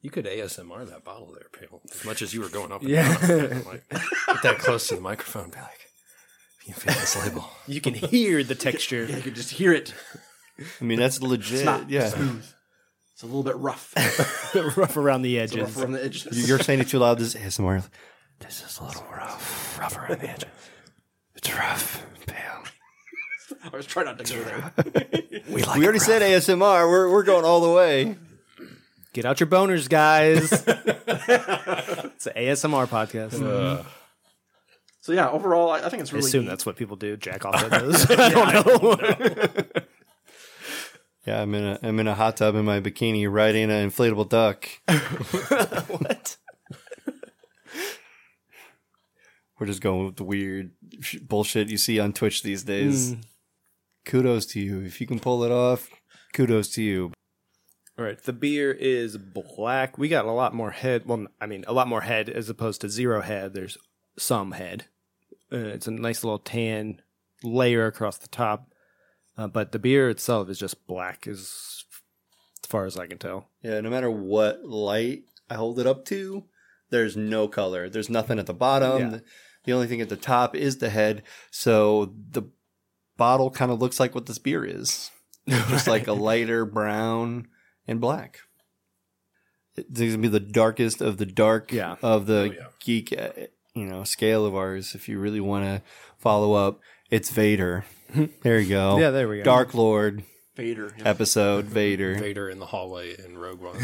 You 0.01 0.09
could 0.09 0.25
ASMR 0.25 0.83
that 0.85 1.05
bottle 1.05 1.31
there, 1.33 1.47
Pale. 1.57 1.81
As 1.93 2.03
much 2.03 2.21
as 2.21 2.33
you 2.33 2.41
were 2.41 2.49
going 2.49 2.71
up 2.73 2.81
and 2.81 2.89
Yeah. 2.89 3.17
down. 3.25 3.63
Like, 3.63 3.87
get 3.89 4.41
that 4.43 4.59
close 4.59 4.87
to 4.89 4.95
the 4.95 5.01
microphone. 5.01 5.49
Be 5.49 5.59
like, 5.61 5.87
you 6.65 6.73
feel 6.73 6.93
this 6.93 7.15
label. 7.15 7.49
You 7.67 7.79
can 7.79 7.93
hear 7.93 8.43
the 8.43 8.55
texture. 8.55 9.05
Yeah, 9.05 9.15
you 9.17 9.21
can 9.21 9.33
just 9.35 9.51
hear 9.51 9.71
it. 9.73 9.93
I 10.81 10.83
mean, 10.83 10.99
that's 10.99 11.21
legit. 11.21 11.53
It's 11.59 11.63
not 11.65 11.89
yeah. 11.89 12.09
smooth. 12.09 12.45
It's 13.13 13.23
a 13.23 13.25
little 13.27 13.43
bit 13.43 13.55
rough. 13.55 13.93
rough 14.77 14.97
around 14.97 15.21
the 15.21 15.37
It's 15.37 15.53
edges. 15.53 15.63
rough 15.63 15.77
around 15.77 15.91
the 15.93 16.03
edges. 16.03 16.47
You're 16.49 16.59
saying 16.59 16.81
it 16.81 16.89
too 16.89 16.99
loud. 16.99 17.17
This 17.19 17.33
is 17.35 17.41
ASMR. 17.41 17.87
This 18.43 18.63
is 18.63 18.77
a 18.79 18.83
little 18.83 19.05
rough. 19.11 19.79
Rougher 19.79 20.01
around 20.05 20.21
the 20.21 20.29
edges. 20.29 20.49
It's 21.35 21.53
rough. 21.57 22.05
Pale. 22.27 22.63
I 23.73 23.75
was 23.75 23.85
trying 23.85 24.05
not 24.05 24.19
to 24.19 24.23
go 24.33 24.43
there. 24.43 25.41
We, 25.49 25.63
like 25.63 25.77
we 25.79 25.83
already 25.85 25.99
said 25.99 26.21
ASMR. 26.21 26.89
We're, 26.89 27.09
we're 27.11 27.23
going 27.23 27.45
all 27.45 27.61
the 27.61 27.69
way. 27.71 28.17
Get 29.13 29.25
out 29.25 29.39
your 29.39 29.47
boners, 29.47 29.87
guys. 29.87 30.51
it's 30.51 32.27
an 32.27 32.33
ASMR 32.35 32.87
podcast. 32.87 33.41
Uh, 33.41 33.83
so 35.01 35.11
yeah, 35.13 35.29
overall, 35.29 35.71
I, 35.71 35.79
I 35.81 35.89
think 35.89 36.01
it's 36.01 36.11
I 36.11 36.15
really. 36.15 36.27
assume 36.27 36.43
neat. 36.43 36.49
that's 36.49 36.65
what 36.65 36.75
people 36.75 36.95
do. 36.97 37.15
Jack 37.17 37.45
off 37.45 37.55
at 37.63 37.71
those. 37.81 38.09
I 38.09 38.29
don't 38.29 38.83
know. 38.83 39.63
Yeah, 41.25 41.41
I'm 41.41 41.53
in 41.55 41.63
a 41.63 41.79
I'm 41.81 41.99
in 41.99 42.07
a 42.07 42.15
hot 42.15 42.37
tub 42.37 42.55
in 42.55 42.65
my 42.65 42.81
bikini 42.81 43.31
riding 43.31 43.71
an 43.71 43.89
inflatable 43.89 44.27
duck. 44.27 44.67
what? 45.87 46.37
We're 49.63 49.67
just 49.67 49.79
going 49.79 50.07
with 50.07 50.17
the 50.17 50.25
weird 50.25 50.71
sh- 50.99 51.19
bullshit 51.21 51.69
you 51.69 51.77
see 51.77 51.97
on 51.97 52.11
Twitch 52.11 52.43
these 52.43 52.63
days. 52.63 53.15
Kudos 54.03 54.45
to 54.47 54.59
you 54.59 54.81
if 54.81 54.99
you 54.99 55.07
can 55.07 55.21
pull 55.21 55.41
it 55.45 55.53
off. 55.53 55.89
Kudos 56.33 56.67
to 56.71 56.83
you. 56.83 57.13
All 57.97 58.03
right, 58.03 58.21
the 58.21 58.33
beer 58.33 58.73
is 58.73 59.17
black. 59.17 59.97
We 59.97 60.09
got 60.09 60.25
a 60.25 60.33
lot 60.33 60.53
more 60.53 60.71
head. 60.71 61.03
Well, 61.05 61.27
I 61.39 61.45
mean, 61.45 61.63
a 61.65 61.71
lot 61.71 61.87
more 61.87 62.01
head 62.01 62.27
as 62.27 62.49
opposed 62.49 62.81
to 62.81 62.89
zero 62.89 63.21
head. 63.21 63.53
There's 63.53 63.77
some 64.17 64.51
head. 64.51 64.87
Uh, 65.49 65.59
it's 65.59 65.87
a 65.87 65.91
nice 65.91 66.25
little 66.25 66.39
tan 66.39 67.01
layer 67.41 67.85
across 67.85 68.17
the 68.17 68.27
top. 68.27 68.73
Uh, 69.37 69.47
but 69.47 69.71
the 69.71 69.79
beer 69.79 70.09
itself 70.09 70.49
is 70.49 70.59
just 70.59 70.85
black, 70.87 71.25
as, 71.25 71.85
as 72.61 72.67
far 72.67 72.83
as 72.83 72.97
I 72.97 73.07
can 73.07 73.17
tell. 73.17 73.47
Yeah, 73.61 73.79
no 73.79 73.89
matter 73.89 74.11
what 74.11 74.65
light 74.65 75.23
I 75.49 75.55
hold 75.55 75.79
it 75.79 75.87
up 75.87 76.03
to, 76.07 76.43
there's 76.89 77.15
no 77.15 77.47
color. 77.47 77.87
There's 77.87 78.09
nothing 78.09 78.39
at 78.39 78.45
the 78.45 78.53
bottom. 78.53 79.13
Yeah. 79.13 79.19
The, 79.63 79.71
the 79.71 79.73
only 79.73 79.87
thing 79.87 80.01
at 80.01 80.09
the 80.09 80.15
top 80.15 80.55
is 80.55 80.77
the 80.77 80.89
head. 80.89 81.23
So 81.51 82.13
the 82.31 82.43
bottle 83.17 83.49
kind 83.51 83.71
of 83.71 83.79
looks 83.81 83.99
like 83.99 84.13
what 84.15 84.25
this 84.25 84.37
beer 84.39 84.65
is. 84.65 85.11
Just 85.47 85.87
like 85.87 86.07
a 86.07 86.13
lighter 86.13 86.65
brown 86.65 87.47
and 87.87 87.99
black. 87.99 88.39
It's 89.75 89.99
going 89.99 90.11
to 90.11 90.17
be 90.19 90.27
the 90.27 90.39
darkest 90.39 91.01
of 91.01 91.17
the 91.17 91.25
dark 91.25 91.71
Yeah. 91.71 91.95
of 92.01 92.27
the 92.27 92.53
yeah. 92.57 92.67
geek, 92.79 93.13
uh, 93.17 93.29
you 93.73 93.85
know, 93.85 94.03
scale 94.03 94.45
of 94.45 94.55
ours. 94.55 94.93
If 94.95 95.09
you 95.09 95.17
really 95.19 95.39
want 95.39 95.65
to 95.65 95.81
follow 96.19 96.53
up, 96.53 96.79
it's 97.09 97.31
Vader. 97.31 97.85
there 98.43 98.59
you 98.59 98.69
go. 98.69 98.99
Yeah, 98.99 99.09
there 99.09 99.27
we 99.27 99.37
go. 99.37 99.43
Dark 99.43 99.73
Lord 99.73 100.23
Vader. 100.55 100.93
yeah. 100.97 101.07
episode 101.09 101.65
Vader. 101.65 102.15
Vader 102.15 102.49
in 102.49 102.59
the 102.59 102.65
hallway 102.67 103.15
in 103.23 103.37
Rogue 103.37 103.59
One. 103.61 103.75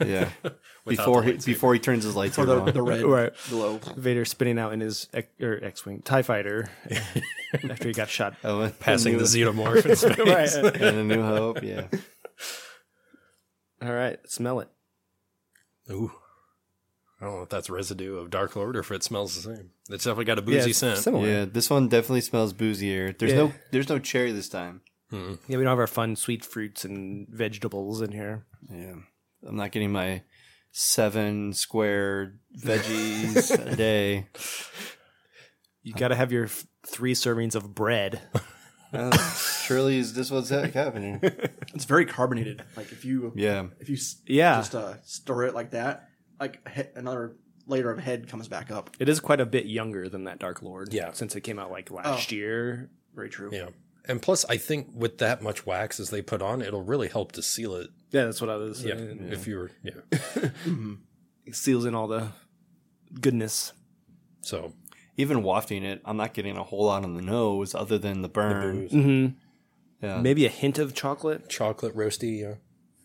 Yeah. 0.06 0.28
Before 0.84 1.22
he, 1.22 1.34
before 1.34 1.74
he 1.74 1.78
turns 1.78 2.02
his 2.02 2.16
lights 2.16 2.34
For 2.34 2.44
the, 2.44 2.58
on. 2.60 2.72
the 2.72 2.82
red 2.82 3.04
Right. 3.04 3.32
glow. 3.48 3.78
Vader 3.96 4.24
spinning 4.24 4.58
out 4.58 4.72
in 4.72 4.80
his 4.80 5.06
X, 5.14 5.28
or 5.40 5.60
X-wing 5.62 6.02
Tie 6.02 6.22
Fighter 6.22 6.70
after 7.70 7.86
he 7.86 7.94
got 7.94 8.08
shot. 8.08 8.34
Oh, 8.42 8.68
Passing 8.80 9.12
the 9.16 9.18
new, 9.18 9.24
xenomorph 9.24 9.86
in 9.86 9.94
space. 9.94 10.18
right. 10.18 10.74
and 10.82 10.98
a 10.98 11.04
New 11.04 11.22
Hope. 11.22 11.62
Yeah. 11.62 11.86
All 13.80 13.92
right, 13.92 14.18
smell 14.28 14.58
it. 14.58 14.68
Ooh. 15.90 16.10
I 17.20 17.26
don't 17.26 17.36
know 17.36 17.42
if 17.42 17.48
that's 17.48 17.70
residue 17.70 18.16
of 18.16 18.30
Dark 18.30 18.56
Lord 18.56 18.74
or 18.76 18.80
if 18.80 18.90
it 18.90 19.04
smells 19.04 19.36
the 19.36 19.54
same. 19.54 19.70
It's 19.88 20.02
definitely 20.02 20.24
got 20.24 20.38
a 20.40 20.42
boozy 20.42 20.70
it's 20.70 20.78
scent. 20.80 20.98
Similar. 20.98 21.28
Yeah, 21.28 21.44
this 21.44 21.70
one 21.70 21.86
definitely 21.88 22.22
smells 22.22 22.52
boozier. 22.52 23.12
There's 23.16 23.30
Yeah. 23.30 23.38
no 23.38 23.52
there's 23.70 23.88
no 23.88 24.00
cherry 24.00 24.32
this 24.32 24.48
time. 24.48 24.80
Yeah, 25.12 25.56
we 25.58 25.64
don't 25.64 25.66
have 25.66 25.78
our 25.78 25.86
fun 25.86 26.16
sweet 26.16 26.44
fruits 26.44 26.84
and 26.84 27.28
vegetables 27.28 28.00
in 28.00 28.12
here. 28.12 28.46
Yeah. 28.70 28.94
I'm 29.46 29.56
not 29.56 29.72
getting 29.72 29.92
my 29.92 30.22
seven 30.70 31.52
square 31.52 32.34
veggies 32.58 33.50
a 33.72 33.76
day. 33.76 34.26
You 35.82 35.92
got 35.94 36.08
to 36.08 36.14
have 36.14 36.32
your 36.32 36.44
f- 36.44 36.66
three 36.86 37.14
servings 37.14 37.54
of 37.54 37.74
bread. 37.74 38.20
Uh, 38.94 39.10
surely 39.64 39.96
is 39.96 40.12
this 40.12 40.30
what's 40.30 40.50
ha- 40.50 40.66
happening? 40.74 41.18
It's 41.74 41.86
very 41.86 42.04
carbonated. 42.04 42.62
Like 42.76 42.92
if 42.92 43.06
you 43.06 43.32
Yeah. 43.34 43.68
if 43.80 43.88
you 43.88 43.94
s- 43.96 44.20
Yeah. 44.26 44.56
just 44.56 44.74
uh, 44.74 44.96
stir 45.02 45.44
it 45.44 45.54
like 45.54 45.70
that, 45.70 46.10
like 46.38 46.68
he- 46.68 46.82
another 46.94 47.36
layer 47.66 47.90
of 47.90 47.98
head 47.98 48.28
comes 48.28 48.48
back 48.48 48.70
up. 48.70 48.90
It 49.00 49.08
is 49.08 49.18
quite 49.18 49.40
a 49.40 49.46
bit 49.46 49.64
younger 49.64 50.10
than 50.10 50.24
that 50.24 50.40
Dark 50.40 50.60
Lord. 50.60 50.92
Yeah. 50.92 51.12
since 51.12 51.34
it 51.34 51.40
came 51.40 51.58
out 51.58 51.70
like 51.70 51.90
last 51.90 52.30
Oh. 52.30 52.36
year. 52.36 52.90
Very 53.14 53.30
true. 53.30 53.48
Yeah. 53.50 53.68
And 54.06 54.20
plus, 54.20 54.44
I 54.46 54.56
think 54.56 54.88
with 54.94 55.18
that 55.18 55.42
much 55.42 55.64
wax 55.64 56.00
as 56.00 56.10
they 56.10 56.22
put 56.22 56.42
on, 56.42 56.60
it'll 56.60 56.82
really 56.82 57.08
help 57.08 57.32
to 57.32 57.42
seal 57.42 57.76
it. 57.76 57.90
Yeah, 58.10 58.24
that's 58.24 58.40
what 58.40 58.50
I 58.50 58.56
was. 58.56 58.84
Yeah. 58.84 58.96
saying. 58.96 59.28
If 59.30 59.46
you 59.46 59.56
were, 59.56 59.70
yeah. 59.82 60.50
It 61.44 61.56
seals 61.56 61.84
in 61.84 61.94
all 61.94 62.06
the 62.06 62.28
goodness. 63.20 63.72
So, 64.42 64.74
Even 65.16 65.42
wafting 65.42 65.84
it, 65.84 66.00
I'm 66.04 66.16
not 66.16 66.34
getting 66.34 66.56
a 66.56 66.62
whole 66.62 66.84
lot 66.86 67.02
on 67.04 67.14
the 67.14 67.22
nose 67.22 67.74
other 67.74 67.98
than 67.98 68.22
the 68.22 68.28
burn. 68.28 68.88
Mm-hmm. 68.88 70.06
yeah. 70.06 70.20
Maybe 70.20 70.46
a 70.46 70.48
hint 70.48 70.78
of 70.78 70.94
chocolate. 70.94 71.48
chocolate 71.48 71.96
roasty. 71.96 72.40
Yeah. 72.40 72.54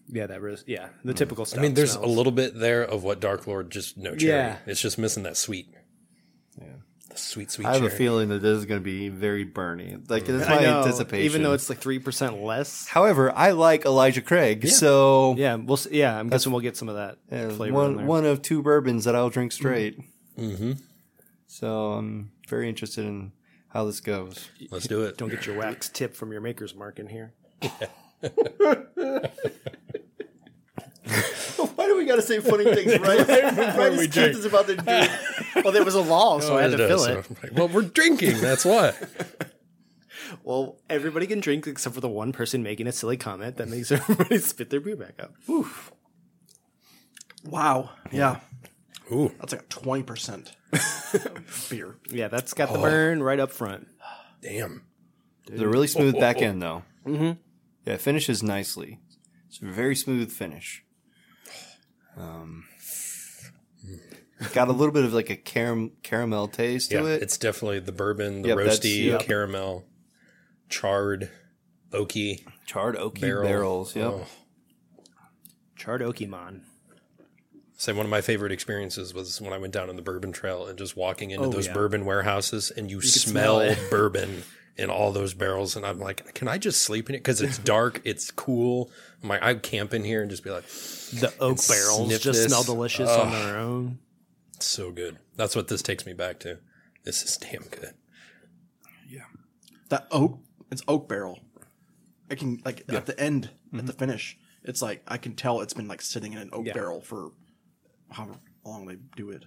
Yeah, 0.09 0.27
that 0.27 0.41
was 0.41 0.63
yeah 0.67 0.87
the 1.03 1.13
typical 1.13 1.43
stuff. 1.43 1.59
I 1.59 1.63
mean, 1.63 1.73
there's 1.73 1.95
a 1.95 2.05
little 2.05 2.31
bit 2.31 2.57
there 2.57 2.81
of 2.81 3.03
what 3.03 3.19
Dark 3.19 3.45
Lord 3.45 3.69
just 3.69 3.97
no 3.97 4.15
cherry. 4.15 4.31
Yeah. 4.31 4.57
It's 4.65 4.79
just 4.79 4.97
missing 4.97 5.23
that 5.23 5.35
sweet. 5.35 5.67
Yeah. 6.57 6.67
The 7.17 7.23
sweet, 7.23 7.51
sweet 7.51 7.65
I 7.67 7.73
have 7.73 7.83
a 7.83 7.89
feeling 7.89 8.29
that 8.29 8.41
this 8.41 8.57
is 8.57 8.65
going 8.65 8.79
to 8.79 8.83
be 8.83 9.09
very 9.09 9.45
burny. 9.45 10.09
Like 10.09 10.25
that's 10.25 10.47
my 10.47 10.61
know, 10.61 10.79
anticipation. 10.79 11.25
even 11.25 11.43
though 11.43 11.53
it's 11.53 11.69
like 11.69 11.79
three 11.79 11.99
percent 11.99 12.41
less. 12.41 12.87
However, 12.87 13.31
I 13.35 13.51
like 13.51 13.85
Elijah 13.85 14.21
Craig, 14.21 14.67
so 14.67 15.35
Yeah, 15.37 15.55
we'll 15.55 15.77
s- 15.77 15.87
yeah. 15.91 16.17
I'm 16.17 16.29
guessing 16.29 16.51
we'll 16.51 16.61
get 16.61 16.77
some 16.77 16.89
of 16.89 16.95
that 16.95 17.17
Yeah, 17.31 17.49
flavor 17.49 17.65
in 17.65 17.73
one 17.73 17.95
there. 17.97 18.05
one 18.05 18.25
of 18.25 18.41
two 18.41 18.61
bourbons 18.61 19.05
that 19.05 19.15
I'll 19.15 19.29
drink 19.29 19.51
straight. 19.51 19.99
Mm-hmm. 20.37 20.73
So 21.47 21.93
I'm 21.93 22.31
very 22.47 22.69
interested 22.69 23.05
in 23.05 23.31
how 23.69 23.85
this 23.85 23.99
goes. 23.99 24.49
Let's 24.69 24.87
do 24.87 25.03
it. 25.03 25.17
Don't 25.17 25.29
get 25.29 25.45
your 25.45 25.57
wax 25.57 25.89
tip 25.89 26.15
from 26.15 26.31
your 26.31 26.41
maker's 26.41 26.75
mark 26.75 26.99
in 26.99 27.07
here. 27.07 27.33
Why 31.75 31.87
do 31.87 31.97
we 31.97 32.05
got 32.05 32.17
to 32.17 32.21
say 32.21 32.39
funny 32.39 32.63
things 32.63 32.99
right? 32.99 33.27
right 33.27 33.93
as 33.93 34.07
Keith 34.07 34.17
is 34.17 34.45
about 34.45 34.67
to 34.67 34.75
do. 35.55 35.61
Well, 35.61 35.73
there 35.73 35.83
was 35.83 35.95
a 35.95 36.01
law, 36.01 36.39
so 36.39 36.57
I 36.57 36.63
had 36.63 36.71
to 36.71 36.77
fill 36.77 37.05
does, 37.05 37.07
it. 37.07 37.53
well, 37.53 37.67
we're 37.67 37.83
drinking. 37.83 38.39
That's 38.39 38.65
why. 38.65 38.93
Well, 40.43 40.77
everybody 40.89 41.27
can 41.27 41.39
drink 41.39 41.67
except 41.67 41.95
for 41.95 42.01
the 42.01 42.09
one 42.09 42.31
person 42.31 42.63
making 42.63 42.87
a 42.87 42.91
silly 42.91 43.17
comment 43.17 43.57
that 43.57 43.69
makes 43.69 43.91
everybody 43.91 44.37
spit 44.39 44.69
their 44.69 44.79
beer 44.79 44.95
back 44.95 45.15
up. 45.19 45.33
Wow. 47.45 47.91
Yeah. 48.11 48.39
Ooh. 49.11 49.31
That's 49.39 49.53
like 49.53 49.61
a 49.61 49.65
twenty 49.65 50.03
percent 50.03 50.51
beer. 51.69 51.95
Yeah, 52.09 52.27
that's 52.27 52.53
got 52.53 52.73
the 52.73 52.79
burn 52.79 53.23
right 53.23 53.39
up 53.39 53.51
front. 53.51 53.87
Damn. 54.41 54.83
It's 55.49 55.61
a 55.61 55.67
really 55.67 55.87
smooth 55.87 56.19
back 56.19 56.41
end, 56.41 56.61
though. 56.61 56.83
Mm-hmm. 57.05 57.39
Yeah, 57.85 57.93
it 57.93 58.01
finishes 58.01 58.43
nicely. 58.43 58.99
It's 59.47 59.61
a 59.61 59.65
very 59.65 59.95
smooth 59.95 60.31
finish. 60.31 60.83
Um, 62.17 62.65
got 64.53 64.67
a 64.67 64.71
little 64.71 64.93
bit 64.93 65.05
of 65.05 65.13
like 65.13 65.29
a 65.29 65.35
caram- 65.37 65.91
caramel 66.03 66.47
taste 66.47 66.91
Yeah, 66.91 67.01
to 67.01 67.05
it. 67.07 67.21
it's 67.21 67.37
definitely 67.37 67.79
the 67.79 67.91
bourbon, 67.91 68.41
the 68.41 68.49
Yep, 68.49 68.57
roasty, 68.57 69.03
yep. 69.05 69.21
caramel, 69.21 69.85
charred, 70.69 71.29
oaky 71.91 72.43
Charred 72.65 72.95
oaky 72.95 73.21
barrel. 73.21 73.43
barrels. 73.43 73.95
Yep. 73.95 74.05
Oh. 74.05 74.27
Charred 75.75 76.01
Okimon. 76.01 76.61
Say 77.79 77.93
one 77.93 78.05
of 78.05 78.09
my 78.09 78.21
favorite 78.21 78.51
experiences 78.51 79.13
was 79.13 79.39
when 79.39 79.53
I 79.53 79.59
went 79.59 79.71
down 79.71 79.89
on 79.89 79.95
the 79.95 80.01
bourbon 80.01 80.31
trail 80.31 80.65
and 80.65 80.77
just 80.77 80.97
walking 80.97 81.29
into 81.29 81.45
Oh, 81.45 81.49
those 81.51 81.67
yeah. 81.67 81.73
bourbon 81.73 82.05
warehouses 82.05 82.71
and 82.71 82.89
you, 82.89 82.99
smell 83.01 83.59
smell, 83.59 83.89
bourbon 83.91 84.43
in 84.77 84.89
all 84.89 85.11
those 85.11 85.33
barrels 85.33 85.75
and 85.75 85.85
I'm 85.85 85.99
like, 85.99 86.33
can 86.35 86.47
I 86.47 86.57
just 86.57 86.81
sleep 86.83 87.09
in 87.09 87.15
it? 87.15 87.19
Because 87.19 87.41
it's 87.41 87.57
dark, 87.57 88.01
it's 88.05 88.31
cool. 88.31 88.91
I'm 89.23 89.29
like, 89.29 89.41
I'd 89.41 89.63
camp 89.63 89.93
in 89.93 90.03
here 90.03 90.21
and 90.21 90.29
just 90.29 90.43
be 90.43 90.51
like, 90.51 90.67
The 90.67 91.33
oak 91.39 91.57
barrels 91.67 92.07
sniff 92.07 92.21
just 92.21 92.43
this. 92.43 92.47
smell 92.47 92.63
delicious 92.63 93.09
on 93.09 93.31
their 93.31 93.57
own. 93.57 93.99
so 94.59 94.91
good. 94.91 95.17
That's 95.35 95.55
what 95.55 95.67
this 95.67 95.81
takes 95.81 96.05
me 96.05 96.13
back 96.13 96.39
to. 96.41 96.59
This 97.03 97.23
is 97.23 97.37
damn 97.37 97.63
good. 97.63 97.93
Yeah. 99.09 99.21
That 99.89 100.07
oak, 100.11 100.39
it's 100.71 100.83
oak 100.87 101.07
barrel. 101.09 101.39
I 102.29 102.35
can 102.35 102.61
like 102.65 102.83
at 102.89 103.05
the 103.05 103.19
end, 103.19 103.45
at 103.73 103.85
the 103.85 103.93
mm-hmm. 103.93 103.99
finish, 103.99 104.37
it's 104.63 104.81
like 104.81 105.01
I 105.07 105.17
can 105.17 105.33
tell 105.35 105.61
it's 105.61 105.73
been 105.73 105.87
like 105.87 106.01
sitting 106.01 106.33
in 106.33 106.39
an 106.39 106.49
oak 106.51 106.65
Yeah. 106.65 106.73
barrel 106.73 107.01
for 107.01 107.31
however 108.11 108.35
long 108.65 108.85
they 108.85 108.97
do 109.15 109.29
it. 109.31 109.45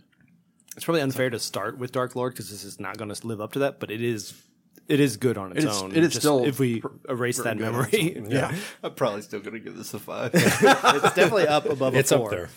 It's 0.76 0.84
probably 0.84 1.02
unfair 1.02 1.30
to 1.30 1.38
start 1.38 1.78
with 1.78 1.92
Dark 1.92 2.16
Lord 2.16 2.32
because 2.32 2.50
this 2.50 2.64
is 2.64 2.80
not 2.80 2.96
going 2.96 3.12
to 3.12 3.26
live 3.26 3.40
up 3.40 3.52
to 3.52 3.58
that, 3.60 3.78
but 3.80 3.90
it 3.90 4.02
is. 4.02 4.34
It 4.88 4.98
is 5.00 5.16
good 5.16 5.38
on 5.38 5.52
its 5.52 5.64
It 5.64 5.68
is- 5.70 5.82
own. 5.82 5.92
it 5.92 5.98
is 5.98 6.08
Just 6.10 6.20
still 6.22 6.44
if 6.44 6.58
we 6.58 6.80
pr- 6.80 6.88
erase 7.08 7.36
that 7.38 7.56
good 7.58 7.68
on 7.74 7.84
its 7.84 7.92
memory. 7.92 8.26
Yeah, 8.28 8.54
I'm 8.82 8.94
probably 8.94 9.22
still 9.22 9.40
gonna 9.40 9.60
give 9.60 9.76
this 9.76 9.94
a 9.94 9.98
five. 10.00 10.30
it's 10.34 10.60
definitely 10.60 11.46
up 11.48 11.66
above. 11.66 11.94
It's 11.94 12.10
a 12.12 12.20
up 12.20 12.30
there. 12.30 12.48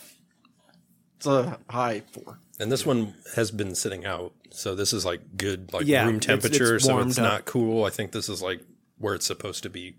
it's 1.16 1.26
a 1.26 1.58
high 1.70 2.02
four. 2.12 2.38
And 2.60 2.70
this 2.72 2.84
one 2.86 3.14
has 3.36 3.50
been 3.50 3.74
sitting 3.74 4.04
out. 4.04 4.32
So 4.50 4.74
this 4.74 4.92
is 4.92 5.04
like 5.04 5.36
good, 5.36 5.72
like 5.72 5.86
Yeah, 5.86 6.06
room 6.06 6.20
temperature. 6.20 6.76
it's 6.76 6.84
so 6.84 6.94
warmed 6.94 7.10
it's 7.10 7.18
up. 7.18 7.24
not 7.24 7.44
cool. 7.44 7.84
I 7.84 7.90
think 7.90 8.12
this 8.12 8.28
is 8.28 8.40
like 8.42 8.60
where 8.98 9.14
it's 9.14 9.26
supposed 9.26 9.62
to 9.64 9.70
be. 9.70 9.96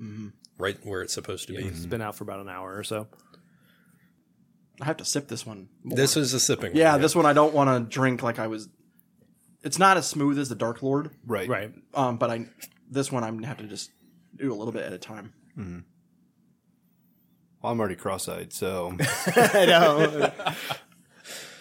Mm-hmm. 0.00 0.28
Right 0.58 0.76
where 0.84 1.02
it's 1.02 1.14
supposed 1.14 1.46
to 1.48 1.54
be. 1.54 1.62
It's 1.64 1.86
been 1.86 2.02
out 2.02 2.16
for 2.16 2.24
about 2.24 2.40
an 2.40 2.48
hour 2.48 2.76
or 2.76 2.82
so. 2.84 3.06
I 4.80 4.84
have 4.84 4.96
to 4.98 5.04
sip 5.04 5.28
this 5.28 5.44
one. 5.46 5.68
More. 5.82 5.96
This 5.96 6.16
is 6.16 6.34
a 6.34 6.40
sipping. 6.40 6.76
yeah, 6.76 6.92
one, 6.92 7.00
this 7.00 7.14
one 7.16 7.26
I 7.26 7.32
don't 7.32 7.52
want 7.54 7.68
to 7.68 7.92
drink 7.92 8.22
like 8.22 8.38
I 8.38 8.46
was. 8.46 8.68
It's 9.62 9.78
not 9.78 9.96
as 9.96 10.06
smooth 10.08 10.38
as 10.38 10.48
the 10.48 10.54
Dark 10.54 10.82
Lord, 10.82 11.10
right. 11.26 11.48
Right. 11.48 11.72
um, 11.94 12.16
but 12.16 12.30
I 12.30 12.46
this 12.90 13.10
one 13.12 13.24
I'm 13.24 13.34
gonna 13.36 13.48
have 13.48 13.58
to 13.58 13.64
just 13.64 13.90
do 14.36 14.52
a 14.52 14.56
little 14.56 14.72
bit 14.72 14.84
at 14.84 14.92
a 14.92 14.98
time. 14.98 15.32
Well, 15.56 15.82
I'm 17.72 17.80
already 17.80 17.96
cross-eyed, 17.96 18.52
so 18.52 18.96
I 19.26 19.66
know. 19.66 20.32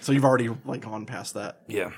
So 0.01 0.11
you've 0.11 0.25
already 0.25 0.49
like 0.65 0.81
gone 0.81 1.05
past 1.05 1.33
that. 1.33 1.61
yeah. 1.67 1.91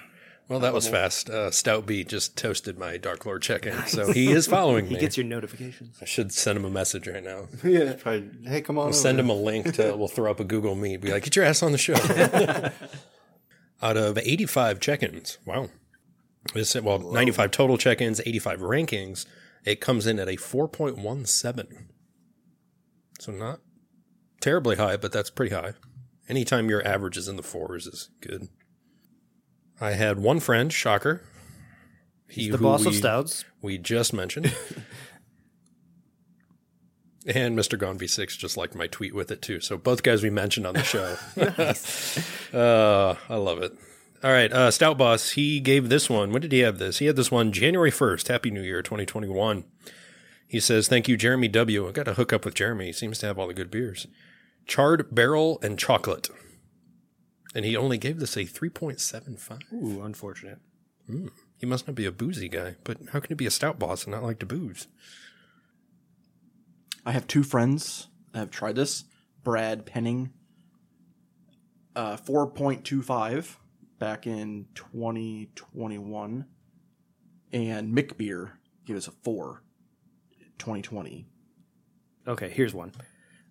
Well, 0.47 0.61
that 0.61 0.73
was 0.73 0.87
fast. 0.87 1.29
Uh, 1.29 1.51
Stout 1.51 1.85
B 1.85 2.03
just 2.03 2.35
toasted 2.35 2.79
my 2.79 2.97
Dark 2.97 3.23
Lord 3.23 3.43
check-in, 3.43 3.85
so 3.85 4.11
he 4.11 4.31
is 4.31 4.47
following 4.47 4.85
me. 4.85 4.95
he 4.95 4.99
gets 4.99 5.15
your 5.15 5.27
notifications. 5.27 5.95
I 6.01 6.05
should 6.05 6.33
send 6.33 6.57
him 6.57 6.65
a 6.65 6.71
message 6.71 7.07
right 7.07 7.23
now. 7.23 7.49
Yeah. 7.63 7.93
Probably, 7.93 8.31
hey, 8.49 8.61
come 8.61 8.79
on. 8.79 8.87
I'll 8.87 8.93
send 8.93 9.19
him 9.19 9.29
a 9.29 9.35
link 9.35 9.75
to. 9.75 9.95
We'll 9.95 10.07
throw 10.07 10.31
up 10.31 10.39
a 10.39 10.43
Google 10.43 10.73
Meet. 10.73 11.01
Be 11.01 11.11
like, 11.11 11.25
get 11.25 11.35
your 11.35 11.45
ass 11.45 11.61
on 11.61 11.71
the 11.71 11.77
show. 11.77 11.93
Out 13.83 13.95
of 13.95 14.17
85 14.17 14.79
check-ins, 14.79 15.37
wow. 15.45 15.69
This 16.53 16.75
well, 16.75 16.99
95 16.99 17.51
total 17.51 17.77
check-ins, 17.77 18.19
85 18.25 18.59
rankings. 18.61 19.25
It 19.65 19.81
comes 19.81 20.07
in 20.07 20.19
at 20.19 20.27
a 20.27 20.33
4.17. 20.37 21.67
So 23.19 23.31
not 23.31 23.59
terribly 24.41 24.77
high, 24.77 24.97
but 24.97 25.11
that's 25.11 25.29
pretty 25.29 25.53
high. 25.53 25.73
Anytime 26.27 26.69
your 26.69 26.85
average 26.87 27.17
is 27.17 27.27
in 27.27 27.35
the 27.35 27.43
fours 27.43 27.85
is 27.87 28.09
good. 28.21 28.47
I 29.81 29.91
had 29.91 30.19
one 30.19 30.39
friend, 30.39 30.71
shocker. 30.71 31.21
He 32.29 32.49
The 32.49 32.57
who 32.57 32.63
boss 32.63 32.81
of 32.81 32.93
we- 32.93 32.97
stouts. 32.99 33.45
we 33.61 33.77
just 33.77 34.13
mentioned. 34.13 34.55
And 37.27 37.55
Mr. 37.55 37.77
Gone 37.77 37.99
V6 37.99 38.37
just 38.37 38.57
liked 38.57 38.73
my 38.73 38.87
tweet 38.87 39.13
with 39.13 39.29
it 39.29 39.41
too. 39.41 39.59
So 39.59 39.77
both 39.77 40.01
guys 40.03 40.23
we 40.23 40.29
mentioned 40.31 40.65
on 40.65 40.73
the 40.73 40.83
show. 40.83 41.15
uh, 42.57 43.15
I 43.29 43.35
love 43.35 43.61
it. 43.61 43.73
All 44.22 44.32
right, 44.32 44.51
uh, 44.51 44.70
Stout 44.70 44.97
Boss, 44.97 45.32
he 45.32 45.61
gave 45.61 45.88
this 45.88 46.09
one. 46.09 46.34
When 46.34 46.41
did 46.41 46.51
he 46.51 46.59
have 46.59 46.78
this? 46.78 46.97
He 46.97 47.05
had 47.05 47.15
this 47.15 47.32
one 47.32 47.53
January 47.53 47.91
1st. 47.91 48.28
Happy 48.28 48.51
New 48.51 48.61
Year 48.61 48.82
2021. 48.82 49.63
He 50.45 50.59
says, 50.59 50.89
Thank 50.89 51.07
you, 51.07 51.15
Jeremy 51.15 51.47
W. 51.47 51.88
I 51.88 51.91
got 51.91 52.03
to 52.03 52.15
hook 52.15 52.34
up 52.34 52.43
with 52.43 52.53
Jeremy. 52.53 52.88
He 52.88 52.91
seems 52.91 53.20
to 53.20 53.28
have 53.28 53.39
all 53.39 53.47
the 53.47 53.53
good 53.53 53.72
beers. 53.72 54.07
Charred 54.65 55.15
barrel 55.15 55.57
and 55.63 55.80
chocolate. 55.80 56.30
And 57.55 57.63
he 57.63 57.78
only 57.78 57.97
gave 57.97 58.20
this 58.20 58.36
a 58.36 58.41
3.75. 58.41 59.61
Ooh, 59.72 60.03
unfortunate. 60.03 60.59
He 61.57 61.65
must 61.65 61.88
not 61.88 61.95
be 61.95 62.05
a 62.05 62.11
boozy 62.11 62.49
guy, 62.49 62.76
but 62.84 62.97
how 63.13 63.22
can 63.22 63.30
he 63.30 63.36
be 63.36 63.45
a 63.45 63.51
stout 63.51 63.80
boss 63.80 64.03
and 64.03 64.13
not 64.13 64.24
like 64.24 64.39
to 64.39 64.45
booze? 64.45 64.88
I 67.05 67.13
have 67.13 67.26
two 67.26 67.43
friends 67.43 68.07
that 68.34 68.39
have 68.39 68.51
tried 68.51 68.76
this. 68.76 69.05
Brad 69.43 69.86
Penning, 69.86 70.34
uh, 71.95 72.17
4.25 72.17 73.55
back 73.99 74.25
in 74.25 74.65
2021. 74.75 76.45
And 77.51 77.95
Mick 77.95 78.17
Beer 78.17 78.59
gave 78.85 78.95
us 78.95 79.07
a 79.07 79.11
4 79.11 79.61
2020. 80.57 81.27
Okay, 82.27 82.49
here's 82.49 82.73
one. 82.73 82.91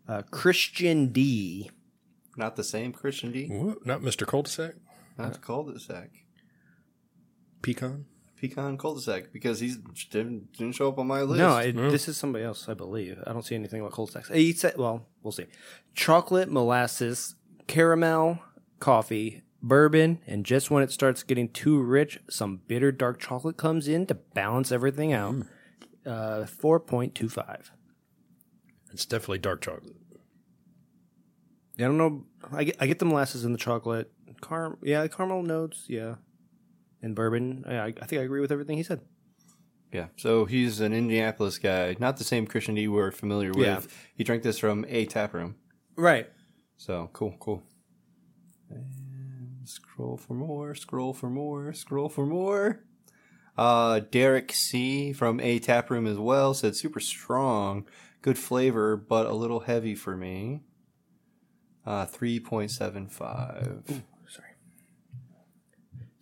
Uh, 0.07 0.22
Christian 0.30 1.09
D. 1.09 1.70
Not 2.36 2.57
the 2.57 2.64
same 2.64 2.92
Christian 2.92 3.32
D. 3.32 3.46
What? 3.49 3.84
Not 3.84 4.01
Mr. 4.01 4.26
Cul-de-sac? 4.26 4.74
Not 5.18 5.32
the 5.32 5.38
cul-de-sac. 5.40 6.11
Pecan? 7.61 8.07
Pecan 8.40 8.78
cul-de-sac 8.78 9.32
because 9.32 9.59
he's 9.59 9.76
didn't, 10.11 10.53
didn't 10.53 10.76
show 10.76 10.88
up 10.88 10.99
on 10.99 11.09
my 11.09 11.22
list. 11.22 11.38
No, 11.38 11.57
it, 11.57 11.72
this 11.72 12.07
is 12.07 12.16
somebody 12.16 12.44
else, 12.44 12.68
I 12.68 12.74
believe. 12.74 13.18
I 13.26 13.32
don't 13.32 13.44
see 13.44 13.57
anything 13.57 13.80
about 13.80 13.92
cold 13.92 14.11
stacks. 14.11 14.28
He 14.28 14.53
said, 14.53 14.76
well, 14.76 15.07
we'll 15.22 15.32
see. 15.32 15.46
Chocolate, 15.94 16.49
molasses, 16.49 17.34
caramel, 17.66 18.38
coffee, 18.78 19.42
bourbon, 19.63 20.21
and 20.27 20.45
just 20.45 20.71
when 20.71 20.83
it 20.83 20.91
starts 20.91 21.23
getting 21.23 21.49
too 21.49 21.81
rich, 21.81 22.21
some 22.29 22.61
bitter 22.67 22.93
dark 22.93 23.19
chocolate 23.19 23.57
comes 23.57 23.89
in 23.89 24.07
to 24.07 24.15
balance 24.15 24.73
everything 24.73 25.13
out. 25.13 25.37
Uh, 26.07 26.47
4.25. 26.47 27.71
It's 28.93 29.05
definitely 29.05 29.39
dark 29.39 29.61
chocolate. 29.61 29.97
Yeah, 31.77 31.87
I 31.87 31.89
don't 31.89 31.99
know. 31.99 32.25
I 32.53 32.65
get, 32.65 32.77
I 32.81 32.87
get 32.87 32.99
the 32.99 33.05
molasses 33.05 33.45
in 33.45 33.53
the 33.53 33.59
chocolate. 33.59 34.11
Car- 34.41 34.79
yeah, 34.83 35.07
caramel 35.07 35.43
notes, 35.43 35.85
yeah. 35.89 36.17
And 37.03 37.15
bourbon. 37.15 37.65
I, 37.67 37.87
I 37.87 37.93
think 37.93 38.21
I 38.21 38.25
agree 38.25 38.41
with 38.41 38.51
everything 38.51 38.77
he 38.77 38.83
said. 38.83 39.01
Yeah, 39.93 40.07
so 40.17 40.45
he's 40.45 40.81
an 40.81 40.93
Indianapolis 40.93 41.59
guy, 41.59 41.97
not 41.99 42.19
the 42.19 42.25
same 42.25 42.47
Christian 42.47 42.75
D 42.75 42.89
we're 42.89 43.11
familiar 43.11 43.53
with. 43.53 43.67
Yeah. 43.67 43.81
He 44.17 44.25
drank 44.25 44.43
this 44.43 44.59
from 44.59 44.85
a 44.89 45.07
tap 45.07 45.33
room. 45.33 45.57
Right. 45.97 46.29
So 46.77 47.09
cool, 47.13 47.35
cool. 47.41 47.63
And 49.69 49.75
scroll 49.75 50.16
for 50.16 50.33
more, 50.33 50.75
scroll 50.75 51.12
for 51.12 51.29
more, 51.29 51.75
scroll 51.75 52.09
for 52.09 52.25
more. 52.25 52.85
Uh, 53.57 54.01
Derek 54.11 54.53
C 54.53 55.12
from 55.12 55.41
a 55.41 55.59
tap 55.59 55.91
room 55.91 56.07
as 56.07 56.16
well 56.16 56.55
said 56.55 56.75
super 56.75 57.01
strong, 57.01 57.87
good 58.23 58.39
flavor, 58.39 58.97
but 58.97 59.27
a 59.27 59.35
little 59.35 59.61
heavy 59.61 59.95
for 59.95 60.16
me. 60.16 60.62
Uh, 61.85 62.07
three 62.07 62.41
point 62.41 62.71
seven 62.71 63.09
five. 63.09 63.83
Sorry. 64.29 64.49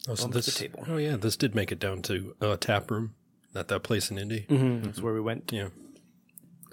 Oh, 0.09 0.15
so 0.15 0.29
this, 0.29 0.47
the 0.47 0.53
table. 0.53 0.85
oh 0.89 0.97
yeah, 0.97 1.17
this 1.17 1.37
did 1.37 1.55
make 1.55 1.71
it 1.71 1.79
down 1.79 2.03
to 2.03 2.35
a 2.41 2.57
tap 2.57 2.91
room 2.91 3.15
at 3.55 3.69
that 3.69 3.85
place 3.85 4.11
in 4.11 4.19
Indy. 4.19 4.47
Mm-hmm. 4.49 4.87
That's 4.87 5.01
where 5.01 5.15
we 5.15 5.21
went. 5.21 5.53
Yeah. 5.53 5.69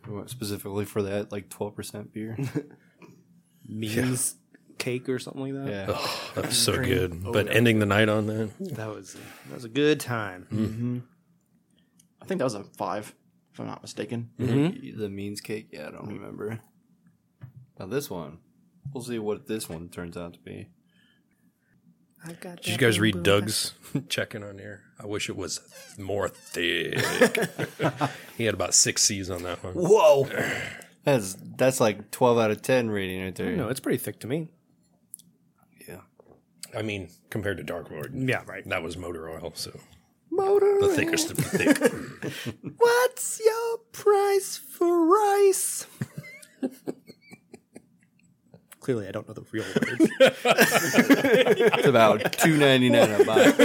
We 0.08 0.16
went 0.16 0.30
Specifically 0.30 0.86
for 0.86 1.04
that, 1.04 1.32
like 1.32 1.50
twelve 1.50 1.76
percent 1.76 2.14
beer. 2.14 2.38
Means 3.68 4.36
cake 4.84 5.08
or 5.08 5.20
something 5.20 5.42
like 5.42 5.54
that. 5.66 5.72
yeah. 5.72 6.08
That 6.36 6.48
was 6.48 6.58
so 6.58 6.74
Dream. 6.76 6.90
good. 6.90 7.24
Oh, 7.26 7.32
but 7.32 7.48
that 7.48 7.56
ending 7.56 7.80
the 7.80 7.86
night 7.86 8.10
on 8.10 8.28
that. 8.28 8.50
That 8.60 8.90
was 8.90 9.14
that 9.48 9.56
was 9.56 9.64
a 9.66 9.70
good 9.70 10.00
time. 10.00 10.48
Mm. 10.52 10.68
Mm-hmm. 10.68 10.98
I 12.22 12.26
think 12.26 12.40
that 12.40 12.46
was 12.46 12.56
a 12.56 12.64
5, 12.64 13.16
if 13.54 13.60
I'm 13.60 13.68
not 13.68 13.82
mistaken. 13.82 14.30
Mm-hmm. 14.40 15.00
The 15.00 15.10
means 15.10 15.42
cake? 15.42 15.68
Yeah, 15.72 15.88
I 15.88 15.92
don't 15.92 16.08
remember. 16.08 16.60
Now 17.80 17.86
this 17.88 18.10
one, 18.10 18.38
we'll 18.94 19.04
see 19.04 19.20
what 19.20 19.48
this 19.48 19.68
one 19.68 19.90
turns 19.90 20.16
out 20.16 20.34
to 20.34 20.40
be. 20.40 20.70
I've 22.26 22.40
got. 22.40 22.62
Did 22.62 22.68
you 22.72 22.78
guys 22.78 23.00
read 23.00 23.24
Doug's 23.24 23.74
check-in 24.10 24.44
on 24.44 24.58
here? 24.58 24.84
I 25.00 25.06
wish 25.06 25.30
it 25.30 25.36
was 25.36 25.60
more 25.98 26.30
thick. 26.30 26.98
he 28.38 28.46
had 28.46 28.54
about 28.54 28.74
six 28.74 29.04
C's 29.04 29.30
on 29.30 29.44
that 29.44 29.62
one. 29.62 29.74
Whoa, 29.74 30.30
that's 31.04 31.36
that's 31.58 31.82
like 31.82 32.12
twelve 32.12 32.38
out 32.38 32.52
of 32.52 32.62
ten 32.62 32.90
rating 32.90 33.22
right 33.22 33.36
there. 33.36 33.54
No, 33.58 33.68
it's 33.68 33.82
pretty 33.82 33.98
thick 33.98 34.22
to 34.22 34.28
me. 34.28 34.48
Yeah, 36.74 36.80
I 36.80 36.82
mean, 36.82 37.10
compared 37.30 37.58
to 37.58 37.64
Dark 37.64 37.90
Lord, 37.92 38.14
Yeah, 38.16 38.44
right. 38.46 38.68
that 38.70 38.82
was 38.84 38.98
motor 38.98 39.30
oil, 39.30 39.52
so 39.56 39.72
Motor. 40.32 40.80
the 40.82 40.90
thickest 40.90 41.32
of 41.32 41.38
the 41.38 41.44
thick. 41.44 41.78
What's 42.78 43.40
your 43.44 43.78
price 43.92 44.58
for 44.58 45.06
rice? 45.08 45.86
Clearly, 48.80 49.08
I 49.08 49.12
don't 49.12 49.26
know 49.28 49.34
the 49.34 49.46
real 49.52 49.64
words. 49.64 50.12
it's 50.20 51.88
about 51.88 52.34
two 52.34 52.58
ninety 52.58 52.90
nine 52.90 53.12
a 53.12 53.24
box. 53.24 53.58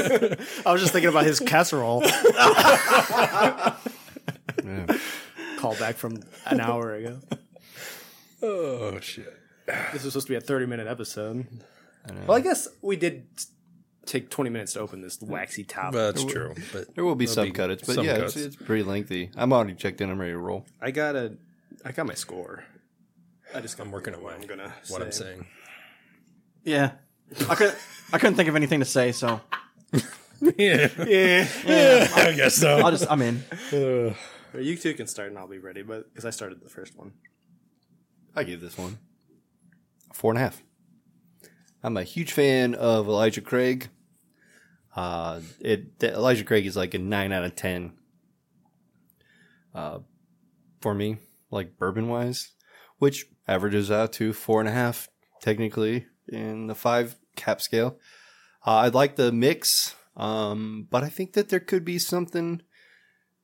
I 0.65 0.71
was 0.73 0.81
just 0.81 0.93
thinking 0.93 1.09
about 1.09 1.25
his 1.25 1.41
casserole. 1.41 2.03
Call 5.59 5.75
back 5.77 5.97
from 5.97 6.21
an 6.47 6.61
hour 6.61 6.95
ago. 6.95 7.19
oh 8.43 9.01
shit! 9.01 9.35
This 9.93 10.05
was 10.05 10.13
supposed 10.13 10.29
to 10.29 10.33
be 10.33 10.37
a 10.37 10.41
30 10.41 10.67
minute 10.67 10.87
episode. 10.87 11.47
Well, 12.27 12.37
I 12.37 12.41
guess 12.41 12.69
we 12.81 12.97
did 12.97 13.27
take 14.07 14.31
20 14.31 14.51
minutes 14.51 14.73
to 14.73 14.81
open 14.81 15.03
this 15.03 15.21
waxy 15.21 15.65
top. 15.65 15.93
That's 15.93 16.25
true, 16.25 16.55
but 16.73 16.95
There 16.95 17.05
will 17.05 17.15
be 17.15 17.27
there'll 17.27 17.47
some 17.47 17.53
cuts, 17.53 17.83
but 17.87 17.95
some 17.97 18.07
yeah, 18.07 18.19
cuts. 18.19 18.37
It's, 18.37 18.47
it's 18.47 18.57
pretty 18.57 18.83
lengthy. 18.83 19.31
I'm 19.37 19.53
already 19.53 19.75
checked 19.75 20.01
in. 20.01 20.11
I'm 20.11 20.19
ready 20.19 20.33
to 20.33 20.39
roll. 20.39 20.65
I 20.81 20.91
got 20.91 21.17
a, 21.17 21.35
I 21.85 21.93
got 21.93 22.07
my 22.07 22.15
score. 22.15 22.65
I 23.55 23.61
just 23.61 23.79
I'm 23.79 23.91
working 23.91 24.15
away. 24.15 24.35
I'm 24.35 24.47
gonna 24.47 24.73
what 24.89 25.03
I'm 25.03 25.13
saying. 25.13 25.47
Yeah. 26.65 26.93
I 27.49 27.55
couldn't, 27.55 27.77
I 28.13 28.19
couldn't 28.19 28.37
think 28.37 28.49
of 28.49 28.57
anything 28.57 28.81
to 28.81 28.87
say, 28.87 29.13
so 29.13 29.41
yeah, 30.41 30.89
yeah, 31.07 31.47
I 32.15 32.33
guess 32.37 32.55
so. 32.55 32.79
I'll 32.79 32.91
just, 32.91 33.11
I'm 33.11 33.23
in. 33.23 33.45
You 33.71 34.77
two 34.77 34.95
can 34.95 35.07
start 35.07 35.29
and 35.29 35.39
I'll 35.39 35.49
be 35.49 35.59
ready, 35.59 35.83
but 35.83 36.09
because 36.09 36.25
I 36.25 36.31
started 36.31 36.63
the 36.63 36.71
first 36.71 36.97
one. 36.97 37.13
I 38.35 38.45
give 38.45 38.61
this 38.61 38.79
one 38.79 38.99
a 40.11 40.15
four 40.15 40.31
and 40.31 40.39
a 40.39 40.43
half. 40.43 40.63
I'm 41.83 41.97
a 41.97 42.03
huge 42.03 42.33
fan 42.33 42.75
of 42.75 43.07
Elijah 43.07 43.41
Craig. 43.41 43.89
Uh, 44.97 45.41
it 45.61 45.99
the- 46.01 46.13
Elijah 46.13 46.45
Craig 46.45 46.67
is 46.67 46.77
like 46.77 46.95
a 46.95 46.99
nine 46.99 47.33
out 47.33 47.45
of 47.45 47.55
ten. 47.55 47.93
Uh, 49.75 50.01
for 50.81 50.95
me, 50.95 51.19
like 51.51 51.79
bourbon 51.79 52.09
wise, 52.09 52.53
which 52.99 53.27
averages 53.47 53.91
out 53.91 54.13
to 54.15 54.33
four 54.33 54.61
and 54.61 54.69
a 54.69 54.73
half 54.73 55.09
technically 55.41 56.07
in 56.29 56.67
the 56.67 56.75
five 56.75 57.17
cap 57.37 57.61
scale. 57.61 57.99
Uh, 58.67 58.73
I 58.73 58.89
like 58.89 59.17
the 59.17 59.31
mix, 59.31 59.95
um, 60.17 60.89
but 60.91 61.05
I 61.05 61.09
think 61.09 61.35
that 61.35 61.49
there 61.49 61.61
could 61.61 61.85
be 61.85 61.99
something 61.99 62.63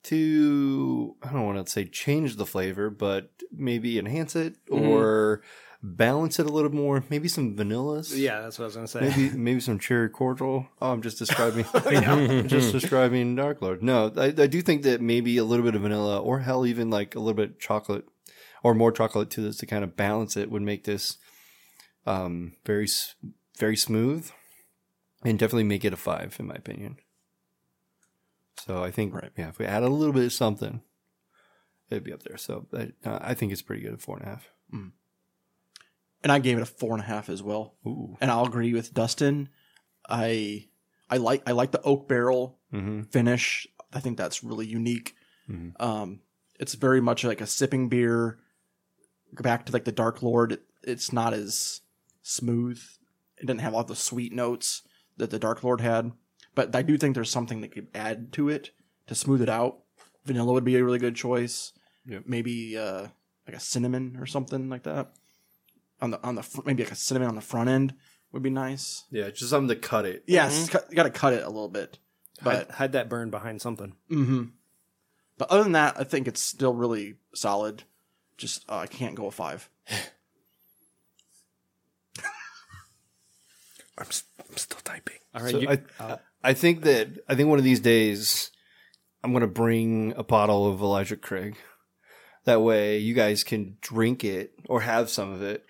to 0.05 1.17
I 1.23 1.33
don't 1.33 1.47
want 1.47 1.65
to 1.65 1.71
say 1.73 1.85
change 1.85 2.37
the 2.37 2.47
flavor, 2.47 2.91
but 2.91 3.31
maybe 3.53 3.99
enhance 3.99 4.35
it 4.35 4.57
or 4.71 5.43
balance 5.87 6.39
it 6.39 6.47
a 6.47 6.49
little 6.49 6.73
more. 6.73 7.05
Maybe 7.11 7.29
some 7.29 7.55
vanillas. 7.55 8.17
Yeah, 8.17 8.41
that's 8.41 8.59
what 8.59 8.65
I 8.65 8.67
was 8.67 8.75
gonna 8.75 8.89
say. 8.89 9.01
Maybe 9.03 9.31
maybe 9.37 9.61
some 9.61 9.79
cherry 9.79 10.09
cordial. 10.09 10.67
Oh, 10.81 10.91
I'm 10.93 11.03
just 11.03 11.19
describing. 11.19 11.67
I'm 11.75 12.49
just 12.49 12.73
describing 12.73 13.37
Dark 13.37 13.61
Lord. 13.61 13.83
No, 13.83 14.11
I, 14.17 14.27
I 14.27 14.47
do 14.47 14.63
think 14.63 14.83
that 14.85 15.01
maybe 15.01 15.37
a 15.37 15.45
little 15.45 15.65
bit 15.65 15.75
of 15.75 15.83
vanilla, 15.83 16.19
or 16.21 16.41
hell, 16.41 16.65
even 16.67 16.89
like 16.91 17.15
a 17.15 17.19
little 17.19 17.35
bit 17.35 17.61
chocolate, 17.61 18.07
or 18.63 18.75
more 18.75 18.91
chocolate 18.93 19.29
to 19.31 19.43
this 19.43 19.59
to 19.59 19.67
kind 19.67 19.85
of 19.85 19.95
balance 19.97 20.37
it 20.37 20.51
would 20.51 20.63
make 20.63 20.85
this 20.85 21.19
um, 22.07 22.55
very 22.65 22.89
very 23.59 23.77
smooth, 23.77 24.31
and 25.23 25.39
definitely 25.39 25.65
make 25.65 25.85
it 25.85 25.93
a 25.93 25.97
five 25.97 26.35
in 26.41 26.47
my 26.47 26.55
opinion. 26.55 26.97
So 28.67 28.83
I 28.83 28.91
think 28.91 29.13
Right. 29.15 29.33
yeah, 29.37 29.49
if 29.51 29.59
we 29.59 29.67
add 29.67 29.83
a 29.83 29.89
little 29.89 30.15
bit 30.15 30.25
of 30.25 30.33
something, 30.33 30.81
it'd 31.91 32.05
be 32.05 32.13
up 32.13 32.23
there. 32.23 32.39
So 32.39 32.67
I, 32.73 32.93
uh, 33.05 33.19
I 33.21 33.35
think 33.35 33.53
it's 33.53 33.61
pretty 33.63 33.83
good 33.83 33.93
at 33.93 34.01
four 34.01 34.17
and 34.17 34.25
a 34.27 34.29
half. 34.31 34.49
And 36.25 36.33
I 36.33 36.41
gave 36.41 36.57
it 36.59 36.63
a 36.63 36.67
four 36.67 36.93
and 36.95 37.03
a 37.03 37.07
half 37.07 37.29
as 37.29 37.43
well. 37.43 37.75
Ooh. 37.87 38.17
And 38.21 38.31
I'll 38.31 38.47
agree 38.47 38.73
with 38.73 38.93
Dustin. 38.95 39.51
I, 40.09 40.67
I 41.09 41.19
like, 41.19 41.43
I 41.47 41.53
like 41.53 41.71
the 41.71 41.83
oak 41.83 42.09
barrel 42.09 42.59
Mm-hmm. 42.73 43.03
finish. 43.03 43.69
I 43.93 44.01
think 44.01 44.17
that's 44.19 44.43
really 44.43 44.67
unique. 44.67 45.15
Mhm. 45.49 45.81
Um, 45.81 46.21
it's 46.59 46.75
very 46.75 47.01
much 47.01 47.23
like 47.23 47.41
a 47.41 47.47
sipping 47.47 47.89
beer. 47.89 48.41
Go 49.33 49.43
back 49.43 49.67
to 49.67 49.73
like 49.73 49.85
the 49.85 49.93
Dark 49.93 50.23
Lord. 50.23 50.51
It, 50.51 50.63
it's 50.83 51.13
not 51.13 51.33
as 51.35 51.83
smooth. 52.23 52.83
It 53.37 53.47
didn't 53.47 53.61
have 53.61 53.75
all 53.75 53.85
the 53.85 53.95
sweet 53.95 54.33
notes 54.33 54.83
that 55.19 55.31
the 55.31 55.39
Dark 55.39 55.63
Lord 55.63 55.81
had. 55.83 56.11
But 56.57 56.75
I 56.75 56.83
do 56.83 56.97
think 56.99 57.15
there's 57.15 57.31
something 57.31 57.61
that 57.61 57.71
could 57.73 57.87
add 57.95 58.33
to 58.33 58.49
it 58.49 58.71
to 59.07 59.15
smooth 59.15 59.43
it 59.43 59.49
out. 59.49 59.79
Vanilla 60.25 60.53
would 60.53 60.65
be 60.65 60.75
a 60.77 60.85
really 60.85 60.99
good 60.99 61.15
choice. 61.15 61.73
Yep. 62.07 62.25
Maybe 62.27 62.77
uh, 62.77 63.07
like 63.47 63.57
a 63.57 63.61
cinnamon 63.61 64.17
or 64.19 64.27
something 64.27 64.69
like 64.69 64.83
that 64.85 65.13
on 66.05 66.11
the 66.11 66.23
on 66.23 66.35
the 66.35 66.43
fr- 66.43 66.61
maybe 66.67 66.83
like 66.85 66.93
a 66.93 66.97
cinnamon 66.97 67.29
on 67.29 67.35
the 67.35 67.41
front 67.41 67.69
end 67.71 67.95
would 68.31 68.43
be 68.43 68.51
nice. 68.51 69.05
Yeah, 69.11 69.31
just 69.31 69.49
something 69.51 69.69
to 69.69 69.77
cut 69.77 70.05
it. 70.05 70.23
Yes, 70.27 70.69
cut, 70.69 70.87
you 70.91 70.97
got 70.97 71.05
to 71.05 71.11
cut 71.11 71.33
it 71.33 71.43
a 71.43 71.49
little 71.49 71.69
bit, 71.69 71.99
but 72.43 72.67
Hide, 72.67 72.71
hide 72.75 72.93
that 72.93 73.09
burn 73.09 73.31
behind 73.31 73.61
something. 73.63 73.95
hmm 74.09 74.45
but 75.39 75.51
other 75.51 75.65
than 75.65 75.73
that, 75.73 75.97
I 75.99 76.05
think 76.05 76.29
it's 76.29 76.41
still 76.41 76.75
really 76.75 77.15
solid. 77.35 77.83
Just 78.37 78.65
uh, 78.69 78.77
I 78.79 78.87
can't 78.87 79.15
go 79.17 79.27
a 79.27 79.31
five. 79.33 79.69
I'm, 83.99 84.07
s- 84.09 84.25
I'm 84.39 84.57
still 84.57 84.81
typing. 84.85 85.19
All 85.35 85.43
right, 85.43 85.51
So 85.53 85.59
you, 85.61 85.69
I, 85.69 86.19
I 86.43 86.53
think 86.55 86.83
that 86.83 87.09
I 87.29 87.35
think 87.35 87.49
one 87.49 87.59
of 87.59 87.65
these 87.65 87.81
days 87.81 88.51
I'm 89.23 89.33
gonna 89.33 89.47
bring 89.47 90.15
a 90.17 90.23
bottle 90.25 90.67
of 90.71 90.81
Elijah 90.81 91.17
Craig. 91.17 91.57
That 92.45 92.61
way, 92.61 92.99
you 92.99 93.15
guys 93.15 93.43
can 93.43 93.79
drink 93.81 94.23
it 94.23 94.53
or 94.69 94.83
have 94.83 95.09
some 95.09 95.33
of 95.33 95.43
it, 95.43 95.65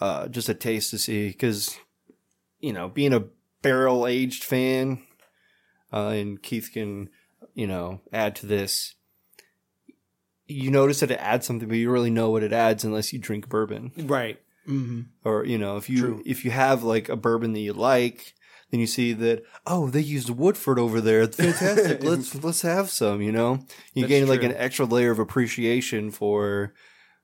uh, 0.00 0.28
just 0.28 0.48
a 0.48 0.54
taste 0.54 0.90
to 0.90 0.98
see. 0.98 1.28
Because 1.28 1.78
you 2.60 2.72
know, 2.72 2.88
being 2.88 3.12
a 3.12 3.24
barrel 3.62 4.06
aged 4.06 4.44
fan, 4.44 5.02
uh, 5.92 6.08
and 6.08 6.42
Keith 6.42 6.70
can, 6.72 7.08
you 7.54 7.66
know, 7.66 8.00
add 8.12 8.36
to 8.36 8.46
this. 8.46 8.94
You 10.46 10.70
notice 10.70 11.00
that 11.00 11.10
it 11.10 11.20
adds 11.20 11.46
something, 11.46 11.68
but 11.68 11.76
you 11.76 11.90
really 11.90 12.10
know 12.10 12.30
what 12.30 12.42
it 12.42 12.52
adds 12.52 12.84
unless 12.84 13.12
you 13.12 13.18
drink 13.18 13.48
bourbon 13.48 13.92
right. 13.96 14.38
Mm-hmm. 14.66 15.00
or 15.24 15.46
you 15.46 15.56
know 15.56 15.78
if 15.78 15.88
you 15.88 15.98
True. 15.98 16.22
if 16.26 16.44
you 16.44 16.50
have 16.50 16.82
like 16.82 17.08
a 17.08 17.16
bourbon 17.16 17.54
that 17.54 17.60
you 17.60 17.72
like 17.72 18.34
then 18.70 18.80
you 18.80 18.86
see 18.86 19.14
that 19.14 19.42
oh 19.66 19.88
they 19.88 20.00
used 20.00 20.28
woodford 20.28 20.78
over 20.78 21.00
there 21.00 21.26
fantastic 21.26 22.02
let's 22.02 22.34
let's 22.42 22.60
have 22.60 22.90
some 22.90 23.22
you 23.22 23.32
know 23.32 23.60
you 23.94 24.02
That's 24.02 24.08
gain 24.10 24.28
like 24.28 24.42
an 24.42 24.54
extra 24.54 24.84
layer 24.84 25.10
of 25.10 25.18
appreciation 25.18 26.10
for 26.10 26.74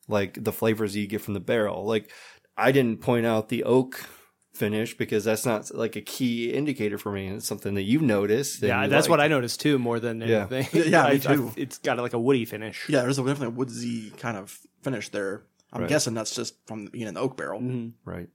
like 0.09 0.43
the 0.43 0.53
flavors 0.53 0.95
that 0.95 1.01
you 1.01 1.07
get 1.07 1.21
from 1.21 1.35
the 1.35 1.41
barrel 1.41 1.85
like 1.85 2.11
i 2.57 2.71
didn't 2.73 3.01
point 3.01 3.27
out 3.27 3.49
the 3.49 3.65
oak 3.65 4.09
finish 4.53 4.97
because 4.97 5.25
that's 5.25 5.45
not 5.45 5.75
like 5.75 5.97
a 5.97 6.01
key 6.01 6.51
indicator 6.53 6.97
for 6.97 7.11
me 7.11 7.27
it's 7.29 7.47
something 7.47 7.75
that 7.75 7.83
you've 7.83 8.03
noticed 8.03 8.61
and 8.63 8.69
Yeah, 8.69 8.83
you 8.85 8.89
that's 8.89 9.07
like. 9.07 9.11
what 9.11 9.21
I 9.21 9.27
noticed 9.29 9.61
too, 9.61 9.79
more 9.81 9.99
than 9.99 10.21
Yeah. 10.21 10.47
anything. 10.51 10.85
Yeah, 10.93 11.03
me 11.09 11.09
I- 11.09 11.13
I- 11.15 11.19
too. 11.19 11.53
it's 11.57 11.79
got 11.79 11.99
like 11.99 12.13
a 12.13 12.21
woody 12.21 12.45
finish. 12.45 12.89
Yeah, 12.89 13.01
there's 13.03 13.19
a, 13.19 13.23
definitely 13.25 13.49
a 13.49 13.59
woodsy 13.59 14.11
kind 14.11 14.37
of 14.37 14.57
finish 14.83 15.09
there. 15.09 15.43
I'm 15.73 15.81
Right. 15.81 15.89
guessing 15.91 16.15
that's 16.15 16.37
just 16.37 16.55
from 16.69 16.87
being 16.87 17.09
in 17.09 17.15
the 17.15 17.21
oak 17.21 17.37
barrel. 17.37 17.61
Mm-hmm. 17.61 18.09
right 18.09 18.29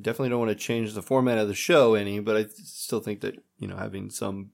definitely 0.00 0.28
don't 0.28 0.38
want 0.38 0.50
to 0.52 0.54
change 0.54 0.94
the 0.94 1.02
format 1.02 1.38
of 1.38 1.48
the 1.48 1.54
show 1.56 1.94
any 1.94 2.20
but 2.20 2.36
i 2.36 2.46
still 2.62 3.00
think 3.00 3.20
that 3.22 3.34
you 3.58 3.66
know 3.66 3.76
having 3.76 4.10
some 4.10 4.50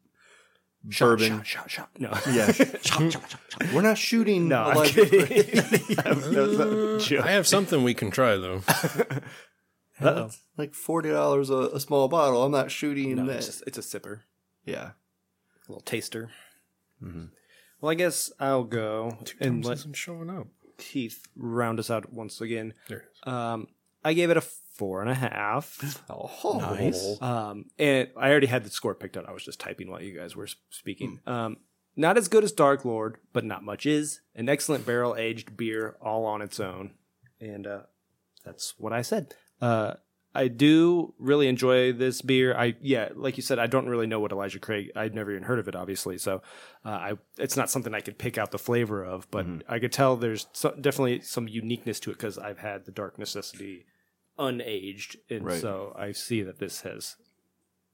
bourbon 0.84 1.42
Shot, 1.44 1.70
shot, 1.70 1.70
shot. 1.70 1.90
No, 1.98 2.10
yeah 2.32 2.52
Shot, 2.52 2.82
shot, 2.82 3.12
shot, 3.12 3.30
shot. 3.30 3.72
We're 3.72 3.82
not 3.82 3.98
shooting. 3.98 4.48
no, 4.48 4.62
I'm 4.62 4.76
Elijah 4.76 5.06
kidding. 5.06 5.26
Craig. 5.26 5.96
That 5.96 6.16
was. 6.16 7.12
I 7.12 7.30
have 7.30 7.46
something 7.46 7.82
we 7.82 7.94
can 7.94 8.10
try 8.10 8.36
though. 8.36 8.62
Uh-oh. 10.00 10.24
It's 10.26 10.40
like 10.56 10.74
forty 10.74 11.08
dollars 11.10 11.50
a, 11.50 11.54
a 11.72 11.80
small 11.80 12.08
bottle. 12.08 12.42
I'm 12.42 12.50
not 12.52 12.70
shooting 12.70 13.14
No, 13.14 13.26
that. 13.26 13.36
it's, 13.36 13.46
just, 13.46 13.62
it's 13.66 13.78
a 13.78 13.80
sipper, 13.80 14.20
yeah. 14.64 14.90
a 14.90 15.68
little 15.68 15.82
taster. 15.82 16.30
Mhm. 17.02 17.30
Well, 17.80 17.90
I 17.92 17.94
guess 17.94 18.32
I'll 18.40 18.64
go 18.64 19.18
and 19.40 19.62
Thumbs 19.62 19.66
let 19.66 19.78
isn't 19.78 19.96
showing 19.96 20.30
up. 20.30 20.48
Keith 20.78 21.22
round 21.36 21.78
us 21.78 21.90
out 21.90 22.12
once 22.12 22.40
again. 22.40 22.74
There 22.88 22.98
it 22.98 23.04
is. 23.26 23.32
Um, 23.32 23.68
I 24.04 24.14
gave 24.14 24.30
it 24.30 24.36
a 24.36 24.42
four 24.74 25.00
and 25.00 25.10
a 25.10 25.14
half. 25.14 26.02
Oh, 26.10 26.58
Nice. 26.58 27.20
Um, 27.22 27.66
and 27.78 28.08
I 28.16 28.30
already 28.30 28.46
had 28.46 28.64
the 28.64 28.70
score 28.70 28.94
picked 28.94 29.16
out. 29.16 29.28
I 29.28 29.32
was 29.32 29.44
just 29.44 29.60
typing 29.60 29.90
while 29.90 30.02
you 30.02 30.16
guys 30.18 30.36
were 30.36 30.44
s- 30.44 30.56
speaking. 30.70 31.20
Um, 31.26 31.56
not 31.96 32.16
as 32.18 32.28
good 32.28 32.44
as 32.44 32.52
Dark 32.52 32.84
Lord, 32.84 33.18
but 33.32 33.44
not 33.44 33.62
much 33.62 33.86
is. 33.86 34.20
An 34.34 34.48
excellent 34.48 34.84
barrel 34.84 35.14
aged 35.16 35.56
beer 35.56 35.96
all 36.00 36.26
on 36.26 36.42
its 36.42 36.58
own. 36.60 36.92
And 37.40 37.66
uh, 37.66 37.80
that's 38.44 38.74
what 38.78 38.92
I 38.92 39.02
said. 39.02 39.34
Uh, 39.60 39.94
I 40.34 40.48
do 40.48 41.14
really 41.18 41.46
enjoy 41.46 41.92
this 41.92 42.20
beer. 42.20 42.56
I 42.56 42.74
yeah, 42.80 43.10
like 43.14 43.36
you 43.36 43.42
said, 43.44 43.60
I 43.60 43.68
don't 43.68 43.86
really 43.88 44.08
know 44.08 44.18
what 44.18 44.32
Elijah 44.32 44.58
Craig. 44.58 44.90
I'd 44.96 45.14
never 45.14 45.30
even 45.30 45.44
heard 45.44 45.60
of 45.60 45.68
it, 45.68 45.76
obviously. 45.76 46.18
So 46.18 46.42
uh, 46.84 46.88
I 46.88 47.12
it's 47.38 47.56
not 47.56 47.70
something 47.70 47.94
I 47.94 48.00
could 48.00 48.18
pick 48.18 48.36
out 48.36 48.50
the 48.50 48.58
flavor 48.58 49.04
of, 49.04 49.30
but 49.30 49.46
I 49.68 49.78
could 49.78 49.92
tell 49.92 50.16
there's 50.16 50.48
so, 50.52 50.72
definitely 50.80 51.20
some 51.20 51.46
uniqueness 51.46 52.00
to 52.00 52.10
it 52.10 52.14
because 52.14 52.36
I've 52.36 52.58
had 52.58 52.84
the 52.84 52.90
Dark 52.90 53.16
Necessity 53.16 53.86
unaged, 54.38 55.16
and 55.30 55.44
Right. 55.46 55.60
so 55.60 55.94
I 55.98 56.12
see 56.12 56.42
that 56.42 56.58
this 56.58 56.82
has 56.82 57.16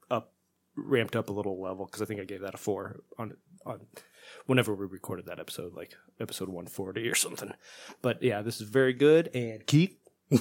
up 0.09 0.33
ramped 0.75 1.15
up 1.15 1.29
a 1.29 1.31
little 1.33 1.61
level 1.61 1.85
because 1.85 2.01
I 2.01 2.05
think 2.05 2.19
I 2.21 2.23
gave 2.25 2.41
that 2.41 2.53
a 2.53 2.57
four 2.57 3.01
on 3.17 3.37
on 3.65 3.81
whenever 4.45 4.73
we 4.73 4.85
recorded 4.85 5.25
that 5.27 5.39
episode, 5.39 5.73
like 5.73 5.95
episode 6.19 6.49
one 6.49 6.65
forty 6.67 7.07
or 7.07 7.15
something. 7.15 7.53
But 8.01 8.21
yeah, 8.23 8.41
this 8.41 8.59
is 8.61 8.67
very 8.69 8.93
good. 8.93 9.29
And 9.35 9.65
Keith, 9.65 9.97
I 10.31 10.35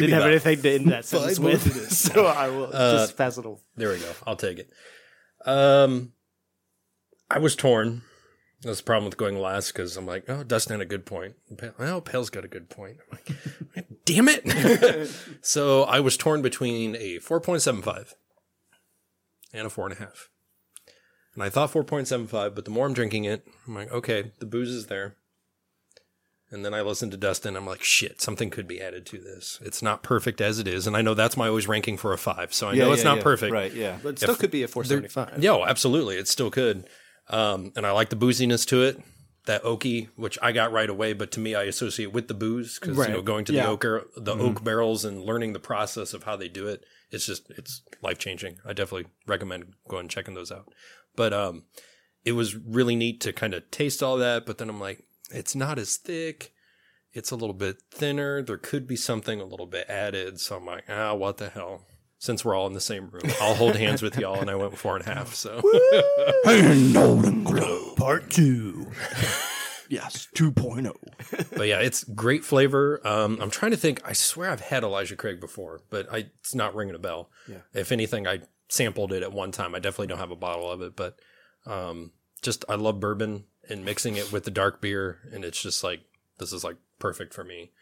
didn't 0.00 0.10
have 0.10 0.22
anything 0.24 0.62
to 0.62 0.70
end 0.70 0.86
that 0.90 1.04
sentence 1.10 1.38
with, 1.38 1.90
so 1.92 2.26
I 2.26 2.48
will 2.48 2.70
just 2.70 3.16
pass 3.16 3.36
it. 3.38 3.44
There 3.76 3.90
we 3.90 3.98
go. 3.98 4.12
I'll 4.26 4.36
take 4.36 4.58
it. 4.58 4.70
Um, 5.46 6.12
I 7.30 7.38
was 7.38 7.56
torn. 7.56 8.02
That's 8.64 8.78
the 8.78 8.84
problem 8.84 9.04
with 9.04 9.16
going 9.16 9.38
last 9.38 9.72
because 9.72 9.96
I'm 9.96 10.06
like, 10.06 10.24
oh, 10.28 10.42
Dustin 10.42 10.72
had 10.74 10.80
a 10.80 10.88
good 10.88 11.04
point. 11.06 11.34
Pa- 11.58 11.70
Well, 11.78 11.96
oh, 11.96 12.00
Pale's 12.00 12.30
got 12.30 12.44
a 12.44 12.48
good 12.48 12.70
point. 12.70 12.96
I'm 13.12 13.18
like, 13.76 13.86
damn 14.04 14.26
it. 14.28 15.08
so 15.42 15.82
I 15.84 16.00
was 16.00 16.16
torn 16.16 16.42
between 16.42 16.96
a 16.96 17.18
4.75 17.18 18.14
and 19.52 19.66
a 19.66 19.70
four 19.70 19.86
and 19.86 19.96
a 19.96 20.00
half. 20.00 20.28
And 21.34 21.42
I 21.42 21.50
thought 21.50 21.72
4.75, 21.72 22.54
but 22.54 22.64
the 22.64 22.70
more 22.70 22.86
I'm 22.86 22.94
drinking 22.94 23.24
it, 23.24 23.46
I'm 23.66 23.74
like, 23.74 23.92
okay, 23.92 24.32
the 24.38 24.46
booze 24.46 24.70
is 24.70 24.86
there. 24.86 25.16
And 26.50 26.64
then 26.64 26.72
I 26.72 26.82
listened 26.82 27.10
to 27.10 27.18
Dustin. 27.18 27.56
I'm 27.56 27.66
like, 27.66 27.82
shit, 27.82 28.20
something 28.20 28.48
could 28.48 28.68
be 28.68 28.80
added 28.80 29.04
to 29.06 29.18
this. 29.18 29.58
It's 29.62 29.82
not 29.82 30.04
perfect 30.04 30.40
as 30.40 30.60
it 30.60 30.68
is. 30.68 30.86
And 30.86 30.96
I 30.96 31.02
know 31.02 31.14
that's 31.14 31.36
my 31.36 31.48
always 31.48 31.66
ranking 31.66 31.96
for 31.96 32.12
a 32.12 32.18
five. 32.18 32.54
So 32.54 32.68
I 32.68 32.74
know 32.76 32.92
it's 32.92 33.02
not 33.02 33.20
perfect. 33.20 33.52
Right. 33.52 33.72
Yeah. 33.72 33.98
But 34.00 34.10
it 34.10 34.18
still 34.20 34.36
could 34.36 34.52
be 34.52 34.62
a 34.62 34.68
four 34.68 34.84
seventy 34.84 35.08
five. 35.08 35.42
Yeah, 35.42 35.50
oh, 35.50 35.64
absolutely. 35.64 36.16
It 36.16 36.28
still 36.28 36.50
could. 36.52 36.88
Um, 37.28 37.72
and 37.76 37.86
I 37.86 37.92
like 37.92 38.10
the 38.10 38.16
booziness 38.16 38.66
to 38.68 38.82
it. 38.82 39.00
That 39.46 39.62
oaky, 39.62 40.08
which 40.16 40.38
I 40.40 40.52
got 40.52 40.72
right 40.72 40.88
away, 40.88 41.12
but 41.12 41.30
to 41.32 41.40
me, 41.40 41.54
I 41.54 41.64
associate 41.64 42.12
with 42.14 42.28
the 42.28 42.34
booze 42.34 42.78
because 42.78 42.96
you 43.06 43.12
know 43.12 43.20
going 43.22 43.44
to 43.46 43.52
Yeah. 43.52 43.64
the 43.64 43.68
oak 43.70 43.84
the 44.16 44.32
oak 44.34 44.64
barrels 44.64 45.04
and 45.04 45.20
learning 45.22 45.52
the 45.52 45.60
process 45.60 46.14
of 46.14 46.22
how 46.24 46.34
they 46.36 46.48
do 46.48 46.66
it. 46.66 46.82
It's 47.10 47.26
just 47.26 47.50
it's 47.50 47.82
life 48.00 48.18
changing. 48.18 48.58
I 48.64 48.72
definitely 48.72 49.10
recommend 49.26 49.74
going 49.86 50.00
and 50.02 50.10
checking 50.10 50.32
those 50.34 50.50
out. 50.50 50.72
But 51.14 51.34
um, 51.34 51.64
it 52.24 52.32
was 52.32 52.56
really 52.56 52.96
neat 52.96 53.20
to 53.20 53.34
kind 53.34 53.52
of 53.52 53.70
taste 53.70 54.02
all 54.02 54.16
that. 54.16 54.46
But 54.46 54.56
then 54.56 54.70
I'm 54.70 54.80
like, 54.80 55.04
it's 55.30 55.54
not 55.54 55.78
as 55.78 55.96
thick. 55.98 56.52
It's 57.12 57.30
a 57.30 57.36
little 57.36 57.54
bit 57.54 57.76
thinner. 57.90 58.42
There 58.42 58.56
could 58.58 58.86
be 58.86 58.96
something 58.96 59.40
a 59.42 59.44
little 59.44 59.66
bit 59.66 59.88
added. 59.90 60.40
So 60.40 60.56
I'm 60.56 60.64
like, 60.66 60.84
ah, 60.88 61.12
what 61.14 61.36
the 61.36 61.50
hell? 61.50 61.84
Since 62.24 62.42
we're 62.42 62.54
all 62.54 62.66
in 62.66 62.72
the 62.72 62.80
same 62.80 63.10
room, 63.10 63.30
I'll 63.38 63.54
hold 63.54 63.76
hands 63.76 64.00
with 64.00 64.16
y'all, 64.16 64.40
and 64.40 64.48
I 64.48 64.54
went 64.54 64.78
four 64.78 64.96
and 64.96 65.06
a 65.06 65.14
half. 65.14 65.34
So 65.34 65.60
Part 67.96 68.30
two. 68.30 68.86
Yes, 69.90 70.28
oh. 70.40 70.50
2.0. 70.50 70.96
but 71.54 71.68
yeah, 71.68 71.80
it's 71.80 72.02
great 72.02 72.42
flavor. 72.42 73.06
Um, 73.06 73.38
I'm 73.42 73.50
trying 73.50 73.72
to 73.72 73.76
think. 73.76 74.00
I 74.06 74.14
swear 74.14 74.48
I've 74.48 74.62
had 74.62 74.82
Elijah 74.84 75.16
Craig 75.16 75.38
before, 75.38 75.82
but 75.90 76.10
I, 76.10 76.28
it's 76.40 76.54
not 76.54 76.74
ringing 76.74 76.94
a 76.94 76.98
bell. 76.98 77.28
Yeah. 77.46 77.58
If 77.74 77.92
anything, 77.92 78.26
I 78.26 78.40
sampled 78.70 79.12
it 79.12 79.22
at 79.22 79.30
one 79.30 79.52
time. 79.52 79.74
I 79.74 79.78
definitely 79.78 80.06
don't 80.06 80.18
have 80.18 80.30
a 80.30 80.36
bottle 80.36 80.70
of 80.70 80.80
it, 80.80 80.96
but 80.96 81.18
um, 81.66 82.12
just 82.40 82.64
I 82.70 82.76
love 82.76 83.00
bourbon 83.00 83.44
and 83.68 83.84
mixing 83.84 84.16
it 84.16 84.32
with 84.32 84.44
the 84.44 84.50
dark 84.50 84.80
beer, 84.80 85.18
and 85.30 85.44
it's 85.44 85.60
just 85.60 85.84
like 85.84 86.00
this 86.38 86.54
is 86.54 86.64
like 86.64 86.76
perfect 86.98 87.34
for 87.34 87.44
me. 87.44 87.72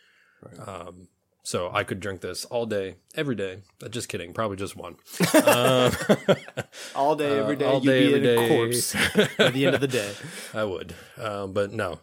Um, 0.67 1.07
so 1.43 1.71
I 1.73 1.85
could 1.85 2.01
drink 2.01 2.21
this 2.21 2.45
all 2.47 2.67
day, 2.67 2.97
every 3.15 3.35
day. 3.35 3.63
Uh, 3.85 3.89
Just 3.89 4.09
kidding, 4.09 4.33
probably 4.33 4.57
just 4.57 4.77
one. 4.77 4.97
Um, 5.45 5.93
All 6.95 7.17
day, 7.17 7.39
every 7.39 7.57
day, 7.57 7.65
all 7.67 7.81
you'd 7.83 7.91
day, 7.91 8.07
be 8.09 8.15
in 8.15 8.21
a 8.25 8.37
day. 8.37 8.49
corpse 8.49 8.95
by 9.39 9.51
the 9.51 9.67
end 9.67 9.75
of 9.75 9.81
the 9.81 9.89
day. 9.89 10.13
I 10.55 10.65
would, 10.65 10.95
um, 11.19 11.53
but 11.53 11.73
no, 11.73 12.01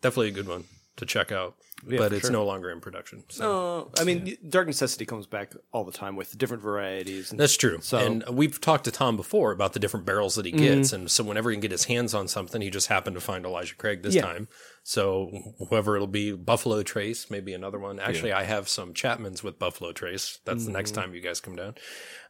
definitely 0.00 0.28
a 0.28 0.32
good 0.32 0.48
one 0.48 0.64
to 0.96 1.06
check 1.06 1.30
out. 1.32 1.56
Yeah, 1.86 1.98
but 1.98 2.12
it's 2.12 2.22
sure. 2.22 2.30
no 2.30 2.44
longer 2.44 2.70
in 2.70 2.80
production. 2.80 3.24
So. 3.28 3.90
Uh, 3.96 4.00
I 4.00 4.04
mean, 4.04 4.36
Dark 4.48 4.68
Necessity 4.68 5.04
comes 5.04 5.26
back 5.26 5.52
all 5.72 5.84
the 5.84 5.90
time 5.92 6.14
with 6.14 6.38
different 6.38 6.62
varieties. 6.62 7.30
And 7.32 7.40
That's 7.40 7.56
true. 7.56 7.80
So- 7.82 7.98
Mm-hmm. 7.98 8.28
and 8.28 8.36
we've 8.36 8.60
talked 8.60 8.84
to 8.84 8.90
Tom 8.92 9.16
before 9.16 9.50
about 9.52 9.72
the 9.72 9.80
different 9.80 10.06
barrels 10.06 10.36
that 10.36 10.44
he 10.46 10.52
gets, 10.52 10.92
and 10.92 11.10
so 11.10 11.24
whenever 11.24 11.50
he 11.50 11.56
can 11.56 11.60
get 11.60 11.70
his 11.72 11.84
hands 11.84 12.14
on 12.14 12.28
something, 12.28 12.62
he 12.62 12.70
just 12.70 12.86
happened 12.86 13.14
to 13.14 13.20
find 13.20 13.44
Elijah 13.44 13.74
Craig 13.74 14.02
this 14.02 14.14
Yeah. 14.14 14.22
time. 14.22 14.48
So 14.84 15.30
whoever 15.68 15.94
it'll 15.96 16.06
be, 16.08 16.32
Buffalo 16.32 16.82
Trace, 16.82 17.30
maybe 17.30 17.52
another 17.54 17.78
one. 17.78 17.98
Actually, 18.00 18.32
I 18.32 18.44
have 18.44 18.68
some 18.68 18.94
Chapmans 18.94 19.42
with 19.42 19.58
Buffalo 19.58 19.92
Trace. 19.92 20.38
That's 20.44 20.66
the 20.66 20.72
next 20.72 20.92
Mm-hmm. 20.92 21.00
time 21.00 21.14
you 21.14 21.20
guys 21.20 21.40
come 21.40 21.56
down. 21.56 21.74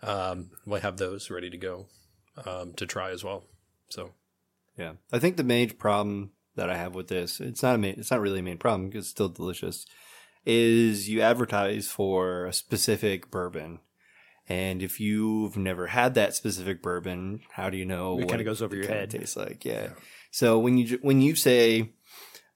Um, 0.03 0.50
we'll 0.66 0.80
have 0.80 0.96
those 0.96 1.30
ready 1.30 1.50
to 1.50 1.57
go 1.57 1.86
um, 2.46 2.72
to 2.74 2.86
try 2.86 3.11
as 3.11 3.22
well. 3.22 3.44
So 3.90 4.12
Yeah, 4.78 4.94
I 5.12 5.18
think 5.18 5.36
the 5.36 5.44
main 5.44 5.70
problem 5.70 6.32
that 6.57 6.70
I 6.70 6.76
have 6.76 6.94
with 6.94 7.09
this, 7.09 7.40
it's 7.40 7.62
not 7.62 7.74
a 7.76 7.78
main, 7.78 7.94
it's 7.98 8.11
not 8.11 8.20
really 8.20 8.40
a 8.40 8.42
main 8.42 8.59
problem 8.59 8.88
because 8.88 9.05
it's 9.05 9.11
still 9.11 9.28
delicious, 9.28 9.86
is 10.44 11.09
you 11.09 11.20
advertise 11.20 11.88
for 11.88 12.46
a 12.46 12.53
specific 12.53 13.30
bourbon. 13.30 13.80
And 14.48 14.82
if 14.82 15.00
you've 15.00 15.57
never 15.57 15.86
had 15.88 16.14
that 16.14 16.34
specific 16.34 16.82
bourbon, 16.82 17.40
how 17.53 17.70
do 17.70 17.76
you 17.76 17.84
know 17.84 18.18
It 18.18 18.24
what 18.24 18.30
kinda 18.30 18.44
goes 18.44 18.61
over 18.61 18.74
your 18.74 18.84
kinda 18.84 19.00
head. 19.00 19.11
Tastes 19.11 19.36
like, 19.36 19.64
yeah. 19.64 19.90
So 20.30 20.59
when 20.59 20.78
you 20.78 20.84
ju- 20.84 20.98
when 21.03 21.20
you 21.20 21.36
say 21.36 21.92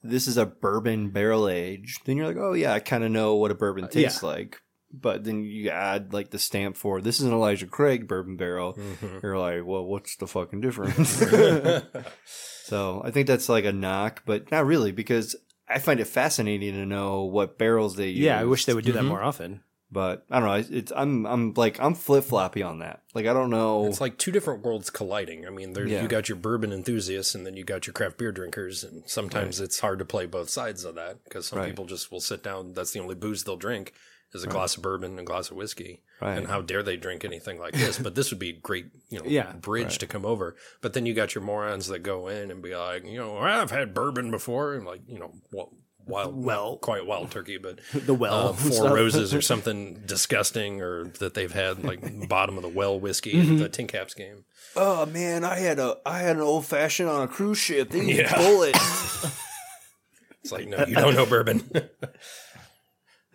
this 0.02 0.26
is 0.26 0.36
a 0.36 0.46
bourbon 0.46 1.10
barrel 1.10 1.48
age, 1.48 1.98
then 2.04 2.16
you're 2.16 2.26
like, 2.26 2.36
oh 2.36 2.52
yeah, 2.54 2.72
I 2.72 2.80
kind 2.80 3.04
of 3.04 3.10
know 3.10 3.36
what 3.36 3.50
a 3.50 3.54
bourbon 3.54 3.84
uh, 3.84 3.88
tastes 3.88 4.22
like. 4.22 4.60
But 4.98 5.24
then 5.24 5.44
you 5.44 5.70
add 5.70 6.12
like 6.12 6.30
the 6.30 6.38
stamp 6.38 6.76
for 6.76 7.00
this 7.00 7.20
is 7.20 7.26
an 7.26 7.32
Elijah 7.32 7.66
Craig 7.66 8.08
bourbon 8.08 8.36
barrel. 8.36 8.78
You're 9.22 9.38
like, 9.38 9.64
well, 9.64 9.84
what's 9.84 10.16
the 10.16 10.26
fucking 10.26 10.60
difference? 10.62 11.08
so 12.64 13.02
I 13.04 13.10
think 13.10 13.26
that's 13.26 13.48
like 13.48 13.64
a 13.64 13.72
knock, 13.72 14.22
but 14.26 14.50
not 14.50 14.66
really 14.66 14.92
because 14.92 15.36
I 15.68 15.78
find 15.78 16.00
it 16.00 16.06
fascinating 16.06 16.74
to 16.74 16.86
know 16.86 17.24
what 17.24 17.58
barrels 17.58 17.96
they 17.96 18.08
use. 18.08 18.18
Yeah, 18.20 18.38
I 18.40 18.44
wish 18.44 18.64
they 18.64 18.74
would 18.74 18.84
do 18.84 18.92
that 18.92 19.00
Mm-hmm. 19.00 19.08
more 19.08 19.22
often. 19.22 19.62
But 19.88 20.24
I 20.32 20.40
don't 20.40 20.48
know. 20.48 20.76
It's, 20.78 20.92
I'm 20.96 21.24
I'm 21.26 21.54
like 21.54 21.78
I'm 21.80 21.94
flip 21.94 22.24
floppy 22.24 22.60
on 22.60 22.80
that. 22.80 23.02
Like 23.14 23.26
I 23.26 23.32
don't 23.32 23.50
know. 23.50 23.86
It's 23.86 24.00
like 24.00 24.18
two 24.18 24.32
different 24.32 24.64
worlds 24.64 24.90
colliding. 24.90 25.46
I 25.46 25.50
mean, 25.50 25.74
there's 25.74 25.90
Yeah. 25.92 26.02
you 26.02 26.08
got 26.08 26.28
your 26.28 26.34
bourbon 26.36 26.72
enthusiasts, 26.72 27.36
and 27.36 27.46
then 27.46 27.56
you 27.56 27.62
got 27.62 27.86
your 27.86 27.94
craft 27.94 28.18
beer 28.18 28.32
drinkers, 28.32 28.82
and 28.82 29.04
sometimes 29.08 29.60
it's 29.60 29.78
hard 29.78 30.00
to 30.00 30.04
play 30.04 30.26
both 30.26 30.50
sides 30.50 30.84
of 30.84 30.96
that 30.96 31.22
because 31.22 31.46
some 31.46 31.60
Right. 31.60 31.68
people 31.68 31.84
just 31.86 32.10
will 32.10 32.20
sit 32.20 32.42
down. 32.42 32.72
That's 32.72 32.90
the 32.90 32.98
only 32.98 33.14
booze 33.14 33.44
they'll 33.44 33.56
drink 33.56 33.92
is 34.34 34.44
a 34.44 34.48
glass 34.48 34.76
of 34.76 34.82
bourbon 34.82 35.12
and 35.12 35.20
a 35.20 35.24
glass 35.24 35.50
of 35.50 35.56
whiskey. 35.56 36.02
Right. 36.20 36.36
And 36.38 36.46
how 36.46 36.60
dare 36.60 36.82
they 36.82 36.96
drink 36.96 37.24
anything 37.24 37.58
like 37.58 37.74
this? 37.74 37.98
But 37.98 38.14
this 38.14 38.30
would 38.30 38.38
be 38.38 38.50
a 38.50 38.52
great, 38.60 38.86
you 39.08 39.18
know, 39.18 39.24
Yeah. 39.26 39.52
bridge 39.52 39.98
to 39.98 40.06
come 40.06 40.26
over. 40.26 40.56
But 40.80 40.92
then 40.92 41.06
you 41.06 41.14
got 41.14 41.34
your 41.34 41.42
morons 41.44 41.86
that 41.88 42.00
go 42.00 42.28
in 42.28 42.50
and 42.50 42.62
be 42.62 42.74
like, 42.76 43.04
you 43.06 43.18
know, 43.18 43.38
I've 43.38 43.70
had 43.70 43.94
bourbon 43.94 44.30
before, 44.30 44.74
and 44.74 44.84
like, 44.86 45.00
you 45.06 45.18
know, 45.18 45.32
what. 45.50 45.68
Wild, 46.08 46.44
Well. 46.44 46.76
quite 46.76 47.04
wild 47.04 47.32
turkey, 47.32 47.58
but 47.58 47.80
The 47.92 48.14
well 48.14 48.50
uh, 48.50 48.52
four 48.52 48.70
stuff. 48.70 48.92
roses 48.92 49.34
or 49.34 49.40
something 49.52 50.02
disgusting, 50.06 50.80
or 50.80 51.06
that 51.18 51.34
they've 51.34 51.50
had 51.52 51.82
like 51.82 52.28
bottom 52.28 52.56
of 52.56 52.62
the 52.62 52.68
well 52.68 53.00
whiskey 53.00 53.32
Mm-hmm. 53.32 53.56
the 53.56 53.68
Tin 53.68 53.88
Caps 53.88 54.14
game. 54.14 54.44
oh 54.76 55.04
man, 55.06 55.42
I 55.42 55.58
had 55.58 55.80
a 55.80 55.96
I 56.06 56.20
had 56.20 56.36
an 56.36 56.42
old 56.42 56.64
fashioned 56.64 57.08
on 57.08 57.22
a 57.24 57.26
cruise 57.26 57.58
ship. 57.58 57.90
They 57.90 58.04
Yeah. 58.04 58.36
bullets. 58.36 59.26
It's 60.44 60.52
like, 60.52 60.68
no, 60.68 60.84
you 60.86 60.94
don't 60.94 61.16
know 61.16 61.26
bourbon. 61.26 61.68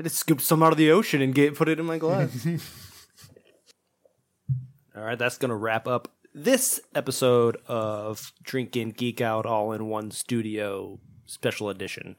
I 0.02 0.04
just 0.04 0.18
scooped 0.18 0.41
some 0.41 0.64
out 0.64 0.72
of 0.72 0.80
the 0.80 0.89
ocean 0.89 1.22
and 1.22 1.32
get 1.32 1.54
put 1.54 1.70
it 1.70 1.80
in 1.80 1.86
my 1.86 1.99
glass. 1.99 2.47
all 4.95 5.04
right, 5.04 5.20
that's 5.20 5.38
gonna 5.38 5.56
wrap 5.56 5.88
up 5.88 6.08
this 6.34 6.80
episode 6.95 7.58
of 7.68 8.34
Drink 8.41 8.76
and 8.76 8.97
Geek 8.97 9.22
Out 9.22 9.45
All 9.45 9.74
in 9.74 9.89
One 9.89 10.10
Studio 10.10 10.99
Special 11.28 11.70
Edition. 11.70 12.16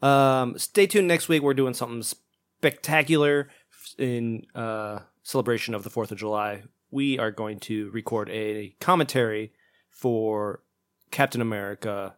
Um, 0.00 0.58
stay 0.58 0.86
tuned 0.86 1.08
next 1.08 1.28
week. 1.28 1.42
We're 1.42 1.52
doing 1.52 1.74
something 1.74 2.02
spectacular 2.02 3.50
in 3.98 4.46
uh, 4.54 5.00
celebration 5.24 5.74
of 5.74 5.84
the 5.84 5.90
Fourth 5.90 6.10
of 6.10 6.16
July. 6.16 6.62
We 6.90 7.18
are 7.18 7.32
going 7.32 7.60
to 7.60 7.90
record 7.90 8.30
a 8.30 8.74
commentary 8.80 9.52
for 9.90 10.62
Captain 11.10 11.42
America, 11.42 12.16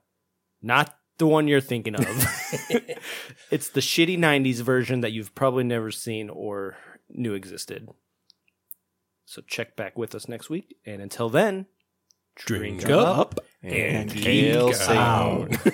not 0.62 0.97
the 1.19 1.27
one 1.27 1.49
you're 1.49 1.61
thinking 1.61 1.95
of. 1.95 2.07
it's 3.51 3.71
the 3.71 3.81
shitty 3.81 4.19
90s 4.19 4.62
version 4.62 5.01
that 5.01 5.12
you've 5.12 5.35
probably 5.35 5.64
never 5.64 5.91
seen 5.91 6.31
or 6.31 6.77
knew 7.11 7.35
existed. 7.35 7.89
So 9.25 9.43
check 9.47 9.77
back 9.77 9.99
with 9.99 10.14
us 10.14 10.29
next 10.29 10.49
week. 10.49 10.77
And 10.87 11.03
until 11.03 11.29
then, 11.29 11.66
Drink 12.37 12.89
up 12.89 13.19
up 13.19 13.41
and 13.62 14.12
geek 14.12 14.25
hail 14.25 14.73
out. 14.89 15.53
Satan. 15.53 15.69